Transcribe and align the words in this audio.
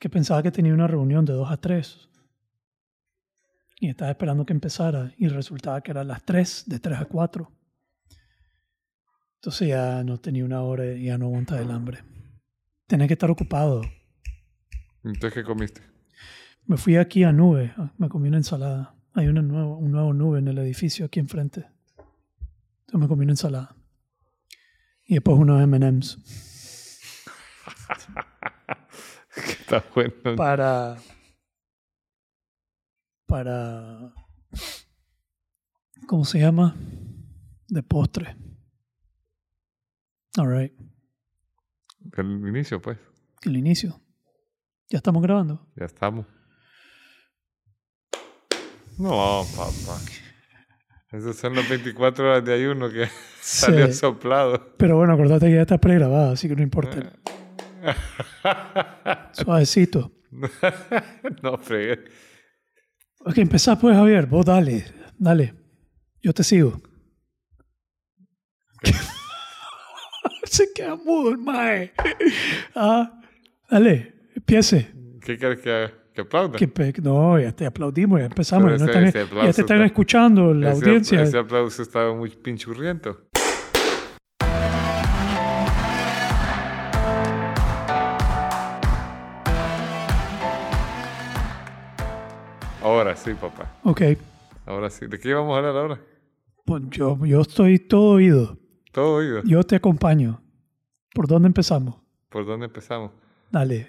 Que 0.00 0.08
pensaba 0.08 0.42
que 0.42 0.50
tenía 0.50 0.74
una 0.74 0.88
reunión 0.88 1.24
de 1.24 1.34
2 1.34 1.50
a 1.50 1.58
3. 1.58 2.08
Y 3.80 3.88
estaba 3.90 4.10
esperando 4.10 4.44
que 4.44 4.54
empezara 4.54 5.12
y 5.18 5.28
resultaba 5.28 5.82
que 5.82 5.90
eran 5.90 6.08
las 6.08 6.24
3, 6.24 6.64
de 6.66 6.80
3 6.80 6.98
a 6.98 7.04
4. 7.04 7.52
Entonces 9.36 9.68
ya 9.68 10.02
no 10.02 10.18
tenía 10.18 10.44
una 10.44 10.62
hora 10.62 10.92
y 10.94 11.04
ya 11.04 11.18
no 11.18 11.26
aguanta 11.26 11.60
el 11.60 11.70
hambre. 11.70 11.98
Tenía 12.86 13.06
que 13.06 13.12
estar 13.12 13.30
ocupado. 13.30 13.82
Entonces, 15.04 15.34
¿qué 15.34 15.44
comiste? 15.44 15.82
Me 16.64 16.78
fui 16.78 16.96
aquí 16.96 17.22
a 17.24 17.32
Nube, 17.32 17.72
ah, 17.76 17.92
me 17.98 18.08
comí 18.08 18.28
una 18.28 18.38
ensalada. 18.38 18.94
Hay 19.12 19.28
una 19.28 19.42
nueva, 19.42 19.76
un 19.76 19.92
nuevo 19.92 20.14
Nube 20.14 20.38
en 20.38 20.48
el 20.48 20.58
edificio 20.58 21.06
aquí 21.06 21.20
enfrente. 21.20 21.66
Entonces 22.80 23.00
me 23.00 23.08
comí 23.08 23.24
una 23.24 23.32
ensalada. 23.32 23.76
Y 25.06 25.14
después 25.14 25.38
unos 25.38 25.62
M&M's 25.62 26.49
Está 29.70 29.84
bueno. 29.94 30.36
para... 30.36 30.96
Para... 33.26 34.12
¿Cómo 36.08 36.24
se 36.24 36.40
llama? 36.40 36.74
De 37.68 37.82
postre. 37.82 38.36
All 40.38 40.48
right. 40.58 40.72
El 42.16 42.26
inicio, 42.48 42.80
pues. 42.82 42.98
El 43.42 43.56
inicio. 43.56 44.00
Ya 44.88 44.98
estamos 44.98 45.22
grabando. 45.22 45.68
Ya 45.76 45.84
estamos. 45.86 46.26
No, 48.98 49.44
papá. 49.56 50.00
Esas 51.12 51.36
son 51.36 51.54
las 51.54 51.68
24 51.68 52.24
horas 52.24 52.44
de 52.44 52.54
ayuno 52.54 52.90
que 52.90 53.08
salió 53.40 53.86
Sí. 53.86 53.92
soplado. 53.94 54.74
Pero 54.78 54.96
bueno, 54.96 55.12
acordate 55.14 55.46
que 55.46 55.54
ya 55.54 55.62
está 55.62 55.78
pregrabado, 55.78 56.32
así 56.32 56.48
que 56.48 56.56
no 56.56 56.62
importa. 56.62 57.12
Suavecito. 59.32 60.12
no 61.42 61.58
fregué. 61.58 62.04
Ok, 63.24 63.38
empezá 63.38 63.78
pues, 63.78 63.96
Javier. 63.96 64.26
Vos 64.26 64.46
dale, 64.46 64.84
dale. 65.18 65.54
Yo 66.22 66.32
te 66.32 66.42
sigo. 66.44 66.80
Se 70.44 70.72
queda 70.72 70.96
mudo 70.96 71.30
el 71.30 71.38
mae. 71.38 71.92
Ah, 72.74 73.20
dale, 73.70 74.14
empiece. 74.34 74.90
¿Qué 75.20 75.38
quieres 75.38 75.60
que 75.60 75.70
haga? 75.72 75.92
¿Que 76.12 76.22
aplauda? 76.22 76.58
Que 76.58 76.92
no, 77.02 77.38
ya 77.38 77.52
te 77.52 77.66
aplaudimos, 77.66 78.18
ya 78.18 78.26
empezamos. 78.26 78.70
No 78.70 78.74
ese- 78.76 78.84
están- 78.86 79.04
ese 79.04 79.18
ya 79.18 79.40
te 79.42 79.48
están 79.50 79.76
está- 79.76 79.84
escuchando 79.86 80.52
la 80.52 80.72
ese, 80.72 80.84
audiencia. 80.84 81.22
Ese 81.22 81.38
aplauso 81.38 81.82
estaba 81.82 82.14
muy 82.14 82.30
pinchurriento. 82.30 83.29
Sí, 93.24 93.32
papá. 93.34 93.70
Ok, 93.84 94.02
Ahora 94.66 94.88
sí. 94.90 95.06
¿De 95.06 95.18
qué 95.18 95.30
íbamos 95.30 95.52
a 95.54 95.58
hablar 95.58 95.76
ahora? 95.76 96.00
pues 96.64 96.82
yo, 96.90 97.18
yo 97.26 97.40
estoy 97.40 97.78
todo 97.80 98.12
oído. 98.12 98.58
Todo 98.92 99.16
oído. 99.16 99.42
Yo 99.44 99.62
te 99.64 99.76
acompaño. 99.76 100.40
¿Por 101.12 101.26
dónde 101.26 101.48
empezamos? 101.48 101.96
¿Por 102.28 102.46
dónde 102.46 102.66
empezamos? 102.66 103.10
Dale. 103.50 103.88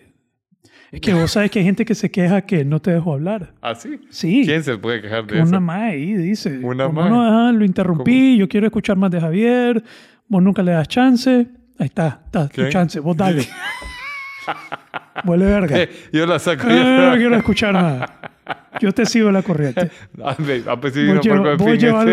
Es 0.91 0.99
que 1.01 1.13
vos 1.13 1.31
sabes 1.31 1.51
que 1.51 1.59
hay 1.59 1.65
gente 1.65 1.85
que 1.85 1.93
se 1.93 2.09
queja 2.09 2.41
que 2.41 2.65
no 2.65 2.81
te 2.81 2.91
dejo 2.91 3.13
hablar. 3.13 3.53
¿Ah, 3.61 3.75
sí? 3.75 3.99
Sí. 4.09 4.41
¿Quién 4.45 4.63
se 4.63 4.77
puede 4.77 5.01
quejar 5.01 5.27
de 5.27 5.35
Una 5.35 5.43
eso? 5.43 5.61
más 5.61 5.81
ahí 5.81 6.13
dice. 6.15 6.57
Una 6.63 6.89
mae. 6.89 7.09
no, 7.09 7.21
ajá, 7.23 7.51
lo 7.51 7.63
interrumpí, 7.63 8.37
yo 8.37 8.47
quiero 8.49 8.65
escuchar 8.67 8.97
más 8.97 9.11
de 9.11 9.21
Javier, 9.21 9.83
vos 10.27 10.41
nunca 10.41 10.63
le 10.63 10.71
das 10.71 10.87
chance. 10.87 11.47
Ahí 11.77 11.85
está, 11.87 12.21
está, 12.25 12.47
tu 12.47 12.55
¿Quién? 12.55 12.69
chance, 12.69 12.99
vos 12.99 13.15
dale. 13.15 13.47
Vuelve 15.23 15.45
verga. 15.45 15.77
Eh, 15.79 15.89
yo 16.13 16.25
la 16.25 16.39
saco. 16.39 16.63
Ah, 16.67 17.11
no 17.11 17.17
quiero 17.17 17.35
escuchar 17.35 17.73
nada. 17.73 18.31
Yo 18.79 18.91
te 18.93 19.05
sigo 19.05 19.31
la 19.31 19.41
corriente. 19.43 19.89
Ah, 20.23 20.35
ve, 20.39 20.63
ah, 20.67 20.79
pues 20.79 20.93
sí, 20.93 21.05
Vos 21.05 21.15
no, 21.15 21.21
lleva- 21.21 21.35
porque, 21.37 21.51
en 21.51 21.57
vos 21.57 21.67
fin, 21.71 21.79
llevas 21.79 22.05
este- 22.05 22.11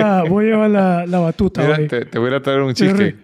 la, 0.59 0.69
la, 0.69 1.07
la 1.07 1.19
batuta 1.19 1.63
Mira, 1.63 1.87
te, 1.89 2.05
te 2.05 2.19
voy 2.19 2.33
a 2.33 2.37
a 2.37 2.43
traer 2.43 2.61
un 2.61 2.75
cheesecake. 2.75 3.17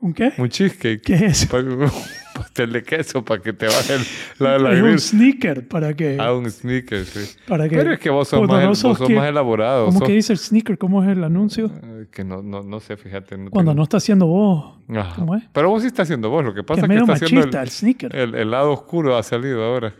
¿Un 0.00 0.14
qué? 0.14 0.32
Un 0.38 0.48
cheesecake. 0.48 1.02
¿Qué 1.02 1.14
es? 1.26 1.46
Pa- 1.46 1.58
Un 1.58 1.90
pastel 2.34 2.72
de 2.72 2.82
queso 2.82 3.22
para 3.22 3.42
que 3.42 3.52
te 3.52 3.66
baje 3.66 3.96
la, 4.38 4.56
la 4.58 4.72
Es 4.72 4.80
un 4.82 4.98
sneaker 4.98 5.68
para 5.68 5.92
que... 5.92 6.16
Ah, 6.18 6.32
un 6.32 6.48
sneaker, 6.50 7.04
sí. 7.04 7.36
para 7.46 7.68
que 7.68 7.76
Pero 7.76 7.92
es 7.92 7.98
que 7.98 8.08
vos 8.08 8.26
sos, 8.28 8.48
más, 8.48 8.64
no 8.64 8.74
sos 8.74 8.98
que- 8.98 9.14
más 9.14 9.28
elaborado. 9.28 9.86
¿Cómo 9.86 9.98
sos- 9.98 10.06
que 10.08 10.14
dice 10.14 10.32
el 10.32 10.38
sneaker? 10.38 10.78
¿Cómo 10.78 11.02
es 11.02 11.10
el 11.10 11.22
anuncio? 11.22 11.70
Eh, 11.82 12.06
que 12.10 12.24
no, 12.24 12.40
no, 12.40 12.62
no 12.62 12.80
sé, 12.80 12.96
fíjate. 12.96 13.36
No 13.36 13.50
Cuando 13.50 13.72
no 13.72 13.74
tengo- 13.74 13.82
está 13.82 13.96
haciendo 13.98 14.26
vos. 14.26 14.78
Ajá. 14.88 15.16
¿Cómo 15.16 15.34
es? 15.36 15.42
Pero 15.52 15.68
vos 15.68 15.82
sí 15.82 15.88
estás 15.88 16.04
haciendo 16.06 16.30
vos. 16.30 16.44
Lo 16.44 16.54
que 16.54 16.60
Que 16.60 16.64
pasa 16.64 16.80
es 16.80 16.84
es 16.84 16.88
que 16.96 17.00
está 17.00 17.12
haciendo 17.12 17.46
el, 17.58 17.62
el, 17.64 17.68
sneaker. 17.70 18.16
el, 18.16 18.34
el 18.36 18.50
lado 18.50 18.72
oscuro 18.72 19.16
ha 19.18 19.22
salido 19.22 19.62
ahora. 19.62 19.92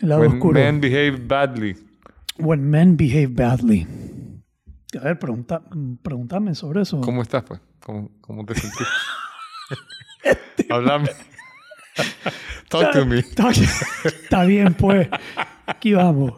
El 0.00 0.08
lado 0.10 0.20
When 0.20 0.32
oscuro. 0.34 0.54
men 0.60 0.80
behave 0.80 1.16
badly. 1.26 1.76
When 2.38 2.70
men 2.70 2.96
behave 2.96 3.28
badly. 3.34 3.86
A 4.98 5.04
ver, 5.04 5.18
pregunta, 5.18 5.62
pregúntame 6.02 6.54
sobre 6.54 6.82
eso. 6.82 7.00
¿Cómo 7.00 7.22
estás, 7.22 7.42
pues? 7.44 7.60
¿Cómo, 7.80 8.10
cómo 8.20 8.44
te 8.46 8.54
sentís? 8.54 8.86
Háblame. 10.70 11.10
Talk 12.68 12.92
to 12.92 13.04
me. 13.06 13.18
Está, 13.18 14.44
bien, 14.44 14.74
pues. 14.74 15.08
Aquí 15.66 15.92
vamos. 15.92 16.34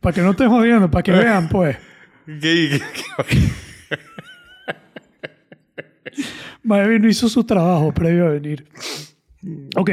Para 0.00 0.14
que 0.14 0.20
no 0.22 0.30
estés 0.30 0.48
jodiendo, 0.48 0.90
para 0.90 1.02
que 1.02 1.12
vean, 1.12 1.48
pues. 1.48 1.76
¿Qué- 2.26 2.80
qué- 3.28 3.50
Mae 6.62 6.98
no 6.98 7.08
hizo 7.08 7.28
su 7.28 7.44
trabajo 7.44 7.92
previo 7.92 8.26
a 8.26 8.30
venir. 8.30 8.66
Ok. 9.76 9.90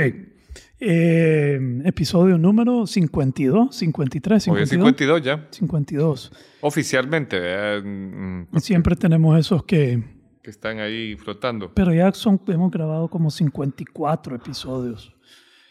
Eh, 0.79 1.59
episodio 1.85 2.37
número 2.37 2.85
52, 2.85 3.75
53, 3.75 4.47
Hoy 4.49 4.61
es 4.61 4.69
52. 4.69 5.19
52 5.19 5.21
ya. 5.23 5.47
52. 5.51 6.31
Oficialmente, 6.61 7.39
¿verdad? 7.39 7.83
Mm, 7.83 8.57
Siempre 8.59 8.95
tenemos 8.95 9.39
esos 9.39 9.63
que... 9.63 10.03
que 10.43 10.49
están 10.51 10.79
ahí 10.79 11.15
flotando. 11.15 11.73
Pero 11.73 11.93
ya 11.93 12.11
son, 12.13 12.39
hemos 12.47 12.69
grabado 12.71 13.07
como 13.09 13.31
54 13.31 14.35
episodios 14.35 15.15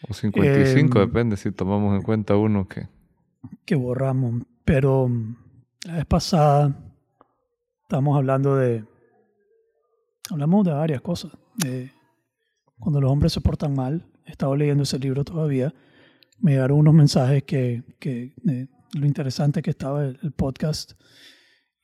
O 0.09 0.13
55, 0.13 0.99
Em, 0.99 1.07
depende 1.07 1.37
si 1.37 1.51
tomamos 1.51 1.95
en 1.95 2.01
cuenta 2.01 2.35
uno 2.35 2.67
que... 2.67 2.89
que 3.65 3.75
borramos. 3.75 4.43
Pero 4.65 5.07
mm, 5.07 5.35
la 5.85 5.93
vez 5.95 6.05
pasada 6.05 6.75
estábamos 7.83 8.17
hablando 8.17 8.57
de... 8.57 8.83
Hablamos 10.29 10.65
de 10.65 10.73
varias 10.73 10.99
cosas. 10.99 11.31
De 11.55 11.91
cuando 12.77 12.99
los 12.99 13.09
hombres 13.09 13.31
se 13.31 13.39
portan 13.39 13.73
mal. 13.73 14.05
He 14.27 14.31
estado 14.31 14.55
leyendo 14.55 14.83
ese 14.83 14.99
libro 14.99 15.23
todavía. 15.23 15.73
Me 16.39 16.51
llegaron 16.51 16.77
unos 16.77 16.93
mensajes 16.93 17.43
que, 17.43 17.83
que 17.99 18.33
de 18.43 18.67
lo 18.93 19.05
interesante 19.07 19.61
que 19.61 19.71
estaba 19.71 20.05
el, 20.05 20.19
el 20.21 20.33
podcast. 20.33 20.91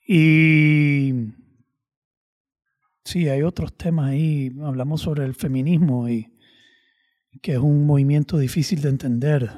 Y 0.07 1.13
sí, 3.03 3.29
hay 3.29 3.41
otros 3.41 3.75
temas 3.75 4.11
ahí. 4.11 4.51
Hablamos 4.61 5.01
sobre 5.01 5.25
el 5.25 5.33
feminismo 5.33 6.07
y 6.09 6.31
que 7.41 7.53
es 7.53 7.59
un 7.59 7.85
movimiento 7.85 8.37
difícil 8.37 8.81
de 8.81 8.89
entender 8.89 9.49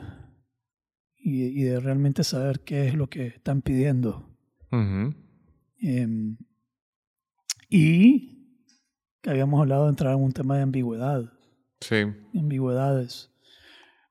y, 1.18 1.44
y 1.44 1.64
de 1.64 1.80
realmente 1.80 2.24
saber 2.24 2.62
qué 2.62 2.88
es 2.88 2.94
lo 2.94 3.10
que 3.10 3.28
están 3.28 3.62
pidiendo. 3.62 4.38
Ujú. 4.72 5.14
Em, 5.80 6.38
y 7.70 8.62
que 9.22 9.32
habíamos 9.32 9.60
hablado 9.60 9.86
de 9.86 9.90
entrar 9.90 10.14
en 10.14 10.24
un 10.24 10.32
tema 10.32 10.56
de 10.56 10.62
ambigüedad, 10.62 11.34
Sí. 11.82 12.06
ambigüedades. 12.38 13.32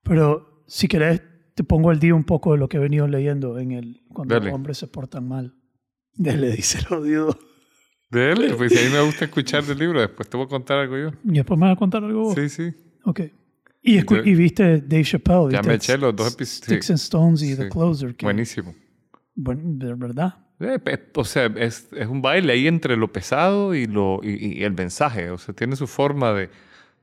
Pero 0.02 0.62
si 0.66 0.88
querés, 0.88 1.22
te 1.54 1.64
pongo 1.64 1.90
al 1.90 1.98
día 2.00 2.14
un 2.14 2.24
poco 2.24 2.52
de 2.52 2.58
lo 2.58 2.68
que 2.68 2.76
he 2.76 2.80
venido 2.80 3.06
leyendo 3.08 3.58
en 3.58 3.72
el 3.72 4.02
cuando 4.12 4.34
Dale. 4.34 4.46
los 4.46 4.54
hombres 4.54 4.78
se 4.78 4.86
portan 4.86 5.26
mal. 5.28 5.54
Dele, 6.14 6.50
dice 6.52 6.78
el 6.88 6.96
odio. 6.96 7.38
De 8.10 8.30
él, 8.32 8.54
pues 8.56 8.72
si 8.72 8.78
a 8.78 8.88
mí 8.88 8.94
me 8.94 9.00
gusta 9.02 9.24
escuchar 9.24 9.64
del 9.64 9.78
libro, 9.78 10.00
después 10.00 10.28
te 10.28 10.36
voy 10.36 10.46
a 10.46 10.48
contar 10.48 10.78
algo 10.78 10.96
yo. 10.96 11.10
Y 11.24 11.32
después 11.36 11.58
me 11.58 11.66
vas 11.66 11.74
a 11.74 11.78
contar 11.78 12.04
algo 12.04 12.22
vos. 12.24 12.34
Sí, 12.34 12.48
sí. 12.48 12.72
Ok. 13.04 13.20
Y, 13.82 13.98
Yo- 14.04 14.24
y 14.24 14.34
viste 14.34 14.80
Dave 14.80 15.04
Chappelle. 15.04 15.50
Ya 15.50 15.62
me 15.62 15.74
eché 15.74 15.98
los 15.98 16.14
dos 16.14 16.32
episodios. 16.34 16.64
Sticks 16.64 16.90
and 16.90 16.98
Stones 16.98 17.42
y 17.42 17.56
The 17.56 17.64
Sí. 17.64 17.68
Closer. 17.70 18.14
Que, 18.14 18.24
Buenísimo. 18.24 18.74
buen- 19.34 19.78
de 19.78 19.94
verdad. 19.94 20.34
Eh, 20.60 20.78
O 21.16 21.24
sea, 21.24 21.46
es, 21.56 21.88
es 21.92 22.06
un 22.06 22.22
baile 22.22 22.52
ahí 22.52 22.66
entre 22.68 22.96
lo 22.96 23.12
pesado 23.12 23.74
y, 23.74 23.86
lo, 23.86 24.20
y, 24.22 24.60
y 24.60 24.62
el 24.64 24.72
mensaje. 24.74 25.30
O 25.30 25.36
sea, 25.38 25.52
tiene 25.54 25.74
su 25.76 25.86
forma 25.88 26.32
de, 26.32 26.48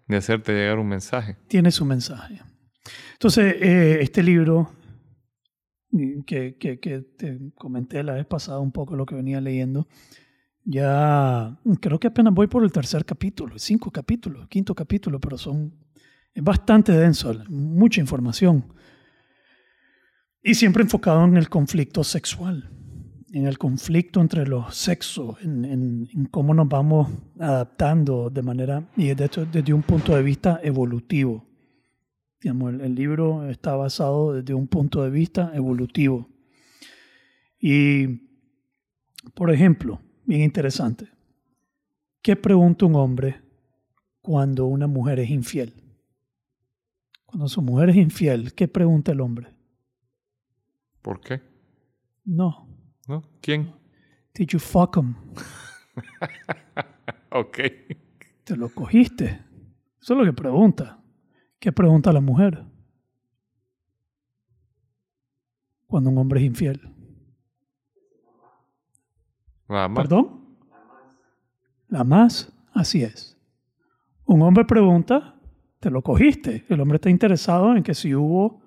de 0.08 0.18
hacerte 0.18 0.54
llegar 0.54 0.80
un 0.80 0.88
mensaje. 0.88 1.38
tiene 1.48 1.72
su 1.72 1.86
mensaje. 1.86 2.42
Entonces, 3.14 3.56
eh, 3.60 4.00
este 4.02 4.24
libro, 4.24 4.72
que, 6.26 6.58
que, 6.58 6.80
que 6.80 7.02
te 7.02 7.52
comenté 7.56 8.04
la 8.04 8.14
vez 8.14 8.26
pasada 8.26 8.60
un 8.60 8.72
poco 8.72 8.96
lo 8.96 9.06
que 9.06 9.16
venía 9.16 9.40
leyendo, 9.42 9.88
ya 10.64 11.60
creo 11.80 12.00
que 12.00 12.08
apenas 12.08 12.34
voy 12.34 12.48
por 12.48 12.64
el 12.64 12.72
tercer 12.72 13.06
capítulo, 13.06 13.58
cinco 13.58 13.92
capítulos, 13.92 14.48
quinto 14.48 14.76
capítulo, 14.76 15.20
pero 15.20 15.38
son 15.38 15.74
bastante 16.36 16.92
denso, 16.92 17.34
mucha 17.50 18.00
información. 18.00 18.74
Y 20.44 20.56
siempre 20.56 20.84
enfocado 20.84 21.24
en 21.26 21.38
el 21.38 21.50
conflicto 21.50 22.04
sexual, 22.04 22.70
en 23.34 23.46
el 23.48 23.58
conflicto 23.58 24.20
entre 24.20 24.46
los 24.46 24.76
sexos, 24.76 25.38
en, 25.42 25.64
en- 25.66 26.10
en 26.14 26.26
cómo 26.26 26.54
nos 26.54 26.68
vamos 26.68 27.10
adaptando 27.40 28.30
de 28.30 28.42
manera, 28.42 28.90
y 28.98 29.14
de 29.14 29.26
hecho 29.26 29.46
desde 29.46 29.74
un 29.74 29.84
punto 29.84 30.16
de 30.16 30.22
vista 30.24 30.60
evolutivo. 30.64 31.46
Digamos, 32.42 32.74
el, 32.74 32.82
el 32.82 32.96
libro 32.96 33.48
está 33.50 33.76
basado 33.76 34.34
desde 34.34 34.54
un 34.54 34.68
punto 34.68 35.04
de 35.04 35.10
vista 35.12 35.52
evolutivo. 35.54 36.28
Y, 37.60 38.08
por 39.36 39.52
ejemplo, 39.52 40.02
bien 40.26 40.42
interesante, 40.42 41.08
¿qué 42.24 42.36
pregunta 42.36 42.86
un 42.88 42.96
hombre 42.96 43.42
cuando 44.22 44.66
una 44.66 44.88
mujer 44.88 45.20
es 45.20 45.30
infiel? 45.30 45.74
Cuando 47.26 47.48
su 47.48 47.62
mujer 47.62 47.92
es 47.92 47.96
infiel, 47.98 48.54
¿qué 48.54 48.68
pregunta 48.68 49.12
el 49.12 49.22
hombre? 49.22 49.54
¿Por 51.02 51.22
qué? 51.22 51.42
No. 52.26 52.68
¿No? 53.12 53.24
¿Quién? 53.42 53.74
Did 54.34 54.48
you 54.52 54.60
fuck 54.60 54.96
him? 54.96 55.16
Ok. 57.34 57.60
¿Te 58.44 58.58
lo 58.58 58.68
cogiste? 58.68 59.40
Eso 60.02 60.14
es 60.14 60.20
lo 60.20 60.26
que 60.26 60.34
pregunta. 60.34 61.02
¿Qué 61.60 61.72
pregunta 61.72 62.12
la 62.12 62.20
mujer? 62.20 62.66
Cuando 65.88 66.10
un 66.10 66.18
hombre 66.18 66.42
es 66.42 66.46
infiel. 66.46 66.82
Nada 69.70 69.88
más. 69.88 70.04
¿Perdón? 70.04 70.58
La 71.88 72.04
más, 72.04 72.52
así 72.74 73.02
es. 73.04 73.38
Un 74.26 74.42
hombre 74.42 74.66
pregunta, 74.66 75.40
¿te 75.80 75.90
lo 75.90 76.02
cogiste? 76.02 76.66
El 76.68 76.82
hombre 76.82 76.98
está 76.98 77.10
interesado 77.10 77.78
en 77.78 77.84
que 77.84 77.94
si 77.94 78.14
hubo 78.14 78.62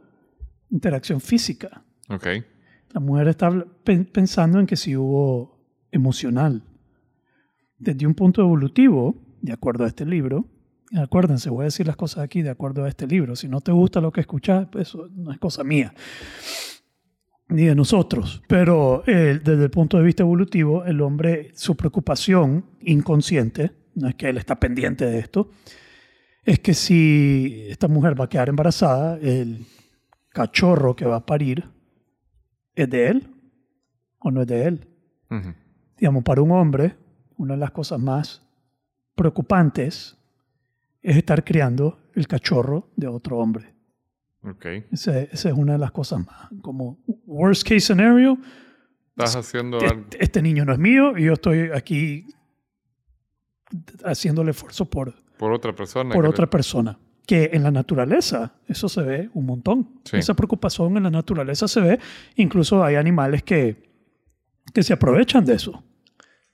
interacción 0.70 1.20
física. 1.20 1.84
Ok. 2.08 2.26
La 2.94 3.00
mujer 3.00 3.26
está 3.26 3.50
pe- 3.82 4.04
pensando 4.04 4.60
en 4.60 4.66
que 4.66 4.76
si 4.76 4.96
hubo 4.96 5.58
emocional. 5.90 6.62
Desde 7.76 8.06
un 8.06 8.14
punto 8.14 8.40
evolutivo, 8.40 9.16
de 9.42 9.52
acuerdo 9.52 9.82
a 9.82 9.88
este 9.88 10.06
libro, 10.06 10.46
acuérdense, 10.96 11.50
voy 11.50 11.62
a 11.62 11.64
decir 11.64 11.88
las 11.88 11.96
cosas 11.96 12.22
aquí 12.22 12.40
de 12.42 12.50
acuerdo 12.50 12.84
a 12.84 12.88
este 12.88 13.08
libro. 13.08 13.34
Si 13.34 13.48
no 13.48 13.60
te 13.60 13.72
gusta 13.72 14.00
lo 14.00 14.12
que 14.12 14.20
escuchas, 14.20 14.68
pues 14.70 14.88
eso 14.88 15.08
no 15.12 15.32
es 15.32 15.38
cosa 15.40 15.64
mía, 15.64 15.92
ni 17.48 17.64
de 17.64 17.74
nosotros. 17.74 18.40
Pero 18.46 19.02
desde 19.04 19.64
el 19.64 19.70
punto 19.70 19.98
de 19.98 20.04
vista 20.04 20.22
evolutivo, 20.22 20.84
el 20.84 21.00
hombre, 21.00 21.50
su 21.56 21.76
preocupación 21.76 22.64
inconsciente, 22.80 23.72
no 23.96 24.08
es 24.08 24.14
que 24.14 24.28
él 24.28 24.38
está 24.38 24.60
pendiente 24.60 25.04
de 25.04 25.18
esto, 25.18 25.50
es 26.44 26.60
que 26.60 26.74
si 26.74 27.64
esta 27.68 27.88
mujer 27.88 28.18
va 28.18 28.26
a 28.26 28.28
quedar 28.28 28.48
embarazada, 28.50 29.18
el 29.18 29.66
cachorro 30.28 30.94
que 30.94 31.06
va 31.06 31.16
a 31.16 31.26
parir 31.26 31.73
¿Es 32.74 32.88
de 32.90 33.08
él 33.08 33.28
o 34.18 34.30
no 34.30 34.42
es 34.42 34.46
de 34.46 34.64
él? 34.66 34.88
Ujú. 35.30 35.54
Digamos, 35.98 36.24
para 36.24 36.42
un 36.42 36.50
hombre, 36.52 36.96
una 37.36 37.54
de 37.54 37.60
las 37.60 37.70
cosas 37.70 38.00
más 38.00 38.42
preocupantes 39.14 40.18
es 41.02 41.16
estar 41.16 41.44
criando 41.44 41.98
el 42.14 42.26
cachorro 42.26 42.90
de 42.96 43.06
otro 43.06 43.38
hombre. 43.38 43.74
Ok. 44.42 44.66
Ese- 44.92 45.28
Esa 45.32 45.48
es 45.50 45.54
una 45.54 45.72
de 45.74 45.78
las 45.78 45.92
cosas 45.92 46.26
más, 46.26 46.48
como 46.62 46.98
worst 47.26 47.62
case 47.62 47.80
scenario, 47.80 48.38
Estás 49.16 49.36
haciendo 49.36 49.78
algo. 49.78 50.00
este, 50.02 50.22
este 50.24 50.42
niño 50.42 50.64
no 50.64 50.72
es 50.72 50.78
mío 50.78 51.16
y 51.16 51.24
yo 51.24 51.34
estoy 51.34 51.70
aquí 51.72 52.26
haciendo 54.04 54.42
el 54.42 54.48
esfuerzo 54.50 54.84
por, 54.84 55.14
por 55.38 55.52
otra 55.52 55.74
persona. 55.74 56.14
por 56.14 56.26
otra 56.26 56.44
le- 56.44 56.50
persona. 56.50 56.98
Que 57.26 57.50
en 57.54 57.62
la 57.62 57.70
naturaleza 57.70 58.52
eso 58.68 58.88
se 58.88 59.02
ve 59.02 59.30
un 59.34 59.46
montón. 59.46 59.88
Sí. 60.04 60.16
Esa 60.18 60.34
preocupación 60.34 60.96
en 60.96 61.04
la 61.04 61.10
naturaleza 61.10 61.66
se 61.68 61.80
ve. 61.80 61.98
Incluso 62.36 62.84
hay 62.84 62.96
animales 62.96 63.42
que, 63.42 63.76
que 64.74 64.82
se 64.82 64.92
aprovechan 64.92 65.44
de 65.44 65.54
eso. 65.54 65.82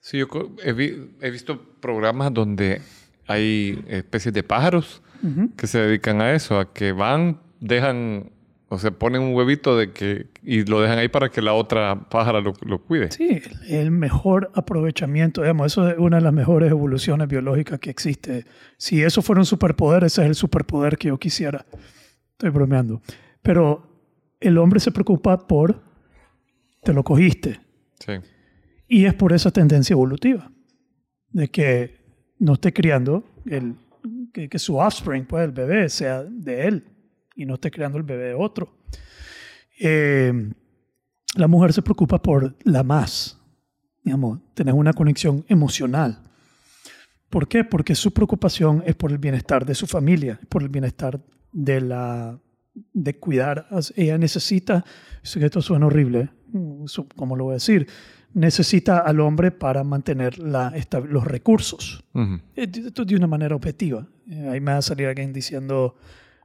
Sí, 0.00 0.18
yo 0.18 0.28
he, 0.62 0.72
vi- 0.72 1.10
he 1.20 1.30
visto 1.30 1.60
programas 1.80 2.32
donde 2.32 2.80
hay 3.26 3.84
especies 3.88 4.32
de 4.32 4.42
pájaros 4.42 5.02
Ujú. 5.22 5.50
que 5.56 5.66
se 5.66 5.78
dedican 5.78 6.20
a 6.20 6.32
eso, 6.32 6.58
a 6.58 6.72
que 6.72 6.92
van, 6.92 7.40
dejan, 7.60 8.30
o 8.72 8.78
sea, 8.78 8.92
ponen 8.92 9.20
un 9.20 9.34
huevito 9.34 9.76
de 9.76 9.90
que 9.90 10.26
y 10.44 10.64
lo 10.64 10.80
dejan 10.80 10.96
ahí 10.96 11.08
para 11.08 11.28
que 11.28 11.42
la 11.42 11.54
otra 11.54 12.08
pájara 12.08 12.40
lo, 12.40 12.52
lo 12.64 12.80
cuide. 12.80 13.10
Sí, 13.10 13.42
el, 13.68 13.90
mejor 13.90 14.52
aprovechamiento, 14.54 15.42
digamos, 15.42 15.72
eso 15.72 15.88
es 15.88 15.98
una 15.98 16.18
de 16.18 16.22
las 16.22 16.32
mejores 16.32 16.70
evoluciones 16.70 17.26
biológicas 17.26 17.80
que 17.80 17.90
existe. 17.90 18.46
Si 18.76 19.02
eso 19.02 19.22
fuera 19.22 19.40
un 19.40 19.44
superpoder, 19.44 20.04
ese 20.04 20.22
es 20.22 20.28
el 20.28 20.34
superpoder 20.36 20.98
que 20.98 21.08
yo 21.08 21.18
quisiera. 21.18 21.66
Estoy 22.30 22.50
bromeando. 22.50 23.02
Pero 23.42 23.82
el 24.38 24.56
hombre 24.56 24.78
se 24.78 24.92
preocupa 24.92 25.48
por, 25.48 25.82
te 26.84 26.92
lo 26.92 27.02
cogiste. 27.02 27.58
Sí. 27.98 28.12
Y 28.86 29.04
es 29.04 29.14
por 29.14 29.32
esa 29.32 29.50
tendencia 29.50 29.94
evolutiva, 29.94 30.48
de 31.30 31.48
que 31.48 31.98
no 32.38 32.52
esté 32.52 32.72
criando, 32.72 33.24
el, 33.46 33.74
que, 34.32 34.48
que 34.48 34.60
su 34.60 34.76
offspring, 34.76 35.24
pues 35.24 35.44
el 35.44 35.50
bebé, 35.50 35.88
sea 35.88 36.22
de 36.22 36.68
él 36.68 36.84
y 37.40 37.46
no 37.46 37.54
esté 37.54 37.70
criando 37.70 37.96
el 37.98 38.04
bebé 38.04 38.24
de 38.28 38.34
otro. 38.34 38.76
Eh, 39.78 40.52
la 41.36 41.46
mujer 41.48 41.72
se 41.72 41.82
preocupa 41.82 42.20
por 42.20 42.56
la 42.64 42.82
más, 42.82 43.38
digamos, 44.04 44.40
tener 44.54 44.74
una 44.74 44.92
conexión 44.92 45.44
emocional. 45.48 46.20
¿Por 47.28 47.46
qué? 47.48 47.64
Porque 47.64 47.94
su 47.94 48.12
preocupación 48.12 48.82
es 48.84 48.94
por 48.96 49.12
el 49.12 49.18
bienestar 49.18 49.64
de 49.64 49.74
su 49.74 49.86
familia, 49.86 50.40
por 50.48 50.62
el 50.62 50.68
bienestar 50.68 51.20
de 51.52 51.80
la 51.80 52.38
de 52.92 53.16
cuidar. 53.18 53.66
Ella 53.96 54.16
necesita, 54.18 54.84
sé 55.22 55.38
que 55.40 55.46
esto 55.46 55.60
suena 55.62 55.86
horrible, 55.86 56.30
mm, 56.52 56.84
¿cómo 57.16 57.36
lo 57.36 57.44
voy 57.44 57.52
a 57.52 57.54
decir? 57.54 57.86
Necesita 58.32 58.98
al 58.98 59.18
hombre 59.20 59.50
para 59.50 59.82
mantener 59.82 60.38
la, 60.38 60.72
los 61.08 61.24
recursos. 61.24 62.04
Ujú. 62.14 62.40
Eh, 62.54 62.66
de- 62.66 62.88
Esto 62.88 63.04
de 63.04 63.16
una 63.16 63.26
manera 63.26 63.54
objetiva. 63.56 64.06
Eh, 64.28 64.48
Ahí 64.50 64.60
me 64.60 64.72
va 64.72 64.78
a 64.78 64.82
salir 64.82 65.06
alguien 65.08 65.32
diciendo, 65.32 65.96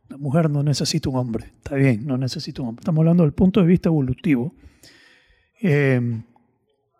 la 0.10 0.18
mujer 0.18 0.50
no 0.50 0.64
necesita 0.64 1.10
un 1.10 1.18
hombre. 1.18 1.54
Está 1.58 1.76
bien, 1.76 2.06
no 2.06 2.18
necesita 2.18 2.62
un 2.62 2.70
hombre. 2.70 2.82
Estamos 2.82 3.00
hablando 3.00 3.24
del 3.24 3.34
punto 3.34 3.60
de 3.62 3.68
vista 3.68 3.90
evolutivo. 3.90 4.54
Eh, 5.62 6.22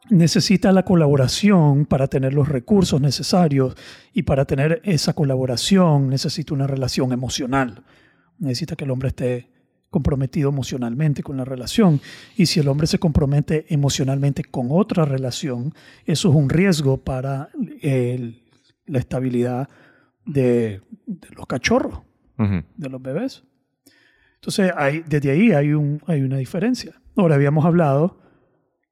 necesita 0.10 0.72
la 0.72 0.84
colaboración 0.84 1.86
para 1.86 2.08
tener 2.08 2.34
los 2.34 2.48
recursos 2.48 3.02
necesarios 3.02 3.76
y 4.14 4.24
para 4.24 4.46
tener 4.46 4.82
esa 4.84 5.14
colaboración 5.14 6.10
necesita 6.10 6.54
una 6.54 6.68
relación 6.68 7.12
emocional. 7.12 7.84
Necesita 8.38 8.76
que 8.76 8.86
el 8.86 8.92
hombre 8.92 9.10
esté 9.10 9.50
comprometido 9.90 10.50
emocionalmente 10.50 11.24
con 11.24 11.38
la 11.38 11.46
relación 11.46 12.02
y 12.36 12.48
si 12.48 12.60
el 12.60 12.68
hombre 12.68 12.86
se 12.86 13.00
compromete 13.00 13.66
emocionalmente 13.70 14.44
con 14.44 14.68
otra 14.70 15.06
relación, 15.06 15.74
eso 16.06 16.30
es 16.30 16.36
un 16.36 16.50
riesgo 16.50 16.98
para 16.98 17.50
la 18.88 19.00
estabilidad 19.00 19.70
de 20.26 20.82
los 21.32 21.46
cachorros, 21.46 22.00
De 22.38 22.90
los 22.90 23.02
bebés. 23.02 23.44
Entonces, 24.36 24.72
hay, 24.76 25.04
desde 25.08 25.32
ahí 25.32 25.52
hay, 25.52 25.74
un, 25.74 26.02
hay 26.06 26.22
una 26.22 26.38
diferencia. 26.38 27.02
Ahora, 27.16 27.36
habíamos 27.36 27.66
hablado 27.66 28.20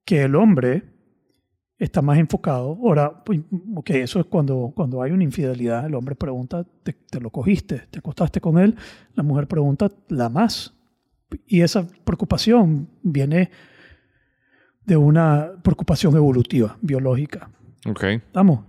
que 0.06 0.24
el 0.24 0.36
hombre 0.36 0.84
está 1.78 2.02
más 2.02 2.18
enfocado. 2.18 2.78
Ahora, 2.82 3.24
pues, 3.24 3.42
ok, 3.76 3.90
eso 3.92 4.20
es 4.20 4.26
cuando, 4.26 4.72
cuando 4.76 5.02
hay 5.02 5.12
una 5.12 5.24
infidelidad. 5.24 5.86
El 5.86 5.96
hombre 5.96 6.16
pregunta, 6.16 6.66
¿te, 6.84 6.94
te 6.94 7.20
lo 7.20 7.30
cogiste? 7.30 7.84
¿Te 7.90 8.00
acostaste 8.00 8.40
con 8.40 8.58
él? 8.58 8.76
La 9.16 9.24
mujer 9.24 9.48
pregunta, 9.48 9.90
¿la 10.08 10.30
más? 10.30 10.74
Y 11.48 11.62
esa 11.62 11.88
preocupación 12.04 12.88
viene 13.02 13.50
de 14.86 14.98
una 14.98 15.52
preocupación 15.62 16.16
evolutiva, 16.16 16.78
biológica. 16.82 17.50
Ok. 17.88 18.04
¿Estamos? 18.04 18.66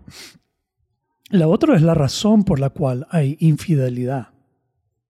La 1.31 1.49
otra 1.49 1.77
es 1.77 1.83
la 1.83 1.95
razón 1.95 2.45
por 2.45 2.61
la 2.61 2.71
cual 2.71 3.07
hay 3.11 3.37
infidelidad. 3.41 4.34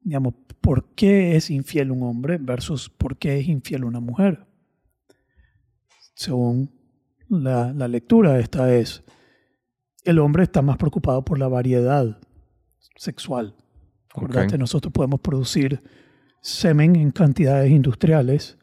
Digamos, 0.04 0.34
¿por 0.60 0.94
qué 0.94 1.34
es 1.34 1.50
infiel 1.50 1.90
un 1.90 2.02
hombre 2.04 2.38
versus 2.38 2.88
por 2.90 3.16
qué 3.16 3.38
es 3.40 3.48
infiel 3.48 3.84
una 3.84 4.00
mujer? 4.00 4.46
Según 6.14 6.70
la, 7.28 7.72
la 7.72 7.88
lectura, 7.88 8.38
esta 8.38 8.72
es, 8.74 9.02
el 10.04 10.18
hombre 10.18 10.44
está 10.44 10.62
más 10.62 10.76
preocupado 10.76 11.24
por 11.24 11.38
la 11.38 11.48
variedad 11.48 12.18
sexual. 12.96 13.54
Acordate, 14.10 14.54
Ok. 14.54 14.60
nosotros 14.60 14.92
podemos 14.92 15.20
producir 15.20 15.82
semen 16.40 16.94
en 16.96 17.10
cantidades 17.10 17.70
industriales 17.70 18.58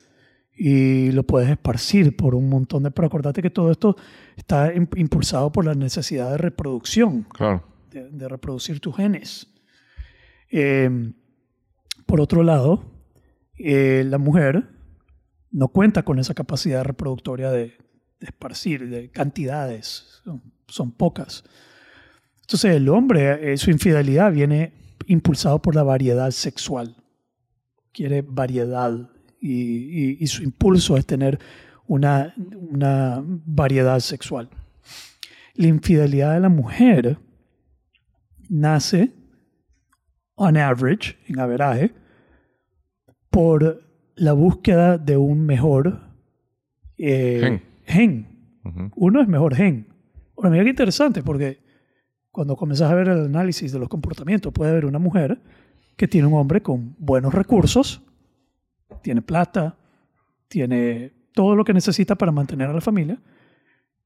y 0.56 1.12
lo 1.12 1.24
puedes 1.24 1.50
esparcir 1.50 2.16
por 2.16 2.36
un 2.36 2.48
montón 2.48 2.84
de... 2.84 2.92
Pero 2.92 3.08
acordate 3.08 3.42
que 3.42 3.50
todo 3.50 3.72
esto 3.72 3.96
está 4.38 4.74
im- 4.74 4.88
impulsado 4.96 5.52
por 5.52 5.66
la 5.66 5.74
necesidad 5.74 6.30
de 6.32 6.38
reproducción, 6.38 7.24
Claro. 7.24 7.64
de, 7.90 8.10
de 8.12 8.28
reproducir 8.30 8.80
tus 8.80 8.96
genes. 8.96 9.48
Eh, 10.52 11.12
por 12.12 12.20
otro 12.20 12.44
lado, 12.44 12.84
eh, 13.58 14.04
la 14.06 14.18
mujer 14.18 14.68
no 15.50 15.70
cuenta 15.70 16.04
con 16.04 16.20
esa 16.20 16.34
capacidad 16.34 16.84
reproductoria 16.84 17.50
de, 17.52 17.78
esparcir, 18.20 18.90
de 18.90 19.10
cantidades, 19.10 20.22
son, 20.68 20.92
pocas. 20.92 21.46
Entonces 22.42 22.76
el 22.76 22.90
hombre, 22.90 23.54
eh, 23.54 23.58
su 23.58 23.72
infidelidad 23.72 24.34
viene 24.34 24.74
impulsado 25.06 25.62
por 25.62 25.74
la 25.74 25.84
variedad 25.84 26.32
sexual. 26.32 26.98
Quiere 27.94 28.24
variedad 28.24 29.10
y 29.40 30.28
su 30.28 30.44
impulso 30.44 30.98
es 30.98 31.06
tener 31.06 31.40
una, 31.88 32.36
una 32.36 33.24
variedad 33.24 34.02
sexual. 34.02 34.50
La 35.54 35.68
infidelidad 35.68 36.34
de 36.34 36.42
la 36.42 36.50
mujer 36.50 37.18
nace, 38.50 39.14
on 40.36 40.58
average, 40.58 41.18
en 41.30 41.40
averaje, 41.40 42.01
por 43.32 43.82
la 44.16 44.34
búsqueda 44.34 44.98
de 44.98 45.18
un 45.18 45.46
mejor 45.46 46.00
eh, 46.98 47.40
Gen. 47.42 47.62
gen. 47.86 48.28
Ujú. 48.64 48.92
Uno 48.96 49.22
es 49.22 49.28
mejor 49.28 49.56
gen. 49.56 49.88
Ahora, 50.38 50.50
mira 50.52 50.64
qué 50.64 50.70
interesante, 50.70 51.24
porque 51.24 51.60
cuando 52.32 52.56
comienzas 52.56 52.92
a 52.92 52.96
ver 52.96 53.08
el 53.08 53.26
análisis 53.26 53.72
de 53.72 53.80
los 53.80 53.90
comportamientos, 53.90 54.54
puede 54.54 54.72
haber 54.72 54.86
una 54.86 55.00
mujer 55.00 55.42
que 55.98 56.08
tiene 56.08 56.28
un 56.28 56.34
hombre 56.36 56.62
con 56.62 56.96
buenos 57.00 57.34
recursos, 57.34 58.02
tiene 59.02 59.22
plata, 59.22 59.78
tiene 60.48 61.12
todo 61.34 61.56
lo 61.56 61.64
que 61.64 61.74
necesita 61.74 62.16
para 62.16 62.32
mantener 62.32 62.70
a 62.70 62.74
la 62.74 62.82
familia, 62.82 63.20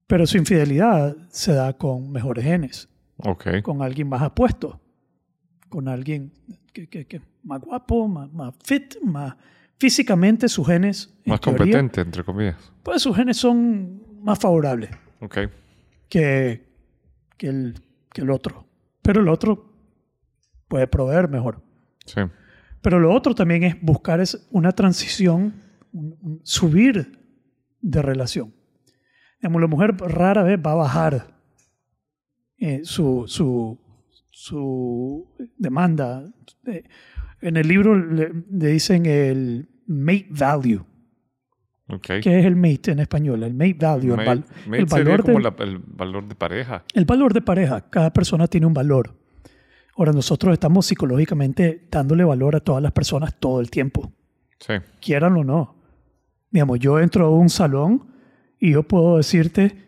pero 0.08 0.26
su 0.28 0.38
infidelidad 0.38 1.16
se 1.30 1.54
da 1.54 1.74
con 1.74 2.12
mejores 2.12 2.44
genes, 2.46 2.88
Ok. 3.18 3.62
con 3.64 3.82
alguien 3.82 4.08
más 4.08 4.22
apuesto, 4.22 4.80
con 5.70 5.88
alguien 5.88 6.32
que, 6.74 6.88
que- 6.88 7.06
que 7.06 7.22
más 7.46 7.62
guapo, 7.62 8.08
más, 8.08 8.32
más 8.34 8.54
fit, 8.64 8.96
más 9.02 9.36
físicamente 9.80 10.50
sus 10.50 10.66
genes, 10.68 11.14
en 11.26 11.32
Más 11.32 11.40
teoría, 11.42 11.58
competente, 11.60 12.02
entre 12.02 12.24
comillas. 12.24 12.56
pues 12.84 13.02
sus 13.02 13.16
genes 13.16 13.38
son 13.38 14.02
más 14.24 14.40
favorables 14.40 14.90
Ok. 15.22 15.38
que, 16.10 16.66
que, 17.38 17.48
el, 17.48 17.76
que 18.12 18.22
el 18.22 18.30
otro. 18.32 18.66
Pero 19.02 19.22
el 19.22 19.28
otro 19.30 19.72
puede 20.68 20.88
proveer 20.88 21.30
mejor. 21.30 21.62
Sí. 22.06 22.22
Pero 22.82 23.00
lo 23.00 23.14
otro 23.14 23.36
también 23.36 23.64
es 23.64 23.82
buscar 23.82 24.20
es 24.20 24.48
una 24.52 24.72
transición, 24.72 25.62
un- 25.92 26.18
un 26.22 26.40
subir 26.44 27.20
de 27.82 28.02
relación. 28.02 28.54
Digamos, 29.42 29.62
la 29.62 29.68
mujer 29.68 29.96
rara 29.98 30.42
vez 30.44 30.60
va 30.66 30.72
a 30.72 30.76
bajar 30.76 31.36
eh, 32.58 32.82
su, 32.84 33.26
su, 33.28 33.80
su 34.32 35.28
demanda. 35.58 36.24
Eh, 36.66 36.84
en 37.42 37.58
el 37.58 37.68
libro 37.68 37.96
le, 37.98 38.32
le 38.52 38.68
dicen 38.68 39.06
el 39.06 39.70
mate 39.88 40.28
value. 40.30 40.86
Ok. 41.88 42.08
¿Qué 42.24 42.40
es 42.40 42.46
el 42.46 42.56
mate 42.56 42.92
en 42.92 43.00
español? 43.00 43.44
El 43.44 43.54
mate 43.54 43.78
value. 43.80 44.12
el 44.12 44.18
Mate- 44.18 44.26
val- 44.26 44.46
mate 44.68 44.78
el 44.80 44.86
valor 44.86 45.22
como 45.22 45.34
del- 45.36 45.44
la- 45.44 45.56
el 45.64 45.78
valor 45.80 46.28
de 46.28 46.36
pareja. 46.36 46.84
El 46.94 47.06
valor 47.06 47.34
de 47.34 47.42
pareja, 47.42 47.90
cada 47.90 48.12
persona 48.12 48.48
tiene 48.48 48.66
un 48.66 48.74
valor. 48.74 49.16
Ahora, 49.98 50.12
nosotros 50.12 50.52
estamos 50.54 50.86
psicológicamente 50.88 51.88
dándole 51.92 52.24
valor 52.24 52.56
a 52.56 52.60
todas 52.60 52.82
las 52.84 52.92
personas 52.92 53.40
todo 53.40 53.62
el 53.62 53.70
tiempo, 53.70 54.12
Sí. 54.60 54.74
quieran 55.00 55.38
o 55.38 55.44
no. 55.44 55.76
Digamos, 56.52 56.80
yo 56.80 57.00
entro 57.00 57.28
a 57.28 57.30
un 57.30 57.50
salón 57.50 58.08
y 58.60 58.72
yo 58.72 58.84
puedo 58.84 59.18
decirte 59.18 59.84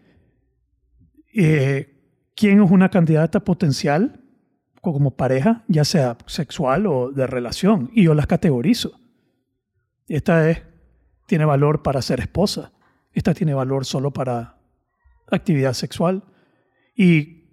eh, 1.34 1.94
quién 2.36 2.62
es 2.62 2.72
una 2.72 2.90
candidata 2.90 3.40
potencial 3.44 4.22
como 4.94 5.12
pareja, 5.12 5.64
ya 5.68 5.84
sea 5.86 6.18
sexual 6.26 6.86
o 6.88 7.12
de 7.12 7.28
relación, 7.28 7.90
y 7.94 8.04
yo 8.04 8.14
las 8.14 8.28
categorizo. 8.28 9.00
Esta 10.08 10.50
es, 10.50 10.64
tiene 11.26 11.46
valor 11.46 11.84
para 11.84 12.02
ser 12.02 12.20
esposa, 12.20 12.72
esta 13.14 13.34
tiene 13.34 13.54
valor 13.54 13.86
solo 13.86 14.12
para 14.12 14.58
actividad 15.30 15.74
sexual, 15.74 16.24
y, 16.96 17.46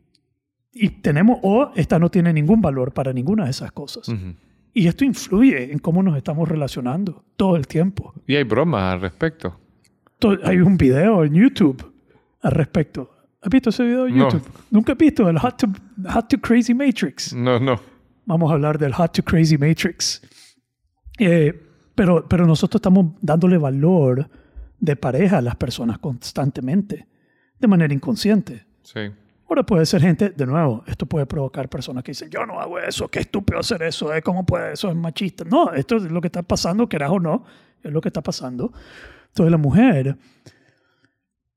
y 0.73 0.89
tenemos, 1.01 1.39
o 1.43 1.71
esta 1.75 1.99
no 1.99 2.11
tiene 2.11 2.33
ningún 2.33 2.61
valor 2.61 2.93
para 2.93 3.13
ninguna 3.13 3.45
de 3.45 3.51
esas 3.51 3.73
cosas. 3.73 4.09
Ujú. 4.09 4.35
Y 4.73 4.89
esto 4.89 5.05
influye 5.05 5.73
en 5.73 5.79
cómo 5.79 6.03
nos 6.03 6.17
estamos 6.17 6.49
relacionando 6.49 7.25
todo 7.37 7.57
el 7.57 7.67
tiempo. 7.67 8.13
Y 8.27 8.35
hay 8.35 8.43
bromas 8.45 8.95
al 8.95 9.01
respecto. 9.01 9.59
To- 10.19 10.39
Hay 10.45 10.59
un 10.59 10.77
video 10.77 11.25
en 11.25 11.35
YouTube 11.35 11.93
al 12.43 12.53
respecto. 12.53 13.14
¿Has 13.45 13.51
visto 13.51 13.69
ese 13.69 13.85
video 13.85 14.09
No. 14.09 14.31
YouTube? 14.31 14.43
Nunca 14.71 14.93
has 14.93 14.99
visto 14.99 15.29
el 15.29 15.39
Hot 15.39 15.59
to, 15.59 15.67
Hot 16.11 16.29
to 16.29 16.41
Crazy 16.41 16.73
Matrix. 16.73 17.35
No, 17.35 17.61
no. 17.61 17.79
Vamos 18.25 18.51
a 18.51 18.55
hablar 18.55 18.79
del 18.79 18.95
Hot 18.95 19.13
to 19.13 19.23
Crazy 19.23 19.59
Matrix. 19.59 20.23
Eh, 21.19 21.53
pero, 21.95 22.27
pero 22.27 22.47
nosotros 22.47 22.79
estamos 22.79 23.13
dándole 23.21 23.59
valor 23.59 24.29
de 24.81 24.97
pareja 24.97 25.39
a 25.39 25.41
las 25.43 25.57
personas 25.57 25.99
constantemente, 25.99 27.07
de 27.59 27.69
manera 27.69 27.93
inconsciente. 27.93 28.67
Sí. 28.83 29.01
Ahora 29.47 29.63
puede 29.63 29.85
ser 29.85 30.01
gente, 30.01 30.31
de 30.31 30.47
nuevo, 30.47 30.83
esto 30.87 31.05
puede 31.05 31.27
provocar 31.27 31.69
personas 31.69 32.03
que 32.03 32.13
dicen, 32.13 32.31
yo 32.31 32.47
no 32.47 32.59
hago 32.59 32.79
eso, 32.79 33.09
qué 33.09 33.21
estúpido 33.21 33.61
hacer 33.61 33.83
eso, 33.83 34.13
¿eh? 34.15 34.23
¿cómo 34.23 34.47
puede 34.47 34.73
eso? 34.73 34.89
Es 34.89 34.97
machista. 34.97 35.45
No, 35.45 35.71
esto 35.73 35.97
es 35.97 36.11
lo 36.11 36.23
que 36.23 36.29
está 36.29 36.43
pasando, 36.43 36.89
querás 36.89 37.11
o 37.11 37.21
no, 37.21 37.45
es 37.83 37.93
lo 37.93 38.01
que 38.01 38.09
está 38.09 38.23
pasando. 38.23 38.73
Entonces 39.29 39.51
la 39.51 39.59
mujer 39.59 40.17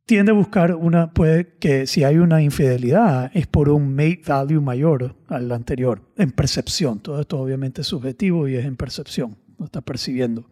tiende 0.07 0.31
a 0.31 0.35
buscar 0.35 0.73
una, 0.73 1.11
puede 1.13 1.57
que 1.59 1.85
si 1.85 2.03
hay 2.03 2.17
una 2.17 2.41
infidelidad 2.41 3.29
es 3.35 3.45
por 3.45 3.69
un 3.69 3.93
mate 3.95 4.21
value 4.25 4.59
mayor 4.61 5.15
al 5.27 5.51
anterior, 5.51 6.01
en 6.17 6.31
percepción. 6.31 6.99
Todo 6.99 7.21
esto 7.21 7.37
obviamente 7.39 7.81
es 7.81 7.87
subjetivo 7.87 8.47
y 8.47 8.55
es 8.55 8.65
en 8.65 8.75
percepción, 8.77 9.37
lo 9.59 9.65
está 9.65 9.81
percibiendo. 9.81 10.49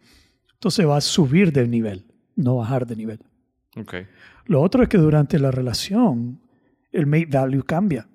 Entonces 0.54 0.86
va 0.88 0.98
a 0.98 1.02
subir 1.02 1.52
de 1.52 1.68
nivel, 1.68 2.06
no 2.36 2.58
bajar 2.58 2.86
de 2.86 2.96
nivel. 2.96 3.20
Ok. 3.78 3.96
Lo 4.46 4.62
otro 4.62 4.84
es 4.84 4.90
que 4.90 4.98
durante 4.98 5.40
la 5.40 5.50
relación 5.52 6.40
el 6.92 7.08
mate 7.08 7.26
value 7.32 7.64
cambia. 7.64 8.08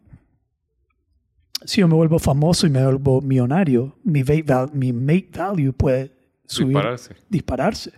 Si 1.64 1.80
yo 1.80 1.88
me 1.88 1.94
vuelvo 1.94 2.18
famoso 2.18 2.66
y 2.66 2.70
me 2.70 2.82
vuelvo 2.82 3.20
millonario, 3.20 3.97
mi 4.04 4.20
mate, 4.20 4.42
val- 4.44 4.70
mi 4.73 4.92
mate 4.92 5.30
value 5.37 5.73
puede 5.73 6.12
subir, 6.47 6.68
Dispararse. 6.76 7.14
dispararse. 7.28 7.92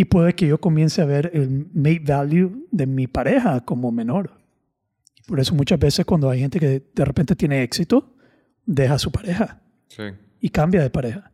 Y 0.00 0.04
puede 0.04 0.36
que 0.36 0.46
yo 0.46 0.60
comience 0.60 1.02
a 1.02 1.06
ver 1.06 1.32
el 1.34 1.66
mate 1.74 2.04
value 2.06 2.68
de 2.70 2.86
mi 2.86 3.08
pareja 3.08 3.64
como 3.64 3.90
menor. 3.90 4.30
Por 5.26 5.40
eso 5.40 5.56
muchas 5.56 5.76
veces 5.80 6.04
cuando 6.06 6.30
hay 6.30 6.38
gente 6.38 6.60
que 6.60 6.84
de 6.94 7.04
repente 7.04 7.34
tiene 7.34 7.64
éxito, 7.64 8.14
deja 8.64 8.94
a 8.94 8.98
su 9.00 9.10
pareja 9.10 9.60
Sí. 9.88 10.04
y 10.40 10.50
cambia 10.50 10.82
de 10.82 10.90
pareja. 10.90 11.32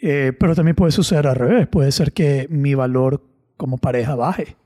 Eh, 0.00 0.32
pero 0.40 0.54
también 0.54 0.76
puede 0.76 0.92
suceder 0.92 1.26
al 1.26 1.36
revés. 1.36 1.66
Puede 1.66 1.92
ser 1.92 2.14
que 2.14 2.46
mi 2.48 2.72
valor 2.74 3.22
como 3.58 3.76
pareja 3.76 4.14
baje, 4.14 4.56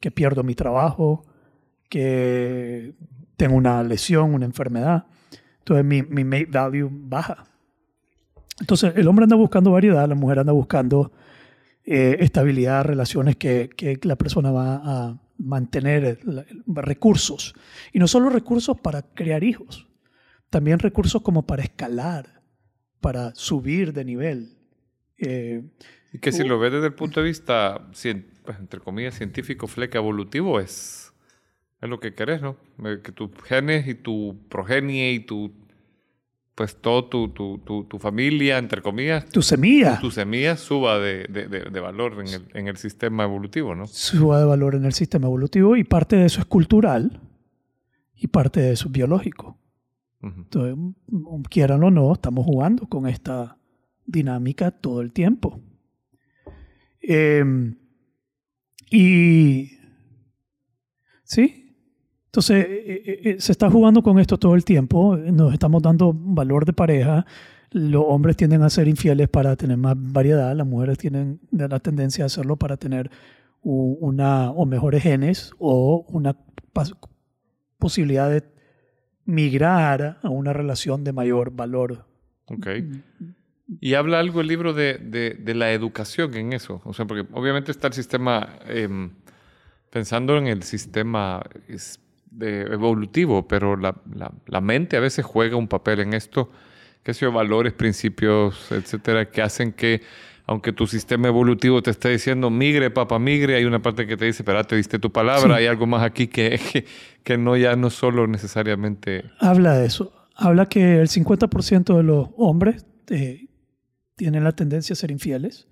que 0.00 0.10
pierdo 0.10 0.42
mi 0.42 0.56
trabajo, 0.56 1.24
que 1.88 2.94
tengo 3.36 3.54
una 3.54 3.84
lesión, 3.84 4.34
una 4.34 4.44
enfermedad. 4.46 5.06
Entonces 5.60 5.84
mi, 5.84 6.02
mi 6.02 6.24
mate 6.24 6.46
value 6.50 6.88
baja. 6.90 7.44
Entonces 8.58 8.92
el 8.96 9.06
hombre 9.06 9.22
anda 9.22 9.36
buscando 9.36 9.70
variedad, 9.70 10.08
la 10.08 10.16
mujer 10.16 10.40
anda 10.40 10.52
buscando 10.52 11.12
eh, 11.84 12.16
estabilidad, 12.20 12.84
relaciones 12.84 13.36
que, 13.36 13.70
que 13.76 13.98
la 14.02 14.16
persona 14.16 14.50
va 14.50 14.76
a 14.84 15.20
mantener, 15.38 16.20
recursos. 16.66 17.54
Y 17.92 17.98
no 17.98 18.06
solo 18.08 18.28
recursos 18.30 18.78
para 18.80 19.02
crear 19.02 19.42
hijos, 19.44 19.86
también 20.50 20.78
recursos 20.78 21.22
como 21.22 21.46
para 21.46 21.62
escalar, 21.62 22.40
para 23.00 23.34
subir 23.34 23.92
de 23.92 24.04
nivel. 24.04 24.56
Eh, 25.18 25.62
Y 26.12 26.18
que 26.18 26.30
si 26.32 26.42
Uh. 26.42 26.46
lo 26.48 26.58
ves 26.58 26.72
desde 26.72 26.86
el 26.86 26.94
punto 26.94 27.20
de 27.20 27.26
vista, 27.26 27.86
pues, 27.90 28.06
entre 28.58 28.80
comillas, 28.80 29.14
científico, 29.16 29.66
fleca 29.66 29.98
evolutivo, 29.98 30.60
es, 30.60 31.12
es 31.82 31.88
lo 31.88 31.98
que 31.98 32.14
querés, 32.14 32.40
¿no? 32.40 32.56
Eh, 32.84 33.00
Que 33.02 33.12
tus 33.12 33.30
genes 33.42 33.86
y 33.88 33.94
tu 33.94 34.38
progenie 34.48 35.12
y 35.12 35.20
tu, 35.20 35.52
pues 36.54 36.76
todo 36.76 37.06
tu, 37.06 37.28
tu, 37.30 37.58
tu, 37.58 37.84
tu 37.84 37.98
familia, 37.98 38.58
entre 38.58 38.80
comillas, 38.80 39.26
tu 39.26 39.42
semilla 39.42 39.98
tu 40.00 40.10
semilla 40.10 40.56
suba 40.56 40.98
de, 40.98 41.26
de, 41.28 41.48
de, 41.48 41.60
de 41.70 41.80
valor 41.80 42.20
en 42.20 42.28
el, 42.28 42.48
en 42.54 42.68
el 42.68 42.76
sistema 42.76 43.24
evolutivo, 43.24 43.74
¿no? 43.74 43.86
suba 43.86 44.38
de 44.38 44.44
valor 44.44 44.74
en 44.74 44.84
el 44.84 44.92
sistema 44.92 45.26
evolutivo 45.26 45.76
y 45.76 45.84
parte 45.84 46.16
de 46.16 46.26
eso 46.26 46.40
es 46.40 46.46
cultural 46.46 47.20
y 48.14 48.28
parte 48.28 48.60
de 48.60 48.72
eso 48.72 48.86
es 48.86 48.92
biológico. 48.92 49.58
Entonces, 50.22 50.76
mm, 51.08 51.42
quieran 51.50 51.82
o 51.82 51.90
no, 51.90 52.12
estamos 52.12 52.46
jugando 52.46 52.86
con 52.86 53.06
esta 53.06 53.58
dinámica 54.06 54.70
todo 54.70 55.02
el 55.02 55.12
tiempo. 55.12 55.60
Eh, 57.02 57.44
y 58.90 59.72
sí, 61.24 61.63
entonces 62.34 62.66
eh, 62.68 62.82
eh, 63.06 63.20
eh, 63.30 63.36
se 63.38 63.52
está 63.52 63.70
jugando 63.70 64.02
con 64.02 64.18
esto 64.18 64.36
todo 64.38 64.56
el 64.56 64.64
tiempo, 64.64 65.16
nos 65.16 65.52
estamos 65.52 65.80
dando 65.80 66.12
valor 66.12 66.64
de 66.64 66.72
pareja, 66.72 67.24
los 67.70 68.02
hombres 68.08 68.36
tienden 68.36 68.62
a 68.64 68.70
ser 68.70 68.88
infieles 68.88 69.28
para 69.28 69.54
tener 69.54 69.76
más 69.76 69.94
variedad, 69.96 70.52
las 70.56 70.66
mujeres 70.66 70.98
tienen 70.98 71.38
la 71.52 71.78
tendencia 71.78 72.24
a 72.24 72.26
hacerlo 72.26 72.56
para 72.56 72.76
tener 72.76 73.08
una 73.62 74.50
o 74.50 74.66
mejores 74.66 75.04
genes 75.04 75.52
o 75.60 76.04
una 76.08 76.36
posibilidad 77.78 78.28
de 78.28 78.42
migrar 79.24 80.18
a 80.20 80.28
una 80.28 80.52
relación 80.52 81.04
de 81.04 81.12
mayor 81.12 81.52
valor. 81.52 82.04
Ok. 82.46 82.66
Y 83.80 83.94
habla 83.94 84.18
algo 84.18 84.40
el 84.40 84.48
libro 84.48 84.74
de, 84.74 84.98
de, 84.98 85.30
de 85.40 85.54
la 85.54 85.70
educación 85.72 86.34
en 86.34 86.52
eso. 86.52 86.82
O 86.84 86.92
sea, 86.94 87.06
porque 87.06 87.28
obviamente 87.32 87.70
está 87.70 87.86
el 87.86 87.92
sistema, 87.92 88.58
em, 88.66 89.10
pensando 89.90 90.36
en 90.36 90.48
el 90.48 90.64
sistema 90.64 91.40
es- 91.68 92.00
de- 92.36 92.62
evolutivo, 92.62 93.46
pero 93.48 93.76
la, 93.76 93.94
la, 94.14 94.32
la 94.46 94.60
mente 94.60 94.96
a 94.96 95.00
veces 95.00 95.24
juega 95.24 95.56
un 95.56 95.68
papel 95.68 96.00
en 96.00 96.14
esto, 96.14 96.50
que 97.02 97.14
sé 97.14 97.20
yo, 97.26 97.32
valores, 97.32 97.72
principios, 97.72 98.70
etcétera, 98.72 99.30
que 99.30 99.42
hacen 99.42 99.72
que, 99.72 100.00
aunque 100.46 100.72
tu 100.72 100.86
sistema 100.86 101.28
evolutivo 101.28 101.82
te 101.82 101.90
esté 101.90 102.08
diciendo 102.10 102.50
migre, 102.50 102.90
papá, 102.90 103.18
migre, 103.18 103.56
hay 103.56 103.64
una 103.64 103.80
parte 103.82 104.06
que 104.06 104.16
te 104.16 104.24
dice, 104.26 104.42
espera, 104.42 104.64
te 104.64 104.76
diste 104.76 104.98
tu 104.98 105.10
palabra, 105.12 105.54
Sí. 105.56 105.60
hay 105.60 105.66
algo 105.66 105.86
más 105.86 106.02
aquí 106.02 106.26
que, 106.28 106.58
que, 106.72 106.84
que 107.22 107.38
no 107.38 107.56
ya 107.56 107.76
no 107.76 107.90
solo 107.90 108.26
necesariamente. 108.26 109.24
Habla 109.40 109.74
de 109.78 109.86
eso. 109.86 110.12
Habla 110.36 110.66
que 110.66 111.00
el 111.00 111.08
50% 111.08 111.96
de 111.96 112.02
los 112.02 112.28
hombres 112.36 112.86
eh, 113.08 113.46
tienen 114.16 114.42
la 114.44 114.52
tendencia 114.52 114.94
a 114.94 114.96
ser 114.96 115.10
infieles. 115.10 115.68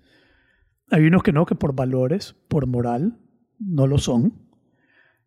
Hay 0.91 1.05
unos 1.05 1.23
que 1.23 1.31
no, 1.33 1.45
que 1.45 1.55
por 1.55 1.75
valores, 1.75 2.35
por 2.47 2.67
moral, 2.67 3.17
no 3.59 3.87
lo 3.87 3.97
son. 3.97 4.33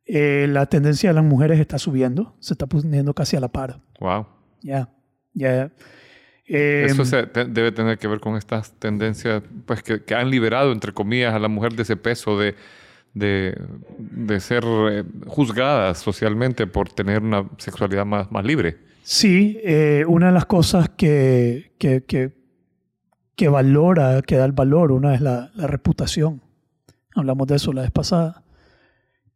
Eh, 0.07 0.47
la 0.49 0.67
tendencia 0.67 1.11
de 1.11 1.15
las 1.15 1.25
mujeres 1.25 1.59
está 1.59 1.79
subiendo, 1.79 2.37
se 2.39 2.55
está 2.55 2.67
poniendo 2.67 3.13
casi 3.13 3.37
a 3.37 3.41
la 3.41 3.49
par. 3.49 3.81
Wow. 4.01 4.27
Ya, 4.63 4.89
ya. 5.35 5.71
Eso 6.49 7.03
Em, 7.03 7.07
se- 7.09 7.27
te- 7.27 7.45
debe 7.47 7.73
tener 7.73 7.99
que 7.99 8.07
ver 8.07 8.21
con 8.21 8.37
estas 8.37 8.73
tendencias 8.79 9.43
pues, 9.67 9.83
que, 9.83 10.05
que 10.05 10.15
han 10.15 10.31
liberado, 10.31 10.71
entre 10.71 10.93
comillas, 10.93 11.35
a 11.35 11.41
la 11.41 11.49
mujer 11.49 11.73
de 11.75 11.83
ese 11.83 11.97
peso 11.97 12.39
de, 12.39 12.55
de, 13.15 13.61
de 13.99 14.39
ser 14.41 14.63
eh, 14.65 15.03
juzgadas 15.27 15.99
socialmente 15.99 16.69
por 16.69 16.89
tener 16.89 17.21
una 17.23 17.49
sexualidad 17.59 18.07
más, 18.07 18.31
más 18.31 18.45
libre. 18.45 18.79
Sí, 19.03 19.59
eh, 19.65 20.05
una 20.07 20.27
de 20.27 20.33
las 20.33 20.47
cosas 20.47 20.89
que, 20.91 21.73
que, 21.79 22.05
que, 22.05 22.33
que 23.35 23.49
valora, 23.49 24.23
que 24.23 24.37
da 24.37 24.45
el 24.45 24.53
valor, 24.53 24.93
una 24.93 25.17
es 25.17 25.21
la, 25.21 25.51
la 25.57 25.67
reputación. 25.67 26.43
Hablamos 27.17 27.49
de 27.49 27.57
eso 27.57 27.73
la 27.73 27.83
vez 27.83 27.91
pasada. 27.91 28.45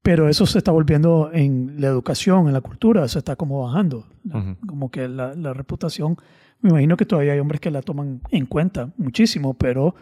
Pero 0.03 0.29
eso 0.29 0.47
se 0.47 0.59
está 0.59 0.71
volviendo 0.73 1.31
en 1.33 1.75
la 1.79 1.89
educación, 1.89 2.47
en 2.47 2.55
la 2.55 2.61
cultura, 2.63 3.07
se 3.09 3.19
está 3.19 3.37
como 3.37 3.63
bajando. 3.65 4.07
Ujú. 4.25 4.57
Como 4.67 4.91
que 4.91 5.09
la, 5.09 5.35
la 5.35 5.53
reputación, 5.53 6.17
me 6.63 6.71
imagino 6.71 6.97
que 6.97 7.05
todavía 7.05 7.33
hay 7.35 7.39
hombres 7.39 7.61
que 7.61 7.71
la 7.71 7.83
toman 7.83 8.21
en 8.31 8.47
cuenta 8.47 8.91
muchísimo, 8.97 9.55
pero 9.55 9.95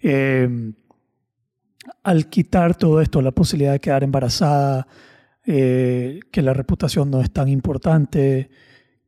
eh, 0.00 0.72
al 2.04 2.26
quitar 2.28 2.76
todo 2.76 3.00
esto, 3.00 3.20
la 3.22 3.32
posibilidad 3.32 3.72
de 3.72 3.80
quedar 3.80 4.04
embarazada, 4.04 4.86
eh, 5.46 6.20
que 6.30 6.42
la 6.42 6.52
reputación 6.54 7.10
no 7.10 7.20
es 7.20 7.30
tan 7.32 7.48
importante, 7.48 8.50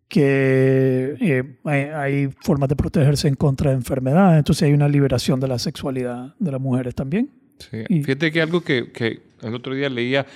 que 0.08 1.16
eh, 1.20 1.56
hay, 1.64 1.80
hay 1.82 2.28
formas 2.42 2.68
de 2.68 2.76
protegerse 2.76 3.28
en 3.28 3.34
contra 3.34 3.70
de 3.70 3.76
enfermedades, 3.76 4.38
entonces 4.38 4.64
hay 4.66 4.72
una 4.75 4.88
liberación 4.88 5.38
de 5.40 5.49
la 5.49 5.58
sexualidad 5.58 6.34
de 6.38 6.50
las 6.52 6.61
mujeres 6.61 6.94
también. 6.94 7.30
Sí. 7.58 7.78
Y- 7.88 8.02
Fíjate 8.02 8.32
que 8.32 8.42
algo 8.42 8.61
que, 8.62 8.90
que 8.92 9.20
el 9.42 9.54
otro 9.54 9.75
día 9.75 9.88
leía 9.88 10.26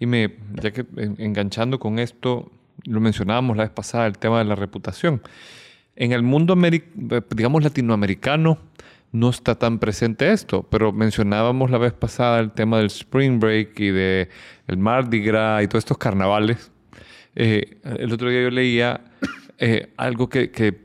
y 0.00 0.06
me, 0.06 0.34
ya 0.62 0.70
que 0.72 0.84
en- 0.96 1.16
enganchando 1.18 1.78
con 1.78 1.98
esto, 1.98 2.50
lo 2.84 3.00
mencionábamos 3.00 3.56
la 3.56 3.64
vez 3.64 3.72
pasada, 3.72 4.06
el 4.06 4.18
tema 4.18 4.38
de 4.38 4.44
la 4.44 4.54
reputación. 4.54 5.22
En 5.96 6.12
el 6.12 6.22
mundo, 6.22 6.56
digamos, 7.30 7.62
latinoamericano, 7.62 8.58
no 9.12 9.30
está 9.30 9.54
tan 9.54 9.78
presente 9.78 10.32
esto, 10.32 10.64
pero 10.68 10.90
mencionábamos 10.90 11.70
la 11.70 11.78
vez 11.78 11.92
pasada 11.92 12.40
el 12.40 12.50
tema 12.50 12.78
del 12.78 12.86
Spring 12.86 13.38
Break 13.38 13.78
y 13.78 13.90
de 13.90 14.28
el 14.66 14.76
Mardi 14.76 15.20
Gras 15.20 15.62
y 15.62 15.68
todos 15.68 15.82
estos 15.84 15.98
carnavales. 15.98 16.72
Eh, 17.36 17.78
el 17.84 18.12
otro 18.12 18.28
día 18.28 18.42
yo 18.42 18.50
leía 18.50 19.02
eh, 19.58 19.92
algo 19.96 20.28
que, 20.28 20.50
que 20.50 20.82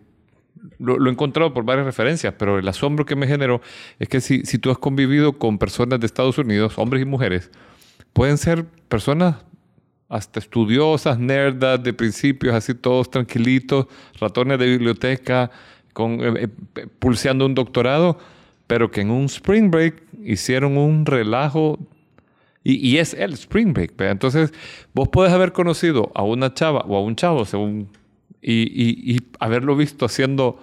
lo, 0.78 1.00
lo 1.00 1.10
he 1.10 1.14
encontrado 1.14 1.56
por 1.56 1.64
varias 1.64 1.88
referencias, 1.88 2.36
pero 2.38 2.60
el 2.60 2.68
asombro 2.68 3.04
que 3.04 3.16
me 3.16 3.26
generó 3.26 3.62
es 3.98 4.08
que 4.10 4.22
si, 4.22 4.46
si 4.46 4.60
tú 4.60 4.70
has 4.70 4.78
convivido 4.78 5.40
con 5.40 5.58
personas 5.58 6.00
de 6.00 6.06
Estados 6.06 6.38
Unidos, 6.38 6.78
hombres 6.78 7.02
y 7.02 7.06
mujeres, 7.06 7.50
pueden 8.14 8.38
ser 8.38 8.66
personas 8.88 9.36
hasta 10.08 10.40
estudiosas, 10.40 11.20
nerdas, 11.20 11.82
de 11.84 11.94
principios, 11.94 12.56
así 12.56 12.74
todos 12.74 13.12
tranquilitos, 13.12 13.86
ratones 14.20 14.58
de 14.58 14.66
biblioteca, 14.66 15.52
con, 15.94 16.20
eh, 16.22 16.50
eh, 16.76 16.88
pulseando 17.00 17.46
un 17.46 17.54
doctorado, 17.54 18.18
pero 18.66 18.90
que 18.90 19.02
en 19.02 19.12
un 19.12 19.26
spring 19.26 19.70
break 19.70 20.04
hicieron 20.24 20.78
un 20.78 21.06
relajo 21.06 21.78
y, 22.64 22.98
es 22.98 23.14
el 23.14 23.34
spring 23.34 23.74
break. 23.74 24.00
Entonces, 24.02 24.54
vos 24.94 25.08
podés 25.08 25.32
haber 25.34 25.54
conocido 25.54 26.12
a 26.14 26.24
una 26.24 26.54
chava 26.54 26.82
o 26.88 26.98
a 26.98 27.02
un 27.02 27.16
chavo 27.16 27.46
según, 27.46 27.88
y- 28.42 29.16
y 29.16 29.20
haberlo 29.40 29.76
visto 29.76 30.06
haciendo 30.06 30.60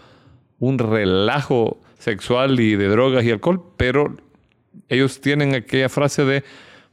un 0.59 0.79
relajo 0.79 1.81
sexual 1.99 2.61
y 2.61 2.77
de 2.77 2.89
drogas 2.89 3.25
y 3.25 3.31
alcohol, 3.31 3.63
pero 3.77 4.17
ellos 4.89 5.21
tienen 5.21 5.55
aquella 5.55 5.89
frase 5.89 6.25
de 6.25 6.45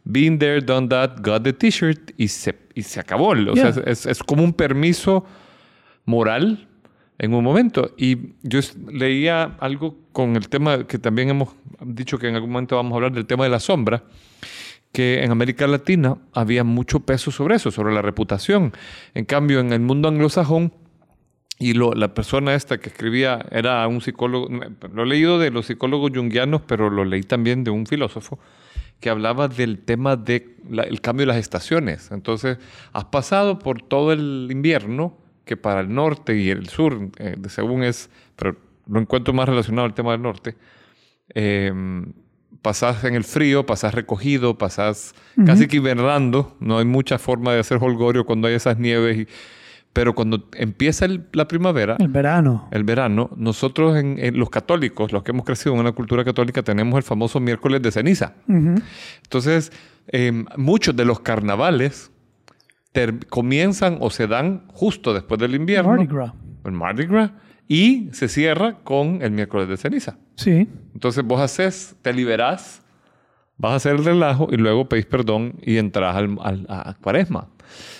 been 0.05 0.37
there, 0.39 0.61
done 0.61 0.89
that, 0.89 1.17
got 1.21 1.43
the 1.43 1.53
t-shirt 1.53 2.11
y 2.17 2.27
se, 2.27 2.55
y 2.73 2.83
se 2.83 2.99
acabó. 2.99 3.29
O 3.29 3.55
sea, 3.55 3.71
Yeah. 3.71 3.83
es, 3.85 4.05
es 4.05 4.23
como 4.23 4.43
un 4.43 4.53
permiso 4.53 5.25
moral 6.05 6.67
en 7.19 7.33
un 7.33 7.43
momento. 7.43 7.91
Y 7.97 8.33
yo 8.43 8.59
leía 8.91 9.55
algo 9.59 9.95
con 10.11 10.35
el 10.35 10.49
tema 10.49 10.85
que 10.85 10.97
también 10.99 11.29
hemos 11.29 11.49
dicho 11.85 12.17
que 12.17 12.27
en 12.27 12.35
algún 12.35 12.51
momento 12.51 12.75
vamos 12.75 12.93
a 12.93 12.95
hablar 12.95 13.11
del 13.13 13.25
tema 13.25 13.43
de 13.45 13.49
la 13.49 13.59
sombra, 13.59 14.03
que 14.91 15.23
en 15.23 15.31
América 15.31 15.65
Latina 15.67 16.17
había 16.33 16.63
mucho 16.63 16.99
peso 16.99 17.31
sobre 17.31 17.55
eso, 17.55 17.71
sobre 17.71 17.93
la 17.93 18.01
reputación. 18.01 18.73
En 19.15 19.25
cambio, 19.25 19.59
en 19.59 19.73
el 19.73 19.79
mundo 19.79 20.07
anglosajón, 20.07 20.73
y 21.59 21.73
lo- 21.73 21.93
la 21.93 22.13
persona 22.13 22.53
esta 22.55 22.77
que 22.79 22.89
escribía 22.89 23.45
era 23.51 23.87
un 23.87 24.01
psicólogo, 24.01 24.49
lo 24.93 25.03
he 25.03 25.05
leído 25.05 25.39
de 25.39 25.49
los 25.49 25.67
psicólogos 25.67 26.11
junguianos, 26.13 26.61
pero 26.67 26.89
lo 26.89 27.05
leí 27.05 27.23
también 27.23 27.63
de 27.63 27.71
un 27.71 27.85
filósofo 27.87 28.37
que 29.03 29.09
hablaba 29.09 29.49
del 29.49 29.79
tema 29.79 30.15
del 30.15 31.01
cambio 31.01 31.23
de 31.25 31.33
las 31.33 31.37
estaciones. 31.37 32.09
Entonces, 32.11 32.57
has 32.93 33.03
pasado 33.05 33.59
por 33.59 33.81
todo 33.81 34.13
el 34.13 34.47
invierno, 34.49 35.17
que 35.43 35.57
para 35.57 35.81
el 35.81 35.93
norte 35.93 36.37
y 36.37 36.49
el 36.49 36.69
sur, 36.69 37.09
eh, 37.19 37.35
de 37.37 37.49
según 37.49 37.83
es, 37.83 38.09
pero 38.37 38.55
lo 38.87 39.01
encuentro 39.01 39.33
más 39.33 39.49
relacionado 39.49 39.85
al 39.85 39.93
tema 39.93 40.13
del 40.13 40.21
norte, 40.21 40.55
eh, 41.35 41.73
pasás 42.61 43.03
en 43.03 43.15
el 43.15 43.25
frío, 43.25 43.65
pasás 43.65 43.93
recogido, 43.93 44.57
pasás 44.57 45.13
casi 45.45 45.67
que 45.67 45.77
hibernando, 45.77 46.55
no 46.61 46.77
hay 46.79 46.85
mucha 46.85 47.17
forma 47.19 47.51
de 47.53 47.59
hacer 47.59 47.77
holgorio 47.81 48.25
cuando 48.25 48.47
hay 48.47 48.53
esas 48.53 48.79
nieves, 48.79 49.17
y- 49.17 49.27
pero 49.93 50.15
cuando 50.15 50.49
empieza 50.55 51.05
el- 51.05 51.27
la 51.33 51.47
primavera, 51.47 51.95
El 51.99 52.07
verano. 52.07 52.67
el 52.71 52.83
verano, 52.83 53.29
nosotros 53.37 53.95
en, 53.97 54.17
en 54.19 54.37
los 54.39 54.49
católicos, 54.49 55.11
los 55.11 55.21
que 55.23 55.31
hemos 55.31 55.45
crecido 55.45 55.73
en 55.75 55.81
una 55.81 55.91
cultura 55.91 56.23
católica, 56.25 56.63
tenemos 56.63 56.97
el 56.97 57.03
famoso 57.03 57.39
miércoles 57.39 57.81
de 57.81 57.91
ceniza. 57.91 58.33
Ujú. 58.47 58.75
Entonces, 59.23 59.71
eh, 60.07 60.43
muchos 60.57 60.95
de 60.95 61.05
los 61.05 61.19
carnavales 61.19 62.11
comienzan 63.29 63.97
o 64.01 64.09
se 64.09 64.27
dan 64.27 64.63
justo 64.67 65.13
después 65.13 65.39
del 65.39 65.55
invierno, 65.55 65.91
Mardi 65.91 66.05
Gras. 66.07 66.31
el 66.65 66.71
Mardi 66.71 67.05
Gras, 67.05 67.31
y 67.67 68.09
se 68.11 68.27
cierra 68.27 68.75
con 68.83 69.21
el 69.21 69.31
miércoles 69.31 69.67
de 69.67 69.77
ceniza. 69.77 70.17
Sí. 70.35 70.67
Entonces 70.93 71.23
vos 71.23 71.39
haces, 71.41 71.95
te 72.01 72.13
liberás, 72.13 72.83
vas 73.57 73.71
a 73.71 73.75
hacer 73.75 73.95
el 73.95 74.05
relajo 74.05 74.47
y 74.51 74.57
luego 74.57 74.87
pedís 74.89 75.05
perdón 75.05 75.55
y 75.61 75.77
entras 75.77 76.15
al, 76.15 76.37
al- 76.41 76.65
a 76.69 76.95
cuaresma. 77.01 77.47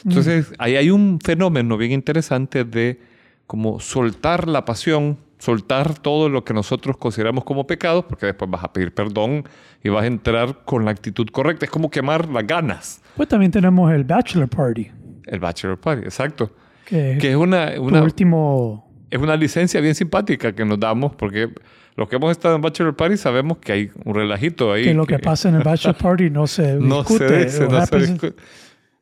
Entonces 0.06 0.54
ahí 0.58 0.76
hay 0.76 0.90
un 0.90 1.20
fenómeno 1.20 1.78
bien 1.78 1.92
interesante 1.92 2.64
de 2.64 3.00
como 3.48 3.80
soltar 3.80 4.48
la 4.48 4.66
pasión, 4.66 5.18
soltar 5.38 6.00
todo 6.00 6.30
lo 6.30 6.44
que 6.44 6.54
nosotros 6.54 6.98
consideramos 6.98 7.44
como 7.44 7.68
pecados, 7.68 8.06
porque 8.06 8.28
después 8.28 8.50
vas 8.50 8.64
a 8.64 8.72
pedir 8.72 8.94
perdón 8.94 9.44
y 9.84 9.90
vas 9.90 10.04
a 10.04 10.08
entrar 10.08 10.64
con 10.66 10.86
la 10.86 10.92
actitud 10.92 11.28
correcta. 11.28 11.66
Es 11.66 11.72
como 11.72 11.90
quemar 11.90 12.30
las 12.30 12.48
ganas. 12.48 13.02
Pues 13.16 13.28
también 13.30 13.52
tenemos 13.52 13.92
el 13.92 14.06
Bachelor 14.06 14.48
Party, 14.48 14.90
El 15.26 15.40
Bachelor 15.40 15.78
Party, 15.80 16.04
exacto. 16.04 16.52
que, 16.86 17.18
Que 17.20 17.32
es 17.32 17.36
una, 17.36 17.76
tu 17.76 17.84
una, 17.84 18.02
último... 18.02 18.90
es 19.12 19.20
una 19.20 19.36
licencia 19.36 19.82
bien 19.82 19.96
simpática 19.96 20.54
que 20.54 20.66
nos 20.66 20.80
damos, 20.80 21.14
porque 21.16 21.50
los 21.96 22.10
que 22.10 22.16
hemos 22.16 22.32
estado 22.32 22.56
en 22.56 22.62
Bachelor 22.62 22.96
Party 22.96 23.18
sabemos 23.18 23.58
que 23.58 23.72
hay 23.72 23.92
un 24.04 24.16
relajito 24.16 24.72
ahí. 24.72 24.86
Que 24.86 24.94
lo 24.94 25.06
que 25.06 25.20
pasa 25.20 25.50
en 25.50 25.56
el 25.56 25.64
Bachelor 25.64 25.96
Party 25.96 26.30
no 26.30 26.48
se 26.48 26.76
no 26.76 27.00
discute. 27.00 27.28
se 27.28 27.46
dice, 27.46 27.68
no 27.68 27.86
se 27.86 27.98
discute. 27.98 28.42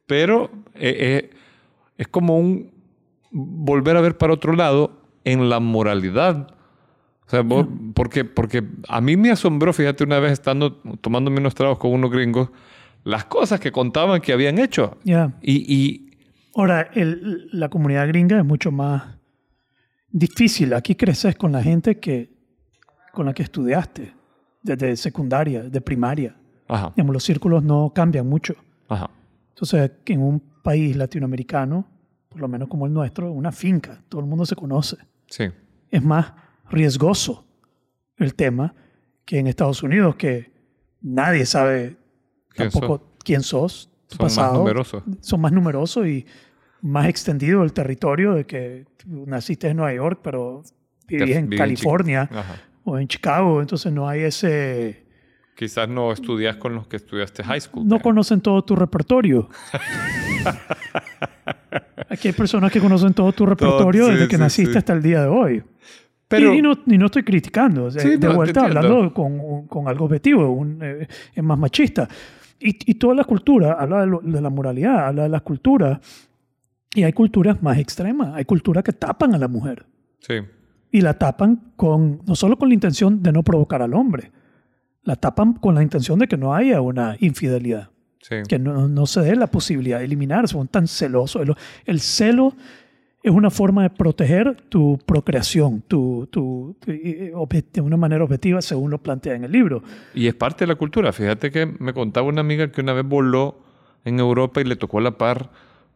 Pero 0.07 0.51
eh, 0.75 0.95
eh, 0.99 1.29
es 1.97 2.07
como 2.07 2.37
un 2.37 2.71
volver 3.31 3.95
a 3.97 4.01
ver 4.01 4.17
para 4.17 4.33
otro 4.33 4.53
lado 4.53 4.99
en 5.23 5.49
la 5.49 5.59
moralidad. 5.59 6.55
O 7.27 7.29
sea, 7.29 7.41
vos- 7.41 7.67
porque, 7.93 8.25
porque 8.25 8.63
a 8.89 8.99
mí 8.99 9.15
me 9.15 9.31
asombró, 9.31 9.71
fíjate, 9.71 10.03
una 10.03 10.19
vez 10.19 10.33
estando 10.33 10.73
tomándome 10.99 11.39
unos 11.39 11.55
tragos 11.55 11.77
con 11.79 11.93
unos 11.93 12.11
gringos, 12.11 12.49
las 13.05 13.23
cosas 13.25 13.59
que 13.59 13.71
contaban 13.71 14.19
que 14.21 14.33
habían 14.33 14.59
hecho. 14.59 14.97
Ya. 15.03 15.31
Y, 15.41 15.73
y 15.73 16.07
Ahora, 16.53 16.89
el- 16.93 17.47
la 17.53 17.69
comunidad 17.69 18.05
gringa 18.09 18.37
es 18.37 18.43
mucho 18.45 18.71
más 18.71 19.15
difícil. 20.09 20.73
Aquí 20.73 20.95
creces 20.95 21.35
con 21.37 21.53
la 21.53 21.63
gente 21.63 21.99
que, 21.99 22.29
con 23.13 23.25
la 23.25 23.33
que 23.33 23.43
estudiaste, 23.43 24.13
desde 24.61 24.97
secundaria, 24.97 25.63
de 25.63 25.79
primaria. 25.81 26.35
ajá, 26.67 26.91
Digamos, 26.95 27.13
los 27.13 27.23
círculos 27.23 27.63
no 27.63 27.91
cambian 27.95 28.27
mucho. 28.27 28.55
ajá. 28.89 29.09
Entonces, 29.61 29.91
que 30.03 30.13
en 30.13 30.23
un 30.23 30.39
país 30.63 30.95
latinoamericano, 30.95 31.87
por 32.29 32.41
lo 32.41 32.47
menos 32.47 32.67
como 32.67 32.87
el 32.87 32.93
nuestro, 32.93 33.31
una 33.31 33.51
finca, 33.51 34.01
todo 34.09 34.21
el 34.21 34.25
mundo 34.25 34.43
se 34.43 34.55
conoce. 34.55 34.97
Sí, 35.27 35.43
Es 35.91 36.03
más 36.03 36.33
riesgoso 36.71 37.45
el 38.17 38.33
tema 38.33 38.73
que 39.23 39.37
en 39.37 39.45
Estados 39.45 39.83
Unidos, 39.83 40.15
que 40.15 40.51
nadie 41.01 41.45
sabe 41.45 41.95
¿Quién 42.49 42.71
tampoco 42.71 43.11
quién 43.23 43.43
sos, 43.43 43.91
tu 44.07 44.15
son 44.15 44.25
más 44.25 44.35
pasado. 44.35 44.57
numerosos. 44.57 45.03
Son 45.19 45.39
más 45.39 45.51
numerosos 45.51 46.07
y 46.07 46.25
más 46.81 47.05
extendido 47.07 47.61
el 47.61 47.71
territorio 47.71 48.33
de 48.33 48.47
que 48.47 48.87
naciste 49.05 49.67
en 49.67 49.77
Nueva 49.77 49.93
York, 49.93 50.21
pero 50.23 50.63
vivís 51.07 51.35
en 51.35 51.49
California 51.49 52.27
o 52.83 52.97
en 52.97 53.07
Chicago, 53.07 53.61
entonces 53.61 53.93
no 53.93 54.09
hay 54.09 54.21
ese... 54.21 55.05
Quizás 55.55 55.87
no 55.87 56.11
estudias 56.11 56.55
con 56.57 56.73
los 56.73 56.87
que 56.87 56.95
estudiaste 56.97 57.43
high 57.43 57.61
school. 57.61 57.83
No 57.87 57.97
pero- 57.97 58.03
conocen 58.03 58.41
todo 58.41 58.63
tu 58.63 58.75
repertorio. 58.75 59.47
Aquí 62.09 62.27
hay 62.27 62.33
personas 62.33 62.71
que 62.71 62.79
conocen 62.79 63.13
todo 63.13 63.31
tu 63.31 63.45
repertorio 63.45 64.07
sí, 64.07 64.13
desde 64.13 64.27
que 64.27 64.35
sí, 64.35 64.41
naciste 64.41 64.71
sí. 64.73 64.77
hasta 64.77 64.93
el 64.93 65.01
día 65.01 65.21
de 65.21 65.27
hoy. 65.27 65.63
Pero, 66.27 66.53
y, 66.53 66.61
no, 66.61 66.73
y 66.85 66.97
no 66.97 67.07
estoy 67.07 67.23
criticando, 67.23 67.91
de, 67.91 68.17
no, 68.17 68.35
vuelta 68.35 68.63
hablando 68.63 69.13
con, 69.13 69.67
con 69.67 69.87
algo 69.89 70.05
objetivo, 70.05 70.49
un, 70.49 70.79
eh, 70.81 71.07
es 71.35 71.43
más 71.43 71.59
machista. 71.59 72.07
Y, 72.59 72.69
y 72.89 72.93
todas 72.95 73.17
las 73.17 73.25
culturas, 73.25 73.75
habla 73.77 74.01
de, 74.01 74.07
lo- 74.07 74.21
de 74.21 74.39
la 74.41 74.49
moralidad, 74.49 75.07
habla 75.07 75.23
de 75.23 75.29
las 75.29 75.41
culturas, 75.41 75.99
y 76.93 77.03
hay 77.03 77.11
culturas 77.11 77.61
más 77.61 77.77
extremas, 77.79 78.33
hay 78.33 78.45
culturas 78.45 78.83
que 78.83 78.93
tapan 78.93 79.33
a 79.35 79.37
la 79.37 79.49
mujer, 79.49 79.85
sí, 80.19 80.35
y 80.91 81.01
la 81.01 81.17
tapan 81.17 81.73
con, 81.75 82.21
no 82.25 82.35
solo 82.35 82.57
con 82.57 82.69
la 82.69 82.75
intención 82.75 83.21
de 83.21 83.31
no 83.33 83.43
provocar 83.43 83.81
al 83.81 83.93
hombre, 83.93 84.31
la 85.03 85.15
tapan 85.15 85.53
con 85.53 85.75
la 85.75 85.83
intención 85.83 86.19
de 86.19 86.27
que 86.27 86.37
no 86.37 86.53
haya 86.53 86.81
una 86.81 87.15
infidelidad 87.19 87.89
sí. 88.21 88.37
que 88.47 88.59
no, 88.59 88.87
no 88.87 89.05
se 89.05 89.21
dé 89.21 89.35
la 89.35 89.47
posibilidad 89.47 89.99
de 89.99 90.05
eliminar, 90.05 90.47
son 90.47 90.67
tan 90.67 90.87
celosos. 90.87 91.41
El, 91.41 91.55
el 91.85 91.99
celo 91.99 92.53
es 93.23 93.31
una 93.31 93.51
forma 93.51 93.83
de 93.83 93.89
proteger 93.91 94.55
tu 94.69 94.97
procreación, 95.05 95.83
tu, 95.87 96.27
tu, 96.31 96.75
de 96.85 97.81
una 97.81 97.97
manera 97.97 98.23
objetiva 98.23 98.61
según 98.61 98.89
lo 98.89 98.97
plantea 98.97 99.35
en 99.35 99.43
el 99.43 99.51
libro. 99.51 99.83
Y 100.13 100.27
es 100.27 100.33
parte 100.33 100.63
de 100.63 100.67
la 100.67 100.75
cultura. 100.75 101.11
Fíjate 101.13 101.51
que 101.51 101.65
me 101.65 101.93
contaba 101.93 102.27
una 102.27 102.41
amiga 102.41 102.71
que 102.71 102.81
una 102.81 102.93
vez 102.93 103.05
voló 103.05 103.59
en 104.05 104.19
Europa 104.19 104.61
y 104.61 104.63
le 104.63 104.75
tocó 104.75 104.97
a 104.97 105.01
la 105.01 105.17
par 105.17 105.51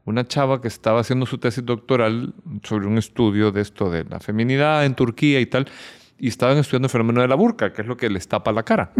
una 0.05 0.27
chava 0.27 0.61
que 0.61 0.67
estaba 0.67 0.99
haciendo 0.99 1.25
su 1.25 1.39
tesis 1.39 1.65
doctoral 1.65 2.35
sobre 2.61 2.85
un 2.85 2.99
estudio 2.99 3.51
de 3.51 3.61
esto 3.61 3.89
de 3.89 4.03
la 4.03 4.19
feminidad 4.19 4.85
en 4.85 4.93
Turquía 4.93 5.39
y 5.39 5.47
tal. 5.47 5.67
Y 6.17 6.27
estaban 6.29 6.57
estudiando 6.57 6.85
el 6.87 6.91
fenómeno 6.91 7.21
de 7.21 7.27
la 7.27 7.35
burka, 7.35 7.73
que 7.73 7.81
es 7.81 7.87
lo 7.87 7.97
que 7.97 8.09
les 8.09 8.27
tapa 8.27 8.51
la 8.51 8.63
cara. 8.63 8.91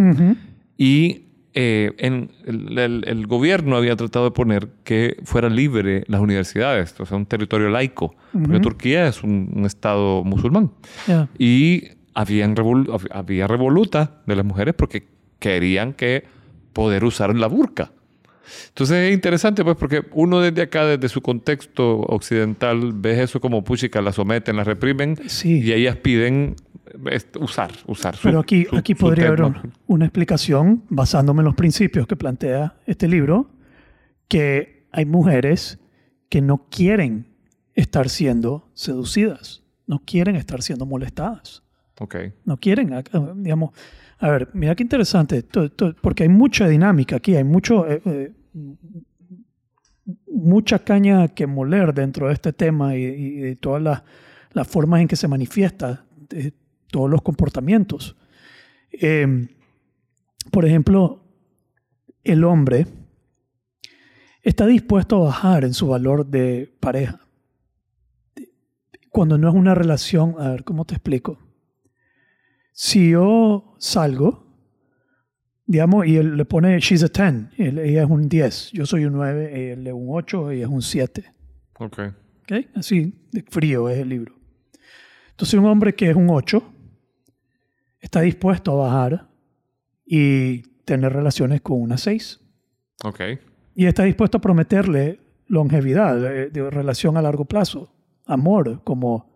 Y 0.77 1.21
eh, 1.53 1.93
en 1.99 2.31
el, 2.45 2.77
el- 2.77 3.03
el 3.07 3.27
gobierno 3.27 3.77
había 3.77 3.95
tratado 3.95 4.25
de 4.25 4.31
poner 4.31 4.67
que 4.83 5.17
fuera 5.23 5.47
libre 5.49 6.03
las 6.07 6.19
universidades, 6.19 6.99
o 6.99 7.05
sea, 7.05 7.15
un 7.17 7.25
territorio 7.25 7.69
laico. 7.69 8.13
Porque 8.33 8.49
Ujú. 8.57 8.61
Turquía 8.61 9.07
es 9.07 9.23
un, 9.23 9.49
un 9.55 9.65
estado 9.65 10.23
musulmán. 10.25 10.71
Y 11.39 11.83
habían 12.13 12.55
revol- 12.55 13.07
había 13.11 13.47
revoluta 13.47 14.21
de 14.25 14.35
las 14.35 14.45
mujeres 14.45 14.73
porque 14.77 15.07
querían 15.39 15.93
que 15.93 16.25
poder 16.73 17.05
usar 17.05 17.33
la 17.35 17.47
burka. 17.47 17.91
Entonces 18.69 19.07
es 19.09 19.13
interesante, 19.13 19.63
pues, 19.63 19.75
porque 19.77 20.03
uno 20.13 20.39
desde 20.39 20.61
acá, 20.63 20.85
desde 20.85 21.09
su 21.09 21.21
contexto 21.21 21.99
occidental, 22.01 22.91
ve 22.93 23.21
eso 23.23 23.39
como 23.39 23.63
puchica, 23.63 24.01
la 24.01 24.11
someten, 24.11 24.55
la 24.55 24.63
reprimen, 24.63 25.17
Sí. 25.27 25.61
y 25.63 25.71
ellas 25.73 25.95
piden 25.97 26.55
usar, 27.39 27.71
usar. 27.87 28.15
su- 28.15 28.23
Pero 28.23 28.39
aquí, 28.39 28.65
su- 28.65 28.75
aquí 28.77 28.93
su 28.93 28.99
podría 28.99 29.27
haber 29.27 29.39
terno. 29.41 29.61
un- 29.63 29.73
una 29.87 30.05
explicación 30.05 30.83
basándome 30.89 31.41
en 31.41 31.45
los 31.45 31.55
principios 31.55 32.07
que 32.07 32.15
plantea 32.15 32.75
este 32.85 33.07
libro, 33.07 33.49
que 34.27 34.87
hay 34.91 35.05
mujeres 35.05 35.79
que 36.29 36.41
no 36.41 36.65
quieren 36.69 37.27
estar 37.73 38.09
siendo 38.09 38.69
seducidas, 38.73 39.63
no 39.87 39.99
quieren 40.05 40.35
estar 40.35 40.61
siendo 40.61 40.85
molestadas. 40.85 41.63
Ok, 41.99 42.15
no 42.45 42.57
quieren, 42.57 42.93
a- 42.93 42.99
a- 42.99 43.33
digamos, 43.35 43.71
a 44.25 44.31
ver, 44.31 44.49
mira 44.53 44.73
qué 44.73 44.81
interesante, 44.81 45.45
porque 46.01 46.23
hay 46.23 46.29
mucha 46.29 46.67
dinámica 46.67 47.17
aquí, 47.17 47.35
hay 47.35 47.43
mucho, 47.43 47.87
eh, 47.87 48.01
eh, 48.05 48.31
mucha 50.27 50.79
caña 50.79 51.27
que 51.27 51.45
moler 51.45 51.93
dentro 51.93 52.27
de 52.27 52.33
este 52.33 52.51
tema 52.51 52.95
y, 52.95 53.35
de 53.35 53.55
todas 53.55 53.83
las, 54.51 54.67
formas 54.67 55.01
en 55.01 55.07
que 55.07 55.15
se 55.15 55.27
manifiesta, 55.27 56.07
todos 56.87 57.07
los 57.07 57.21
comportamientos. 57.21 58.15
Eh, 58.91 59.47
por 60.49 60.65
ejemplo, 60.65 61.23
el 62.23 62.45
hombre 62.45 62.87
está 64.41 64.65
dispuesto 64.65 65.17
a 65.17 65.25
bajar 65.25 65.65
en 65.65 65.75
su 65.75 65.89
valor 65.89 66.25
de 66.25 66.73
pareja. 66.79 67.19
Cuando 69.11 69.37
no 69.37 69.49
es 69.49 69.53
una 69.53 69.75
relación, 69.75 70.33
a 70.39 70.49
ver, 70.49 70.63
¿cómo 70.63 70.83
te 70.83 70.95
explico? 70.95 71.44
Si 72.77 73.11
yo 73.11 73.73
salgo, 73.79 74.45
digamos, 75.65 76.05
y 76.07 76.17
él 76.17 76.35
le 76.35 76.43
pone, 76.45 76.77
she's 76.79 77.03
a 77.03 77.07
10, 77.07 77.47
él- 77.57 77.79
ella 77.79 78.03
es 78.03 78.09
un 78.09 78.27
10, 78.27 78.71
yo 78.73 78.85
soy 78.85 79.05
un 79.05 79.13
9, 79.13 79.71
él 79.71 79.87
es 79.87 79.93
un 79.93 80.07
8, 80.09 80.51
ella 80.51 80.65
es 80.65 80.69
un 80.69 80.81
7. 80.81 81.23
ok. 81.79 81.99
¿ok? 82.43 82.53
Así 82.75 83.13
de 83.31 83.41
frío 83.49 83.87
es 83.89 83.97
el 83.99 84.09
libro. 84.09 84.35
Entonces 85.31 85.57
un 85.59 85.65
hombre 85.65 85.95
que 85.95 86.09
es 86.09 86.15
un 86.15 86.29
8 86.29 86.61
está 87.99 88.21
dispuesto 88.21 88.71
a 88.73 88.87
bajar 88.87 89.27
y 90.05 90.61
tener 90.83 91.11
relaciones 91.13 91.61
con 91.61 91.81
una 91.81 91.97
6. 91.97 92.39
Ok, 93.03 93.19
Y 93.73 93.85
está 93.87 94.03
dispuesto 94.03 94.37
a 94.37 94.41
prometerle 94.41 95.19
longevidad, 95.47 96.19
de, 96.19 96.49
de 96.49 96.69
relación 96.69 97.17
a 97.17 97.21
largo 97.21 97.45
plazo, 97.45 97.91
amor, 98.25 98.81
como, 98.83 99.34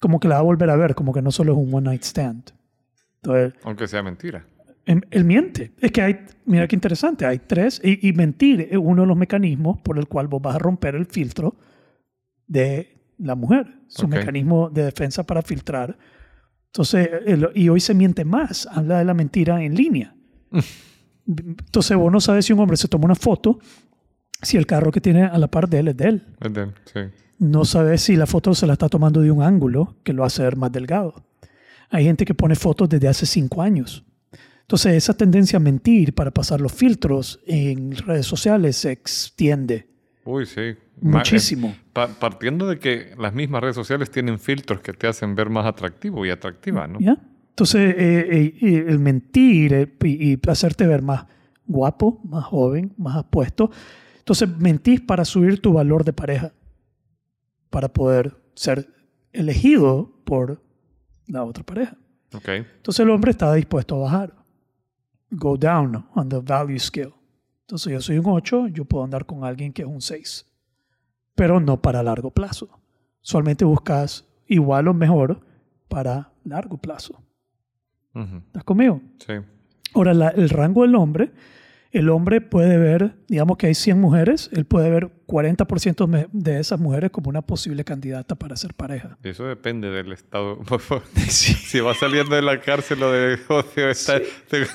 como 0.00 0.18
que 0.18 0.26
la 0.26 0.34
va 0.36 0.40
a 0.40 0.44
volver 0.44 0.68
a 0.70 0.76
ver, 0.76 0.94
como 0.96 1.12
que 1.12 1.22
no 1.22 1.30
solo 1.30 1.52
es 1.52 1.58
un 1.58 1.72
one 1.72 1.84
night 1.90 2.02
stand. 2.02 2.50
Entonces, 3.22 3.54
aunque 3.62 3.86
sea 3.86 4.02
mentira. 4.02 4.44
Él, 4.86 5.06
él 5.10 5.24
miente. 5.24 5.72
Es 5.78 5.92
que 5.92 6.02
hay, 6.02 6.24
mira 6.46 6.66
qué 6.66 6.74
interesante, 6.74 7.24
hay 7.26 7.38
tres, 7.38 7.80
y, 7.84 8.08
y 8.08 8.12
mentir 8.12 8.66
es 8.70 8.78
uno 8.78 9.02
de 9.02 9.08
los 9.08 9.16
mecanismos 9.16 9.78
por 9.82 9.98
el 9.98 10.08
cual 10.08 10.26
vos 10.26 10.42
vas 10.42 10.56
a 10.56 10.58
romper 10.58 10.94
el 10.96 11.06
filtro 11.06 11.54
de 12.48 12.96
la 13.18 13.34
mujer, 13.36 13.66
su 13.86 14.06
Ok. 14.06 14.12
mecanismo 14.14 14.70
de 14.70 14.84
defensa 14.84 15.22
para 15.24 15.42
filtrar. 15.42 15.96
Entonces, 16.72 17.08
y 17.54 17.68
hoy 17.68 17.80
se 17.80 17.94
miente 17.94 18.24
más, 18.24 18.66
habla 18.72 18.98
de 18.98 19.04
la 19.04 19.12
mentira 19.14 19.62
en 19.62 19.74
línea. 19.74 20.14
Entonces, 21.26 21.96
vos 21.96 22.10
no 22.10 22.20
sabes 22.20 22.46
si 22.46 22.52
un 22.52 22.60
hombre 22.60 22.76
se 22.76 22.88
toma 22.88 23.04
una 23.04 23.14
foto, 23.14 23.58
si 24.42 24.56
el 24.56 24.66
carro 24.66 24.90
que 24.90 25.00
tiene 25.00 25.24
a 25.24 25.36
la 25.38 25.48
par 25.48 25.68
de 25.68 25.78
él 25.80 25.88
es 25.88 25.96
de 25.96 26.08
él. 26.08 26.26
Es 26.40 26.52
de- 26.52 26.66
Sí. 26.86 27.00
No 27.40 27.64
sabes 27.64 28.02
si 28.02 28.16
la 28.16 28.26
foto 28.26 28.54
se 28.54 28.66
la 28.66 28.74
está 28.74 28.88
tomando 28.88 29.20
de 29.22 29.30
un 29.30 29.42
ángulo 29.42 29.96
que 30.04 30.12
lo 30.12 30.24
hace 30.24 30.42
ver 30.42 30.56
más 30.56 30.70
delgado. 30.70 31.24
Hay 31.88 32.04
gente 32.04 32.24
que 32.24 32.34
pone 32.34 32.54
fotos 32.54 32.88
desde 32.88 33.08
hace 33.08 33.24
cinco 33.26 33.62
años. 33.62 34.04
Entonces, 34.60 34.92
esa 34.94 35.14
tendencia 35.14 35.56
a 35.56 35.60
mentir 35.60 36.14
para 36.14 36.30
pasar 36.30 36.60
los 36.60 36.70
filtros 36.72 37.40
en 37.46 37.96
redes 37.96 38.26
sociales 38.26 38.76
se 38.76 38.92
extiende 38.92 39.88
Uy, 40.24 40.46
sí. 40.46 40.76
Ma- 41.00 41.18
muchísimo. 41.18 41.68
eh, 41.68 41.80
pa- 41.92 42.08
partiendo 42.08 42.68
de 42.68 42.78
que 42.78 43.14
las 43.18 43.32
mismas 43.34 43.62
redes 43.62 43.74
sociales 43.74 44.10
tienen 44.10 44.38
filtros 44.38 44.80
que 44.80 44.92
te 44.92 45.06
hacen 45.08 45.34
ver 45.34 45.48
más 45.48 45.64
atractivo 45.66 46.24
y 46.26 46.30
atractiva, 46.30 46.86
¿no? 46.86 47.00
¿Ya? 47.00 47.16
Entonces, 47.48 47.94
eh, 47.96 48.28
eh, 48.30 48.54
eh, 48.60 48.84
el 48.86 48.98
mentir 49.00 49.72
eh, 49.72 49.92
y, 50.04 50.32
y 50.34 50.38
hacerte 50.46 50.86
ver 50.86 51.02
más 51.02 51.24
guapo, 51.66 52.20
más 52.24 52.44
joven, 52.44 52.92
más 52.98 53.16
apuesto. 53.16 53.70
Entonces, 54.18 54.48
mentís 54.58 55.00
para 55.00 55.24
subir 55.24 55.60
tu 55.60 55.72
valor 55.72 56.04
de 56.04 56.12
pareja, 56.12 56.52
para 57.70 57.88
poder 57.88 58.36
ser 58.54 58.88
elegido 59.32 60.12
por 60.24 60.62
la 61.26 61.44
otra 61.44 61.64
pareja. 61.64 61.96
Ok, 62.34 62.48
Entonces, 62.48 63.00
el 63.00 63.10
hombre 63.10 63.30
está 63.32 63.52
dispuesto 63.54 63.96
a 63.96 63.98
bajar. 64.00 64.34
Go 65.30 65.56
down 65.56 66.06
on 66.14 66.28
the 66.28 66.40
value 66.40 66.78
scale. 66.78 67.14
Entonces, 67.62 67.92
yo 67.92 68.00
soy 68.00 68.18
un 68.18 68.26
8, 68.26 68.68
yo 68.68 68.84
puedo 68.84 69.04
andar 69.04 69.24
con 69.26 69.44
alguien 69.44 69.72
que 69.72 69.82
es 69.82 69.88
un 69.88 70.00
6, 70.00 70.46
pero 71.34 71.60
no 71.60 71.80
para 71.80 72.02
largo 72.02 72.30
plazo. 72.32 72.68
Usualmente 73.22 73.64
buscas 73.64 74.26
igual 74.46 74.88
o 74.88 74.94
mejor 74.94 75.40
para 75.88 76.32
largo 76.44 76.78
plazo. 76.78 77.22
Ujú. 78.14 78.36
¿Estás 78.46 78.64
conmigo? 78.64 79.00
sí. 79.24 79.34
Ahora, 79.94 80.14
la- 80.14 80.28
el 80.28 80.48
rango 80.50 80.82
del 80.82 80.94
hombre, 80.94 81.32
el 81.92 82.08
hombre 82.08 82.40
puede 82.40 82.78
ver, 82.78 83.16
digamos 83.26 83.56
que 83.56 83.66
hay 83.66 83.74
100 83.74 84.00
mujeres, 84.00 84.48
él 84.52 84.64
puede 84.64 84.90
ver 84.90 85.10
40% 85.26 86.06
me- 86.06 86.28
de 86.32 86.60
esas 86.60 86.78
mujeres 86.78 87.10
como 87.10 87.28
una 87.28 87.42
posible 87.42 87.82
candidata 87.84 88.36
para 88.36 88.54
ser 88.56 88.74
pareja. 88.74 89.18
Eso 89.24 89.44
depende 89.44 89.90
del 89.90 90.12
estado. 90.12 90.58
Si 91.16 91.80
va 91.80 91.94
saliendo 91.94 92.34
de 92.36 92.42
la 92.42 92.60
cárcel 92.60 93.02
o 93.02 93.10
de 93.10 93.36
José, 93.38 93.90
está, 93.90 94.18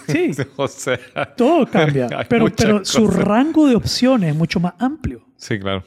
Sí. 0.08 0.32
de 0.34 0.46
José. 0.46 1.00
Todo 1.38 1.66
cambia, 1.68 2.08
pero, 2.30 2.48
pero 2.56 2.84
su 2.86 3.08
rango 3.08 3.68
de 3.68 3.76
opciones 3.76 4.32
es 4.32 4.36
mucho 4.36 4.60
más 4.60 4.74
amplio. 4.80 5.26
Sí, 5.38 5.60
claro. 5.60 5.84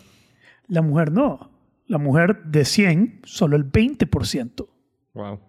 La 0.69 0.83
mujer 0.83 1.12
no. 1.12 1.51
La 1.87 1.97
mujer 1.99 2.43
de 2.45 2.64
100, 2.67 3.21
solo 3.25 3.57
el 3.57 3.64
20% 3.71 4.67
Wow. 5.14 5.41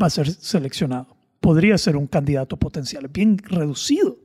va 0.00 0.06
a 0.06 0.10
ser 0.10 0.30
seleccionado. 0.30 1.16
Podría 1.40 1.76
ser 1.78 1.96
un 1.96 2.06
candidato 2.06 2.56
potencial, 2.56 3.08
bien 3.08 3.38
reducido. 3.38 4.18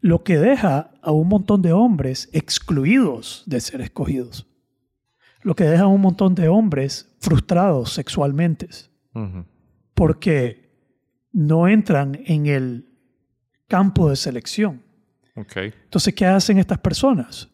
Lo 0.00 0.24
que 0.24 0.38
deja 0.38 0.92
a 1.02 1.10
un 1.12 1.28
montón 1.28 1.62
de 1.62 1.72
hombres 1.72 2.28
excluidos 2.32 3.42
de 3.46 3.60
ser 3.60 3.80
escogidos. 3.80 4.46
Lo 5.42 5.54
que 5.54 5.64
deja 5.64 5.84
a 5.84 5.88
un 5.88 6.00
montón 6.00 6.34
de 6.34 6.48
hombres 6.48 7.14
frustrados 7.20 7.92
sexualmente 7.92 8.68
Ujú. 9.14 9.44
porque 9.94 10.70
no 11.32 11.68
entran 11.68 12.18
en 12.24 12.46
el 12.46 12.88
campo 13.68 14.10
de 14.10 14.16
selección. 14.16 14.82
Ok. 15.36 15.56
Entonces, 15.56 16.14
¿qué 16.14 16.26
hacen 16.26 16.58
estas 16.58 16.78
personas? 16.78 17.48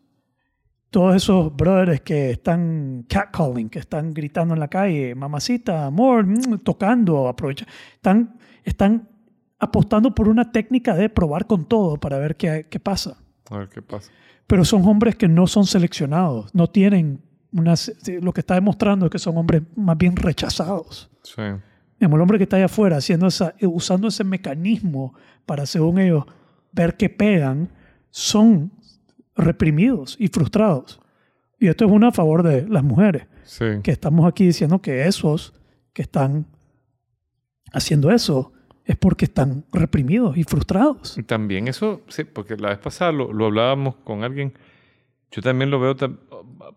Todos 0.91 1.17
esos 1.17 1.55
brothers 1.55 2.01
que 2.01 2.31
están 2.31 3.05
catcalling, 3.09 3.69
que 3.69 3.81
están 3.81 4.15
gritando 4.15 4.55
en 4.55 4.61
la 4.61 4.69
calle, 4.69 5.15
mamacita, 5.15 5.85
amor, 5.85 6.25
mm, 6.27 6.59
tocando, 6.65 7.29
aprovecha, 7.29 7.67
están, 7.95 8.39
están 8.65 9.09
apostando 9.59 10.15
por 10.15 10.29
una 10.29 10.51
técnica 10.53 10.95
de 10.95 11.09
probar 11.09 11.47
con 11.47 11.65
todo 11.65 11.97
para 11.99 12.19
ver 12.19 12.37
qué, 12.37 12.67
qué 12.69 12.79
pasa. 12.81 13.17
A 13.51 13.59
ver 13.59 13.69
qué 13.69 13.83
pasa. 13.83 14.11
Pero 14.47 14.65
son 14.65 14.85
hombres 14.87 15.17
que 15.17 15.29
no 15.29 15.47
son 15.47 15.67
seleccionados, 15.67 16.55
no 16.55 16.69
tienen 16.69 17.21
unas, 17.53 17.93
lo 18.21 18.33
que 18.33 18.41
está 18.41 18.55
demostrando 18.55 19.07
es 19.07 19.11
que 19.13 19.19
son 19.19 19.37
hombres 19.37 19.63
más 19.75 19.97
bien 19.97 20.15
rechazados. 20.15 21.11
Sí. 21.23 21.43
El 21.99 22.21
hombre 22.21 22.37
que 22.39 22.45
está 22.45 22.57
allá 22.57 22.67
afuera 22.67 22.99
haciendo 22.99 23.27
esa, 23.27 23.55
usando 23.63 24.09
ese 24.09 24.23
mecanismo 24.25 25.15
para, 25.47 25.65
según 25.65 25.99
ellos, 25.99 26.25
ver 26.73 26.97
que 26.97 27.09
pegan, 27.09 27.71
son 28.11 28.71
reprimidos 29.35 30.17
y 30.19 30.29
frustrados. 30.29 31.01
Y 31.59 31.69
esto 31.69 31.87
es 31.87 31.91
uno 31.91 32.09
a 32.09 32.13
favor 32.13 32.43
de 32.43 32.69
las 32.69 32.85
mujeres, 32.85 33.27
Sí. 33.45 33.65
que 33.83 33.91
estamos 33.93 34.27
aquí 34.29 34.45
diciendo 34.45 34.81
que 34.83 35.07
esos 35.07 35.55
que 35.95 36.03
están 36.03 36.47
haciendo 37.73 38.11
eso 38.11 38.53
es 38.87 38.97
porque 38.97 39.25
están 39.27 39.65
reprimidos 39.73 40.37
y 40.37 40.45
frustrados. 40.45 41.19
También 41.27 41.69
eso, 41.69 42.03
sí, 42.09 42.25
porque 42.25 42.57
la 42.57 42.69
vez 42.71 42.79
pasada 42.79 43.13
lo, 43.13 43.33
lo 43.33 43.47
hablábamos 43.47 43.97
con 43.97 44.25
alguien. 44.25 44.55
Yo 45.33 45.43
también 45.43 45.71
lo 45.71 45.81
veo, 45.81 45.95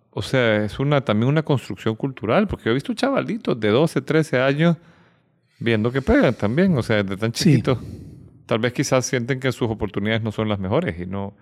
o 0.09 0.21
sea, 0.21 0.65
es 0.65 0.79
una, 0.79 1.01
también 1.01 1.29
una 1.29 1.43
construcción 1.43 1.95
cultural, 1.95 2.47
porque 2.47 2.65
yo 2.65 2.71
he 2.71 2.73
visto 2.73 2.93
chavalitos 2.93 3.59
de 3.59 3.69
12, 3.69 4.01
13 4.01 4.41
años 4.41 4.75
viendo 5.59 5.91
que 5.91 6.01
pegan 6.01 6.33
también, 6.33 6.77
o 6.77 6.81
sea, 6.83 7.03
desde 7.03 7.17
tan 7.17 7.33
Sí. 7.33 7.51
chiquitos. 7.51 7.77
Tal 8.47 8.57
vez 8.59 8.73
quizás 8.73 9.05
sienten 9.05 9.39
que 9.39 9.51
sus 9.51 9.69
oportunidades 9.69 10.23
no 10.23 10.31
son 10.31 10.49
las 10.49 10.57
mejores 10.59 10.99
y 10.99 11.05
no, 11.05 11.35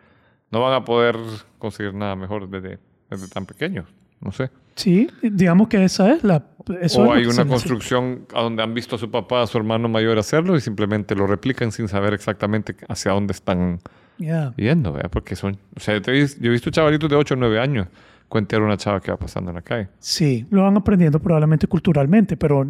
no 0.52 0.60
van 0.62 0.74
a 0.74 0.84
poder 0.84 1.16
conseguir 1.60 1.94
nada 1.94 2.16
mejor 2.18 2.50
desde, 2.50 2.80
desde 3.10 3.30
tan 3.30 3.46
pequeños, 3.46 3.88
no 4.22 4.32
sé. 4.32 4.50
Sí, 4.76 5.10
digamos 5.22 5.68
que 5.68 5.84
esa 5.84 6.12
es 6.14 6.24
la... 6.24 6.44
Eso 6.82 7.02
o 7.04 7.14
hay 7.14 7.26
una 7.26 7.46
construcción 7.46 8.26
a 8.36 8.42
donde 8.42 8.62
han 8.62 8.74
visto 8.74 8.98
a 8.98 9.00
su 9.00 9.10
papá, 9.10 9.42
a 9.42 9.48
su 9.48 9.58
hermano 9.58 9.88
mayor 9.88 10.18
hacerlo 10.20 10.56
y 10.58 10.62
simplemente 10.62 11.16
lo 11.16 11.26
replican 11.26 11.72
sin 11.72 11.88
saber 11.88 12.14
exactamente 12.14 12.76
hacia 12.90 13.14
dónde 13.14 13.32
están 13.32 13.80
Ya. 14.18 14.54
yendo, 14.58 14.92
¿verdad? 14.92 15.10
Porque 15.10 15.36
son, 15.36 15.58
o 15.76 15.80
sea, 15.80 15.98
yo 16.00 16.12
he 16.12 16.50
visto 16.50 16.70
chavalitos 16.70 17.10
de 17.10 17.16
8 17.16 17.34
o 17.36 17.38
9 17.38 17.60
años 17.60 17.88
cuentear 18.28 18.62
a 18.62 18.66
una 18.66 18.76
chava 18.78 19.00
que 19.00 19.10
va 19.12 19.18
pasando 19.18 19.50
en 19.52 19.56
la 19.56 19.62
calle. 19.62 19.88
Sí, 20.00 20.46
lo 20.52 20.64
van 20.64 20.76
aprendiendo 20.76 21.20
probablemente 21.20 21.66
culturalmente, 21.68 22.36
pero 22.36 22.68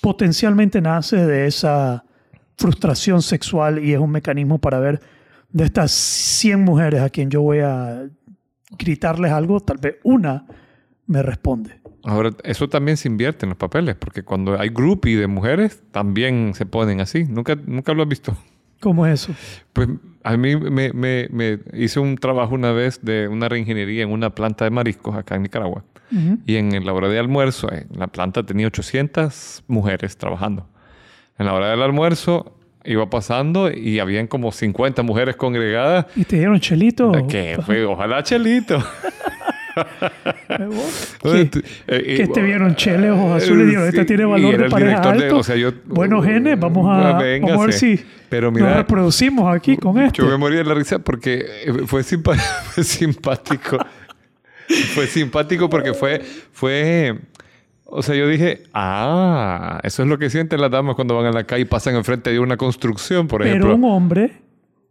potencialmente 0.00 0.80
nace 0.80 1.16
de 1.16 1.46
esa 1.48 2.04
frustración 2.56 3.20
sexual 3.22 3.84
y 3.84 3.92
es 3.92 3.98
un 3.98 4.10
mecanismo 4.12 4.58
para 4.60 4.78
ver 4.78 5.00
de 5.50 5.64
estas 5.64 5.90
100 5.90 6.60
mujeres 6.64 7.00
a 7.02 7.10
quien 7.10 7.28
yo 7.30 7.42
voy 7.42 7.58
a 7.58 8.04
gritarles 8.78 9.32
algo, 9.32 9.60
tal 9.60 9.78
vez 9.78 9.96
una 10.04 10.46
me 11.06 11.22
responde. 11.22 11.80
Ahora, 12.04 12.30
eso 12.44 12.68
también 12.68 12.96
se 12.96 13.08
invierte 13.08 13.46
en 13.46 13.50
los 13.50 13.58
papeles, 13.58 13.96
porque 13.96 14.22
cuando 14.22 14.58
hay 14.60 14.68
groupie 14.68 15.16
de 15.16 15.26
mujeres, 15.26 15.82
también 15.90 16.52
se 16.54 16.66
ponen 16.66 17.00
así. 17.00 17.24
Nunca, 17.24 17.56
nunca 17.66 17.92
lo 17.94 18.02
has 18.02 18.08
visto. 18.08 18.36
¿Cómo 18.80 19.06
es 19.06 19.22
eso? 19.22 19.34
Pues 19.72 19.88
a 20.22 20.36
mí 20.36 20.54
me, 20.56 20.92
me- 20.92 21.28
me 21.30 21.58
hice 21.72 21.98
un 21.98 22.16
trabajo 22.16 22.54
una 22.54 22.72
vez 22.72 23.00
de 23.02 23.26
una 23.26 23.48
reingeniería 23.48 24.02
en 24.02 24.10
una 24.10 24.34
planta 24.34 24.64
de 24.64 24.70
mariscos 24.70 25.16
acá 25.16 25.34
en 25.36 25.42
Nicaragua. 25.42 25.84
Y 26.46 26.54
en 26.54 26.84
la 26.86 26.92
hora 26.92 27.08
de 27.08 27.18
almuerzo, 27.18 27.72
eh, 27.72 27.86
la 27.90 28.06
planta 28.06 28.44
tenía 28.46 28.68
800 28.68 29.64
mujeres 29.66 30.16
trabajando. 30.16 30.68
En 31.38 31.46
la 31.46 31.54
hora 31.54 31.70
del 31.70 31.82
almuerzo 31.82 32.56
iba 32.84 33.10
pasando 33.10 33.72
y 33.72 33.98
habían 33.98 34.28
como 34.28 34.52
50 34.52 35.02
mujeres 35.02 35.34
congregadas. 35.34 36.06
¿Y 36.14 36.24
te 36.24 36.36
dieron 36.36 36.60
chelito? 36.60 37.10
Que 37.28 37.58
fue, 37.66 37.84
ojalá 37.84 38.22
Chelito. 38.22 38.78
¿Qué? 41.22 41.50
Eh, 41.86 42.16
que 42.16 42.26
te 42.28 42.42
vieron 42.42 42.74
chele, 42.76 43.10
ojos 43.10 43.42
azules, 43.42 43.68
digo, 43.68 43.82
este 43.84 44.04
tiene 44.04 44.24
valor 44.24 44.56
de 44.56 44.70
pareja 44.70 45.00
de- 45.00 45.24
alto. 45.24 45.38
o 45.38 45.42
sea, 45.42 45.56
yo- 45.56 45.72
Buenos 45.86 46.24
genes, 46.24 46.58
vamos 46.58 46.86
a, 46.88 47.18
Véngase. 47.18 47.52
vamos 47.52 47.62
a 47.64 47.66
ver 47.66 47.74
si 47.74 48.04
Pero 48.28 48.50
nos 48.50 48.60
mira, 48.60 48.74
reproducimos 48.76 49.54
aquí 49.54 49.76
con 49.76 50.00
esto. 50.00 50.22
yo 50.22 50.28
me 50.30 50.36
moría 50.36 50.58
de 50.58 50.64
la 50.64 50.74
risa 50.74 50.98
porque 50.98 51.44
eh, 51.64 51.72
fue, 51.86 52.02
simpático. 52.82 53.78
fue 54.94 55.06
simpático 55.06 55.68
porque 55.70 55.94
fue, 55.94 56.20
fue, 56.52 57.18
o 57.84 58.02
sea, 58.02 58.14
yo 58.14 58.26
dije, 58.28 58.62
ah, 58.74 59.80
eso 59.84 60.02
es 60.02 60.08
lo 60.08 60.18
que 60.18 60.30
sienten 60.30 60.60
las 60.60 60.70
damas 60.70 60.94
cuando 60.96 61.14
van 61.16 61.26
a 61.26 61.32
la 61.32 61.44
calle 61.44 61.62
y 61.62 61.66
pasan 61.66 61.94
enfrente 61.96 62.30
de 62.32 62.40
una 62.40 62.56
construcción, 62.56 63.28
por 63.28 63.42
Pero 63.42 63.50
ejemplo. 63.50 63.74
un 63.76 63.84
hombre 63.84 64.32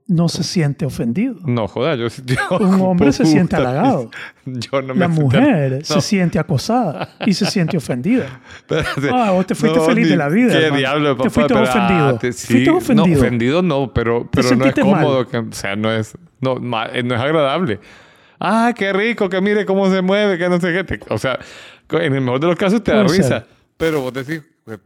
no 0.08 0.30
se 0.30 0.44
siente 0.44 0.86
ofendido. 0.86 1.36
No, 1.46 1.68
joda, 1.68 1.96
yo, 1.96 2.08
yo- 2.26 2.58
Un 2.60 2.80
hombre 2.82 3.12
se 3.12 3.26
siente 3.26 3.56
halagado. 3.56 4.12
Yo 4.46 4.82
no 4.84 4.94
me 4.94 5.00
La 5.00 5.08
mujer 5.08 5.80
No, 5.80 5.84
se 5.96 6.02
siente 6.02 6.38
acosada 6.38 7.16
y 7.26 7.34
se 7.34 7.48
siente 7.48 7.78
ofendida. 7.78 8.40
espérate. 8.58 9.10
Ah, 9.12 9.32
vos 9.32 9.48
te 9.48 9.56
fuiste 9.56 9.80
No, 9.80 9.86
feliz 9.86 10.04
ni- 10.06 10.12
de 10.12 10.18
la 10.18 10.30
vida, 10.30 10.52
¿Qué 10.52 10.58
hermano. 10.66 10.78
diablo, 10.78 11.12
Te 11.14 11.18
papá? 11.18 11.30
fuiste 11.32 11.54
ofendido. 11.56 12.06
Espérate, 12.12 12.34
sí. 12.34 12.54
Fuiste 12.54 12.70
ofendido. 12.70 13.08
No, 13.08 13.20
ofendido 13.22 13.62
no, 13.64 13.94
pero, 13.94 14.30
pero 14.32 14.56
no 14.56 14.66
es 14.66 14.76
cómodo. 14.76 15.28
Que, 15.28 15.38
o 15.40 15.52
sea, 15.52 15.76
no 15.76 15.92
es, 15.92 16.16
no, 16.40 16.58
eh, 16.94 17.02
no 17.04 17.16
es 17.16 17.22
agradable. 17.22 17.80
Ah, 18.40 18.74
qué 18.78 18.94
rico, 18.94 19.28
que 19.30 19.42
mire 19.42 19.66
cómo 19.66 19.90
se 19.90 20.04
mueve, 20.04 20.38
que 20.38 20.48
no 20.50 20.60
sé 20.62 20.72
qué. 20.72 20.84
Te- 20.84 21.00
o 21.12 21.18
sea, 21.18 21.40
en 21.90 22.14
el 22.14 22.22
mejor 22.22 22.40
de 22.40 22.48
los 22.48 22.56
casos 22.58 22.84
te 22.84 22.92
da 22.94 23.02
risa. 23.04 23.24
ser. 23.24 23.48
Pero 23.78 24.02
vos 24.02 24.14
decís, 24.14 24.42
"Jue- 24.68 24.80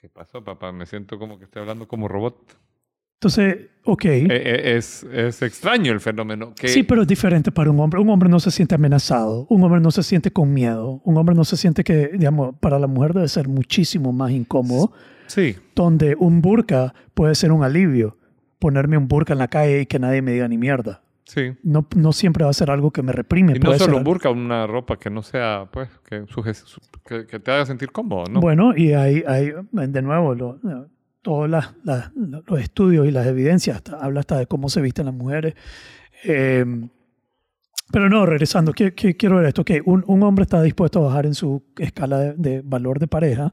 ¿qué 0.00 0.08
pasó, 0.08 0.42
papá? 0.42 0.72
Me 0.72 0.86
siento 0.86 1.18
como 1.20 1.38
que 1.38 1.44
estoy 1.44 1.60
hablando 1.62 1.86
como 1.86 2.08
robot. 2.08 2.36
Entonces, 3.20 3.66
ok. 3.84 4.04
Eh, 4.06 4.26
eh, 4.30 4.76
es, 4.78 5.04
es 5.12 5.42
extraño 5.42 5.92
el 5.92 6.00
fenómeno. 6.00 6.54
Que, 6.58 6.68
Sí, 6.68 6.82
pero 6.84 7.02
es 7.02 7.08
diferente 7.08 7.52
para 7.52 7.70
un 7.70 7.78
hombre. 7.78 8.00
Un 8.00 8.08
hombre 8.08 8.30
no 8.30 8.40
se 8.40 8.50
siente 8.50 8.74
amenazado. 8.74 9.46
Un 9.50 9.62
hombre 9.62 9.78
no 9.78 9.90
se 9.90 10.02
siente 10.02 10.30
con 10.32 10.54
miedo. 10.54 11.02
Un 11.04 11.18
hombre 11.18 11.34
no 11.34 11.44
se 11.44 11.58
siente 11.58 11.84
que, 11.84 12.08
digamos, 12.14 12.54
para 12.60 12.78
la 12.78 12.86
mujer 12.86 13.12
debe 13.12 13.28
ser 13.28 13.46
muchísimo 13.46 14.10
más 14.12 14.30
incómodo. 14.30 14.92
Sí, 15.26 15.54
Donde 15.76 16.16
un 16.18 16.40
burka 16.40 16.94
puede 17.12 17.34
ser 17.34 17.52
un 17.52 17.62
alivio. 17.62 18.16
Ponerme 18.58 18.96
un 18.96 19.06
burka 19.06 19.34
en 19.34 19.38
la 19.38 19.48
calle 19.48 19.82
y 19.82 19.86
que 19.86 19.98
nadie 19.98 20.22
me 20.22 20.32
diga 20.32 20.48
ni 20.48 20.56
mierda. 20.56 21.02
sí. 21.24 21.52
No, 21.62 21.86
no 21.94 22.12
siempre 22.12 22.44
va 22.44 22.50
a 22.50 22.54
ser 22.54 22.70
algo 22.70 22.90
que 22.90 23.02
me 23.02 23.12
reprime. 23.12 23.52
Y 23.54 23.58
no 23.58 23.76
solo 23.78 23.98
un 23.98 24.04
burka, 24.04 24.30
una 24.30 24.66
ropa 24.66 24.96
que 24.98 25.10
no 25.10 25.22
sea, 25.22 25.68
pues, 25.70 25.90
que, 26.08 26.24
que, 27.06 27.26
que 27.26 27.38
te 27.38 27.50
haga 27.52 27.66
sentir 27.66 27.92
cómodo, 27.92 28.24
¿no? 28.30 28.40
Bueno, 28.40 28.74
y 28.74 28.92
hay 28.94 29.22
de 29.72 30.02
nuevo, 30.02 30.34
lo- 30.34 30.58
todos 31.22 31.48
los 31.50 32.60
estudios 32.60 33.06
y 33.06 33.10
las 33.10 33.26
evidencias, 33.26 33.76
hasta- 33.76 33.98
habla 33.98 34.20
hasta 34.20 34.38
de 34.38 34.46
cómo 34.46 34.68
se 34.68 34.80
visten 34.80 35.06
las 35.06 35.14
mujeres. 35.14 35.54
Eh, 36.24 36.64
pero 37.92 38.08
no, 38.08 38.24
regresando, 38.24 38.72
¿qué, 38.72 38.94
qué- 38.94 39.16
quiero 39.16 39.36
ver 39.36 39.46
esto? 39.46 39.64
Que 39.64 39.82
un, 39.84 40.04
un 40.06 40.22
hombre 40.22 40.44
está 40.44 40.62
dispuesto 40.62 41.00
a 41.00 41.06
bajar 41.08 41.26
en 41.26 41.34
su 41.34 41.64
escala 41.78 42.18
de, 42.20 42.32
de 42.34 42.62
valor 42.62 42.98
de 43.00 43.08
pareja 43.08 43.52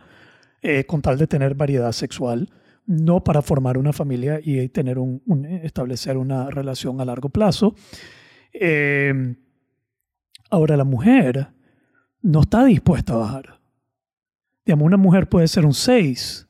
eh, 0.61 0.85
con 0.85 1.01
tal 1.01 1.17
de 1.17 1.27
tener 1.27 1.55
variedad 1.55 1.91
sexual, 1.91 2.49
no 2.85 3.23
para 3.23 3.41
formar 3.41 3.77
una 3.77 3.93
familia 3.93 4.39
y 4.43 4.69
tener 4.69 4.99
un, 4.99 5.21
un- 5.25 5.45
establecer 5.45 6.17
una 6.17 6.49
relación 6.49 7.01
a 7.01 7.05
largo 7.05 7.29
plazo. 7.29 7.75
Eh, 8.53 9.35
ahora, 10.49 10.77
la 10.77 10.83
mujer 10.83 11.47
no 12.21 12.41
está 12.41 12.63
dispuesta 12.65 13.13
a 13.13 13.17
bajar. 13.17 13.59
Digamos, 14.65 14.85
una 14.85 14.97
mujer 14.97 15.27
puede 15.29 15.47
ser 15.47 15.65
un 15.65 15.73
6, 15.73 16.46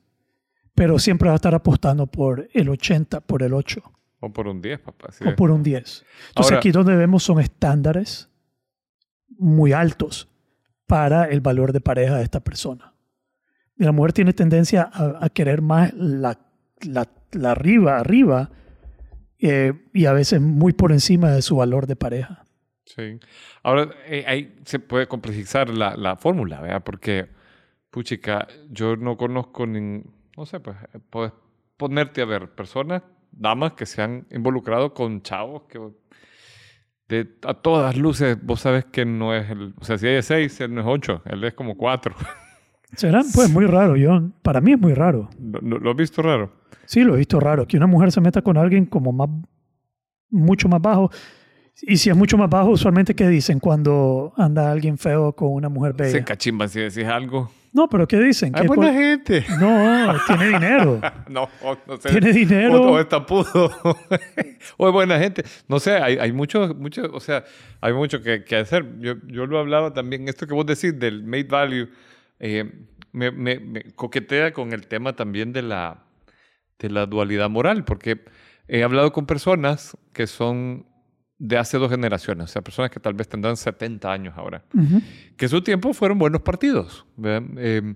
pero 0.78 0.98
siempre 0.98 1.28
va 1.28 1.34
a 1.34 1.36
estar 1.36 1.54
apostando 1.54 2.06
por 2.06 2.48
el 2.54 2.68
80, 2.68 3.20
por 3.22 3.42
el 3.42 3.52
8 3.52 3.82
O 4.20 4.32
por 4.32 4.46
un 4.48 4.62
10, 4.62 4.78
papá. 4.80 5.08
o 5.26 5.34
por 5.36 5.50
un 5.50 5.62
10. 5.62 6.04
Entonces 6.28 6.50
Ahora- 6.52 6.56
aquí 6.58 6.70
donde 6.70 6.94
vemos 6.96 7.22
son 7.22 7.40
estándares 7.40 8.30
muy 9.38 9.72
altos 9.72 10.28
para 10.86 11.24
el 11.26 11.40
valor 11.40 11.72
de 11.72 11.80
pareja 11.80 12.16
de 12.16 12.22
esta 12.24 12.40
persona. 12.40 12.94
Y 13.76 13.84
la 13.84 13.92
mujer 13.92 14.12
tiene 14.12 14.32
tendencia 14.32 14.88
a, 14.92 15.18
a 15.24 15.28
querer 15.28 15.62
más 15.62 15.92
la, 15.94 16.38
la, 16.82 17.08
la 17.32 17.50
arriba, 17.52 17.98
arriba, 17.98 18.50
eh, 19.38 19.72
y 19.92 20.06
a 20.06 20.12
veces 20.12 20.40
muy 20.40 20.72
por 20.72 20.90
encima 20.92 21.30
de 21.30 21.42
su 21.42 21.56
valor 21.56 21.86
de 21.86 21.94
pareja. 21.96 22.44
Sí. 22.86 23.20
Ahora, 23.62 23.90
eh, 24.06 24.24
ahí 24.26 24.56
se 24.64 24.78
puede 24.80 25.06
complejizar 25.06 25.68
la, 25.68 25.94
la 25.96 26.16
fórmula, 26.16 26.60
¿verdad? 26.60 26.82
Porque, 26.84 27.28
puchica, 27.90 28.48
yo 28.70 28.96
no 28.96 29.16
conozco 29.16 29.66
ni... 29.66 30.02
No 30.38 30.46
sé, 30.46 30.60
pues, 30.60 30.76
eh, 30.94 30.98
puedes 31.10 31.32
ponerte 31.76 32.22
a 32.22 32.24
ver 32.24 32.48
personas, 32.50 33.02
damas 33.32 33.72
que 33.72 33.86
se 33.86 34.00
han 34.02 34.24
involucrado 34.30 34.94
con 34.94 35.20
chavos 35.22 35.62
que... 35.68 35.80
De, 37.08 37.26
a 37.44 37.54
todas 37.54 37.96
luces, 37.96 38.36
vos 38.40 38.60
sabes 38.60 38.84
que 38.84 39.04
no 39.04 39.34
es 39.34 39.50
el... 39.50 39.74
O 39.80 39.84
sea, 39.84 39.98
si 39.98 40.06
hay 40.06 40.22
seis, 40.22 40.60
él 40.60 40.74
no 40.74 40.82
es 40.82 40.86
ocho, 40.86 41.22
él 41.24 41.42
es 41.42 41.54
como 41.54 41.76
cuatro. 41.76 42.14
Será 42.96 43.22
pues 43.34 43.50
muy 43.50 43.66
raro, 43.66 43.96
yo, 43.96 44.30
para 44.42 44.60
mí 44.60 44.72
es 44.74 44.78
muy 44.78 44.94
raro. 44.94 45.28
¿Lo, 45.40 45.60
lo- 45.78 45.90
has 45.90 45.96
visto 45.96 46.22
raro? 46.22 46.52
Sí, 46.84 47.02
lo 47.02 47.14
he 47.14 47.18
visto 47.18 47.40
raro, 47.40 47.66
que 47.66 47.76
una 47.76 47.86
mujer 47.88 48.12
se 48.12 48.20
meta 48.20 48.40
con 48.42 48.56
alguien 48.56 48.86
como 48.86 49.10
más, 49.12 49.28
mucho 50.30 50.68
más 50.68 50.80
bajo. 50.80 51.10
Y 51.82 51.96
si 51.96 52.10
es 52.10 52.16
mucho 52.16 52.36
más 52.38 52.48
bajo, 52.48 52.70
usualmente, 52.70 53.14
¿qué 53.14 53.26
dicen 53.28 53.58
cuando 53.58 54.32
anda 54.36 54.70
alguien 54.70 54.98
feo 54.98 55.32
con 55.34 55.52
una 55.52 55.68
mujer 55.68 55.94
Se 55.98 56.02
bella? 56.12 56.24
cachimban 56.24 56.68
si 56.68 56.78
decís 56.80 57.04
algo. 57.06 57.50
No, 57.72 57.88
pero 57.88 58.08
¿qué 58.08 58.18
dicen? 58.18 58.52
Hay 58.56 58.62
¿Qué 58.62 58.68
buena 58.68 58.92
gente. 58.92 59.44
No, 59.60 60.14
tiene 60.26 60.46
dinero. 60.48 61.00
No, 61.28 61.48
no 61.86 61.96
sé. 61.98 62.08
Tiene 62.10 62.32
dinero. 62.32 62.80
O, 62.82 62.92
o 62.92 62.98
es 62.98 63.08
tapudo. 63.08 63.70
o 64.78 64.86
es 64.88 64.92
buena 64.92 65.18
gente. 65.18 65.44
No 65.68 65.78
sé, 65.78 65.92
hay, 65.96 66.16
hay 66.18 66.32
mucho, 66.32 66.74
mucho, 66.74 67.02
o 67.12 67.20
sea, 67.20 67.44
hay 67.80 67.92
mucho 67.92 68.22
que, 68.22 68.44
que 68.44 68.56
hacer. 68.56 68.98
Yo, 68.98 69.14
yo 69.26 69.46
lo 69.46 69.58
hablaba 69.58 69.92
también, 69.92 70.28
esto 70.28 70.46
que 70.46 70.54
vos 70.54 70.64
decís 70.66 70.98
del 70.98 71.22
made 71.24 71.44
value, 71.44 71.88
eh, 72.40 72.64
me, 73.12 73.30
me- 73.30 73.60
me 73.60 73.82
coquetea 73.94 74.52
con 74.52 74.72
el 74.72 74.86
tema 74.86 75.14
también 75.14 75.52
de 75.52 75.62
la, 75.62 76.02
de 76.78 76.88
la 76.90 77.04
dualidad 77.06 77.50
moral, 77.50 77.84
porque 77.84 78.24
he 78.68 78.82
hablado 78.82 79.12
con 79.12 79.26
personas 79.26 79.96
que 80.14 80.26
son 80.26 80.86
de 81.38 81.56
hace 81.56 81.78
dos 81.78 81.90
generaciones, 81.90 82.44
o 82.44 82.46
sea, 82.48 82.62
personas 82.62 82.90
que 82.90 82.98
tal 82.98 83.14
vez 83.14 83.28
tendrán 83.28 83.56
70 83.56 84.12
años 84.12 84.34
ahora, 84.36 84.64
que 85.36 85.44
en 85.44 85.48
su 85.48 85.62
tiempo 85.62 85.94
fueron 85.94 86.18
buenos 86.18 86.42
partidos. 86.42 87.06
Eh, 87.24 87.94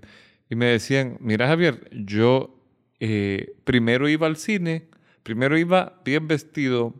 y 0.49 0.55
me 0.55 0.67
decían, 0.67 1.17
mira 1.19 1.47
Javier, 1.47 1.89
yo 1.91 2.57
eh, 2.99 3.55
primero 3.65 4.07
iba 4.07 4.27
al 4.27 4.37
cine, 4.37 4.87
primero 5.23 5.57
iba 5.57 6.01
bien 6.05 6.27
vestido 6.27 6.95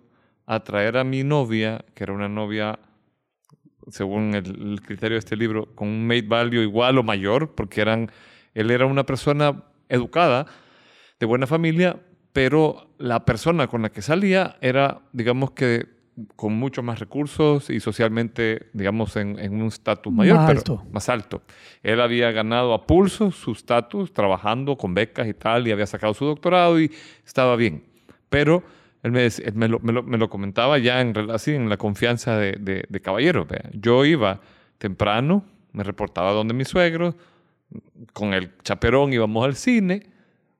a 0.46 0.64
traer 0.64 0.98
a 0.98 1.06
mi 1.06 1.24
novia, 1.24 1.86
que 1.94 2.04
era 2.04 2.14
una 2.14 2.28
novia, 2.28 2.80
según 3.90 4.34
el, 4.34 4.72
el 4.74 4.82
criterio 4.82 5.16
de 5.16 5.20
este 5.20 5.38
libro, 5.38 5.74
con 5.76 5.88
un 5.88 6.06
mate 6.06 6.24
value 6.24 6.62
igual 6.62 6.98
o 6.98 7.04
mayor, 7.04 7.56
porque 7.56 7.80
eran, 7.80 8.12
él 8.54 8.70
era 8.70 8.86
una 8.86 9.06
persona 9.06 9.64
educada, 9.88 10.46
de 11.20 11.26
buena 11.26 11.48
familia, 11.48 12.02
pero 12.34 12.94
la 12.98 13.24
persona 13.24 13.68
con 13.68 13.84
la 13.84 13.92
que 13.92 14.02
salía 14.02 14.58
era, 14.60 15.04
digamos 15.14 15.52
que, 15.52 16.03
con 16.36 16.54
muchos 16.54 16.84
más 16.84 17.00
recursos 17.00 17.70
y 17.70 17.80
socialmente, 17.80 18.68
digamos, 18.74 19.16
en, 19.16 19.40
en 19.40 19.60
un 19.62 19.68
estatus 19.68 20.14
mayor, 20.14 20.36
Más 20.38 20.46
pero 20.48 20.60
alto. 20.60 20.84
más 20.92 21.10
alto. 21.10 21.42
Él 21.82 22.00
había 22.00 22.32
ganado 22.32 22.74
a 22.74 22.86
pulso 22.86 23.32
su 23.32 23.52
estatus 23.54 24.14
trabajando 24.14 24.78
con 24.78 24.94
becas 24.94 25.28
y 25.28 25.34
tal, 25.34 25.68
y 25.68 25.72
había 25.72 25.88
sacado 25.88 26.14
su 26.14 26.26
doctorado 26.26 26.80
y 26.80 26.92
estaba 27.26 27.56
bien. 27.56 27.84
Pero 28.30 28.64
él 29.02 29.12
me, 29.12 29.26
dec- 29.26 29.42
él 29.46 29.56
me, 29.56 29.68
lo, 29.68 29.80
me 29.80 29.92
lo- 29.92 30.04
me 30.04 30.18
lo 30.18 30.30
comentaba 30.30 30.78
ya 30.78 31.02
en, 31.02 31.18
así, 31.32 31.52
en 31.56 31.68
la 31.68 31.78
confianza 31.78 32.38
de, 32.38 32.54
de, 32.60 32.86
de 32.88 33.00
caballero. 33.02 33.48
Yo 33.74 34.06
iba 34.06 34.40
temprano, 34.78 35.44
me 35.72 35.84
reportaba 35.84 36.32
donde 36.32 36.54
mis 36.54 36.68
suegros, 36.68 37.16
con 38.14 38.34
el 38.36 38.52
chaperón 38.64 39.14
íbamos 39.14 39.44
al 39.46 39.56
cine, 39.56 40.04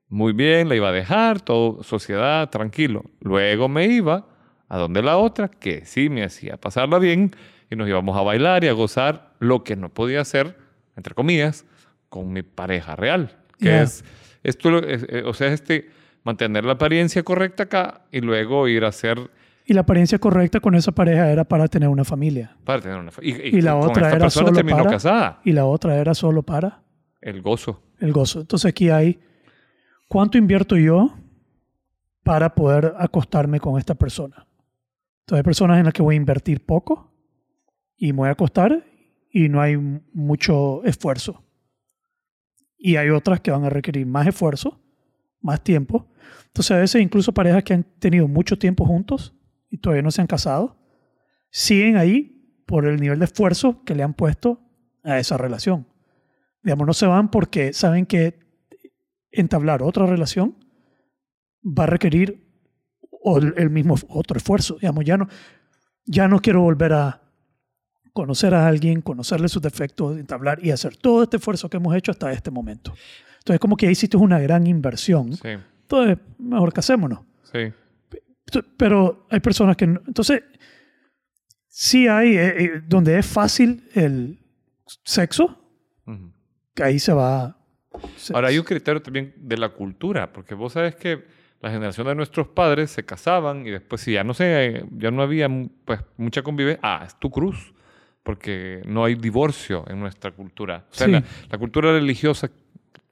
muy 0.10 0.34
bien, 0.34 0.68
la 0.68 0.76
iba 0.76 0.90
a 0.90 0.92
dejar, 0.92 1.42
todo 1.42 1.84
sociedad, 1.84 2.50
tranquilo. 2.50 3.04
Luego 3.22 3.70
me 3.70 3.86
iba 3.86 4.28
a 4.74 4.78
donde 4.80 5.02
la 5.04 5.18
otra, 5.18 5.50
que 5.50 5.86
sí 5.86 6.10
me 6.10 6.24
hacía 6.24 6.58
pasarla 6.58 6.98
bien, 7.00 7.32
y 7.70 7.76
nos 7.76 7.88
íbamos 7.88 8.18
a 8.18 8.22
bailar 8.22 8.64
y 8.64 8.68
a 8.68 8.74
gozar 8.74 9.34
lo 9.40 9.64
que 9.64 9.76
no 9.76 9.90
podía 9.90 10.22
hacer, 10.22 10.58
entre 10.96 11.14
comillas, 11.14 11.66
con 12.10 12.34
mi 12.34 12.42
pareja 12.42 12.96
real. 12.96 13.38
Que 13.60 13.66
Ya. 13.66 13.82
es, 13.84 14.04
esto, 14.44 14.80
es- 14.80 15.06
eh, 15.10 15.24
o 15.26 15.34
sea, 15.34 15.50
este, 15.54 15.90
mantener 16.24 16.66
la 16.66 16.74
apariencia 16.74 17.22
correcta 17.24 17.64
acá 17.64 18.02
y 18.12 18.22
luego 18.22 18.68
ir 18.68 18.84
a 18.86 18.90
hacer, 18.90 19.30
Y 19.66 19.74
la 19.74 19.82
apariencia 19.82 20.20
correcta 20.20 20.60
con 20.60 20.76
esa 20.76 20.92
pareja 20.92 21.32
era 21.32 21.44
para 21.46 21.68
tener 21.70 21.88
una 21.88 22.04
familia. 22.04 22.56
para 22.66 22.82
tener 22.82 22.98
una... 22.98 23.12
fa- 23.12 23.22
Y, 23.24 23.30
Y 23.32 23.62
la 23.62 23.72
con 23.74 23.84
otra 23.92 24.04
esta 24.08 24.16
era 24.18 24.26
persona 24.26 24.48
solo 24.48 24.56
terminó 24.58 24.78
para- 24.80 24.90
casada. 24.90 25.40
Y 25.46 25.52
la 25.54 25.66
otra 25.66 25.96
era 25.98 26.14
solo 26.14 26.44
para 26.44 26.82
El 27.22 27.42
gozo. 27.42 27.82
el 28.00 28.12
gozo. 28.12 28.42
Entonces 28.42 28.70
aquí 28.70 28.90
hay, 28.90 29.20
¿cuánto 30.10 30.38
invierto 30.38 30.76
yo 30.76 31.14
para 32.24 32.54
poder 32.56 32.94
acostarme 32.98 33.60
con 33.60 33.78
esta 33.80 33.96
persona? 33.96 34.46
Entonces 35.24 35.40
hay 35.40 35.44
personas 35.44 35.80
en 35.80 35.86
las 35.86 35.94
que 35.94 36.02
voy 36.02 36.16
a 36.16 36.18
invertir 36.18 36.66
poco 36.66 37.14
y 37.96 38.12
me 38.12 38.20
voy 38.20 38.28
a 38.28 38.34
acostar 38.34 38.86
y 39.32 39.48
no 39.48 39.62
hay 39.62 39.78
mucho 39.78 40.84
esfuerzo. 40.84 41.44
Y 42.78 42.98
hay 42.98 43.10
otras 43.10 43.40
que 43.40 43.52
van 43.52 43.64
a 43.64 43.70
requerir 43.70 44.06
más 44.06 44.28
esfuerzo, 44.28 44.82
más 45.40 45.64
tiempo. 45.64 46.10
Entonces 46.48 46.72
a 46.72 46.80
veces 46.80 47.02
incluso 47.02 47.34
parejas 47.34 47.64
que 47.64 47.74
han 47.74 47.84
tenido 48.00 48.28
mucho 48.28 48.58
tiempo 48.60 48.86
juntos 48.86 49.34
y 49.70 49.78
todavía 49.78 50.04
no 50.04 50.12
se 50.12 50.20
han 50.20 50.28
casado, 50.28 50.78
siguen 51.50 51.96
ahí 51.96 52.62
por 52.68 52.86
el 52.86 53.00
nivel 53.00 53.20
de 53.20 53.26
esfuerzo 53.26 53.82
que 53.86 53.96
le 53.96 54.04
han 54.04 54.14
puesto 54.14 54.60
a 55.04 55.20
esa 55.20 55.38
relación. 55.38 55.88
Digamos, 56.64 56.86
no 56.86 56.94
se 56.94 57.06
van 57.06 57.32
porque 57.32 57.72
saben 57.72 58.06
que 58.06 58.40
entablar 59.32 59.84
otra 59.84 60.06
relación 60.06 60.58
va 61.64 61.84
a 61.86 61.88
requerir 61.88 62.53
o- 63.24 63.38
el 63.40 63.70
mismo 63.70 63.96
otro 64.10 64.38
esfuerzo. 64.38 64.76
Digamos, 64.76 65.06
ya 65.06 65.18
no, 65.18 65.28
ya 66.06 66.28
no 66.28 66.40
quiero 66.40 66.62
volver 66.62 66.94
a 66.94 67.22
conocer 68.14 68.54
a 68.54 68.68
alguien, 68.68 69.02
conocerle 69.02 69.48
sus 69.50 69.62
defectos, 69.62 70.18
entablar 70.20 70.64
y 70.64 70.70
hacer 70.72 70.96
todo 70.98 71.24
este 71.24 71.38
esfuerzo 71.38 71.70
que 71.70 71.78
hemos 71.78 71.96
hecho 71.96 72.12
hasta 72.12 72.32
este 72.32 72.52
momento. 72.52 72.94
Entonces, 73.40 73.60
como 73.60 73.76
que 73.76 73.88
ahí 73.88 73.94
hiciste 73.94 74.18
una 74.18 74.40
gran 74.40 74.68
inversión. 74.68 75.34
Sí, 75.34 75.50
Entonces, 75.82 76.18
mejor 76.38 76.72
casémonos. 76.74 77.20
sí. 77.52 77.72
Pero 78.78 79.26
hay 79.32 79.40
personas 79.40 79.76
que 79.76 79.88
no. 79.88 80.00
Entonces, 80.06 80.44
sí 81.68 82.08
hay, 82.08 82.38
eh, 82.38 82.64
eh, 82.66 82.82
donde 82.88 83.18
es 83.18 83.26
fácil 83.26 83.90
el 83.96 84.40
sexo, 85.04 85.60
que 86.76 86.84
ahí 86.84 87.00
se 87.00 87.14
va. 87.14 87.58
Ahora 88.34 88.50
hay 88.50 88.60
un 88.60 88.66
criterio 88.66 89.02
también 89.02 89.34
de 89.38 89.58
la 89.58 89.70
cultura, 89.70 90.32
porque 90.32 90.54
vos 90.54 90.74
sabes 90.74 90.96
que 90.96 91.26
la 91.64 91.72
generación 91.72 92.06
de 92.08 92.14
nuestros 92.16 92.48
padres 92.50 92.92
se 92.92 93.04
casaban 93.06 93.66
y 93.66 93.72
después 93.72 94.02
si 94.02 94.12
ya 94.14 94.24
no 94.24 94.34
sé, 94.34 94.86
ya 94.98 95.10
no 95.12 95.22
había 95.24 95.48
pues 95.86 96.02
mucha 96.18 96.44
convivencia, 96.44 96.80
ah, 96.84 97.04
es 97.08 97.18
tu 97.18 97.32
cruz, 97.32 97.74
porque 98.22 98.82
no 98.86 99.04
hay 99.06 99.16
divorcio 99.16 99.86
en 99.88 100.00
nuestra 100.00 100.32
cultura. 100.32 100.86
O 100.92 100.94
sea, 100.94 101.08
Sí. 101.08 101.14
la, 101.14 101.24
la 101.50 101.58
cultura 101.58 101.92
religiosa, 101.94 102.50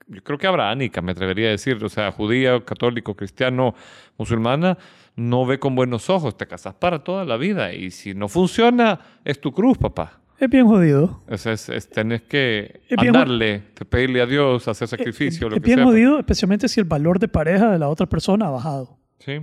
yo 0.06 0.22
creo 0.22 0.38
que 0.38 0.46
abrahánica, 0.46 1.00
me 1.02 1.12
atrevería 1.12 1.48
a 1.48 1.50
decir, 1.52 1.82
o 1.82 1.88
sea, 1.88 2.12
judía, 2.12 2.62
católico, 2.64 3.14
cristiano, 3.14 3.74
musulmana, 4.18 4.76
no 5.16 5.44
ve 5.46 5.58
con 5.58 5.74
buenos 5.74 6.08
ojos, 6.10 6.36
te 6.36 6.46
casas 6.46 6.74
para 6.74 7.02
toda 7.02 7.24
la 7.24 7.36
vida 7.38 7.72
y 7.72 7.90
si 7.90 8.14
no 8.14 8.28
funciona, 8.28 9.00
es 9.24 9.40
tu 9.40 9.52
cruz, 9.52 9.78
papá. 9.78 10.20
Es 10.42 10.50
bien 10.50 10.66
jodido. 10.66 11.20
Sea, 11.36 11.52
es, 11.52 11.68
es- 11.68 11.88
tenés 11.88 12.22
que 12.22 12.80
Es 12.88 12.96
bien 13.00 13.14
andarle, 13.14 13.60
pedirle 13.88 14.20
a 14.22 14.26
Dios, 14.26 14.66
hacer 14.66 14.88
sacrificio, 14.88 15.48
lo 15.48 15.54
es 15.56 15.62
que 15.62 15.66
bien 15.66 15.78
sea. 15.78 15.84
jodido, 15.86 16.18
especialmente 16.18 16.68
si 16.68 16.80
el 16.80 16.86
valor 16.86 17.18
de 17.20 17.28
pareja 17.28 17.70
de 17.70 17.78
la 17.78 17.88
otra 17.88 18.06
persona 18.06 18.48
ha 18.48 18.50
bajado. 18.50 18.98
Sí, 19.20 19.34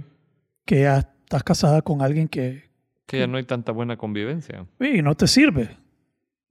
Que 0.65 0.81
ya 0.81 0.97
estás 1.23 1.43
casada 1.43 1.81
con 1.81 2.01
alguien 2.01 2.27
que 2.27 2.67
que 3.05 3.19
ya 3.19 3.27
no 3.27 3.37
hay 3.37 3.43
tanta 3.45 3.71
buena 3.71 3.95
convivencia. 3.97 4.65
y 4.79 5.01
no 5.01 5.15
te 5.15 5.25
sirve, 5.25 5.77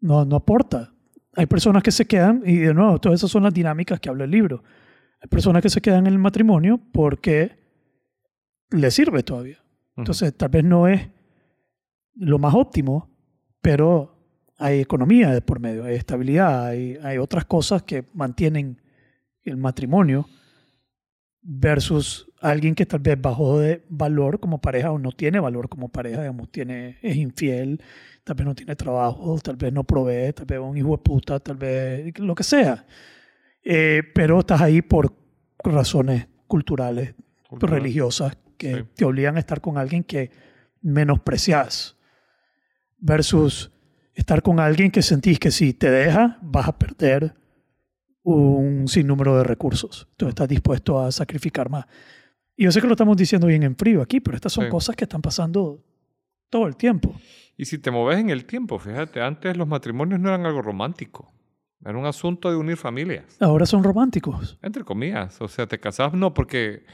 no, 0.00 0.24
no 0.24 0.36
aporta. 0.36 0.92
Hay 1.36 1.46
personas 1.46 1.82
que 1.84 1.92
se 1.92 2.06
quedan, 2.06 2.42
y 2.44 2.56
de 2.56 2.72
nuevo, 2.74 2.98
todas 2.98 3.20
esas 3.20 3.30
son 3.30 3.42
las 3.44 3.52
dinámicas 3.54 4.00
que 4.00 4.08
habla 4.08 4.24
el 4.24 4.30
libro. 4.30 4.64
Hay 5.22 5.28
personas 5.28 5.62
que 5.62 5.68
se 5.68 5.80
quedan 5.82 6.06
en 6.06 6.14
el 6.14 6.18
matrimonio 6.18 6.80
porque 6.92 7.58
le 8.70 8.90
sirve 8.90 9.22
todavía. 9.22 9.58
Entonces, 9.96 10.34
tal 10.36 10.48
vez 10.48 10.64
no 10.64 10.88
es 10.88 11.06
lo 12.14 12.38
más 12.40 12.54
óptimo, 12.54 13.08
pero 13.60 14.17
hay 14.58 14.80
economía 14.80 15.30
de 15.30 15.40
por 15.40 15.60
medio, 15.60 15.84
hay 15.84 15.94
estabilidad, 15.94 16.66
hay, 16.66 16.98
hay 17.02 17.18
otras 17.18 17.44
cosas 17.44 17.82
que 17.84 18.04
mantienen 18.12 18.80
el 19.44 19.56
matrimonio 19.56 20.28
versus 21.40 22.30
alguien 22.40 22.74
que 22.74 22.84
tal 22.84 23.00
vez 23.00 23.20
bajó 23.20 23.58
de 23.60 23.84
valor 23.88 24.40
como 24.40 24.60
pareja 24.60 24.90
o 24.92 24.98
no 24.98 25.12
tiene 25.12 25.40
valor 25.40 25.68
como 25.68 25.88
pareja, 25.88 26.20
digamos, 26.20 26.50
tiene, 26.50 26.98
es 27.02 27.16
infiel, 27.16 27.80
tal 28.24 28.36
vez 28.36 28.46
no 28.46 28.54
tiene 28.54 28.76
trabajo, 28.76 29.38
tal 29.42 29.56
vez 29.56 29.72
no 29.72 29.84
provee, 29.84 30.32
tal 30.32 30.44
vez 30.46 30.58
es 30.58 30.64
un 30.64 30.76
hijo 30.76 30.90
de 30.90 30.98
puta, 30.98 31.40
tal 31.40 31.56
vez 31.56 32.18
lo 32.18 32.34
que 32.34 32.42
sea. 32.42 32.84
Eh, 33.64 34.02
pero 34.14 34.40
estás 34.40 34.60
ahí 34.60 34.82
por 34.82 35.14
razones 35.64 36.26
culturales, 36.46 37.14
Cultural. 37.48 37.76
religiosas, 37.80 38.36
que 38.56 38.74
Sí. 38.74 38.82
te 38.96 39.04
obligan 39.04 39.36
a 39.36 39.40
estar 39.40 39.60
con 39.60 39.78
alguien 39.78 40.02
que 40.04 40.30
menosprecias 40.82 41.96
versus 42.98 43.70
estar 44.18 44.42
con 44.42 44.60
alguien 44.60 44.90
que 44.90 45.02
sentís 45.02 45.38
que 45.38 45.50
si 45.50 45.72
te 45.74 45.90
deja 45.90 46.38
vas 46.42 46.68
a 46.68 46.76
perder 46.78 47.34
un 48.22 48.88
sinnúmero 48.88 49.36
de 49.38 49.44
recursos. 49.44 50.06
Entonces 50.10 50.30
estás 50.32 50.48
dispuesto 50.48 51.00
a 51.00 51.10
sacrificar 51.12 51.70
más. 51.70 51.86
Y 52.56 52.64
yo 52.64 52.72
sé 52.72 52.80
que 52.80 52.86
lo 52.86 52.92
estamos 52.94 53.16
diciendo 53.16 53.46
bien 53.46 53.62
en 53.62 53.76
frío 53.76 54.02
aquí, 54.02 54.20
pero 54.20 54.36
estas 54.36 54.52
son 54.52 54.64
Sí. 54.64 54.70
cosas 54.70 54.96
que 54.96 55.04
están 55.04 55.22
pasando 55.22 55.82
todo 56.50 56.66
el 56.66 56.76
tiempo. 56.76 57.14
Y 57.56 57.64
si 57.64 57.78
te 57.78 57.90
moves 57.90 58.18
en 58.18 58.30
el 58.30 58.44
tiempo, 58.44 58.78
fíjate, 58.78 59.20
antes 59.20 59.56
los 59.56 59.66
matrimonios 59.68 60.20
no 60.20 60.28
eran 60.28 60.44
algo 60.46 60.62
romántico. 60.62 61.32
Era 61.84 61.96
un 61.96 62.06
asunto 62.06 62.50
de 62.50 62.56
unir 62.56 62.76
familias. 62.76 63.24
Ahora 63.40 63.64
son 63.64 63.84
románticos. 63.84 64.58
Entre 64.62 64.82
comillas. 64.82 65.40
O 65.40 65.46
sea, 65.48 65.66
te 65.66 65.78
casabas 65.78 66.14
no 66.14 66.34
porque, 66.34 66.84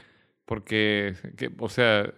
porque 0.45 1.15
que- 1.37 1.51
o 1.59 1.69
sea, 1.69 2.13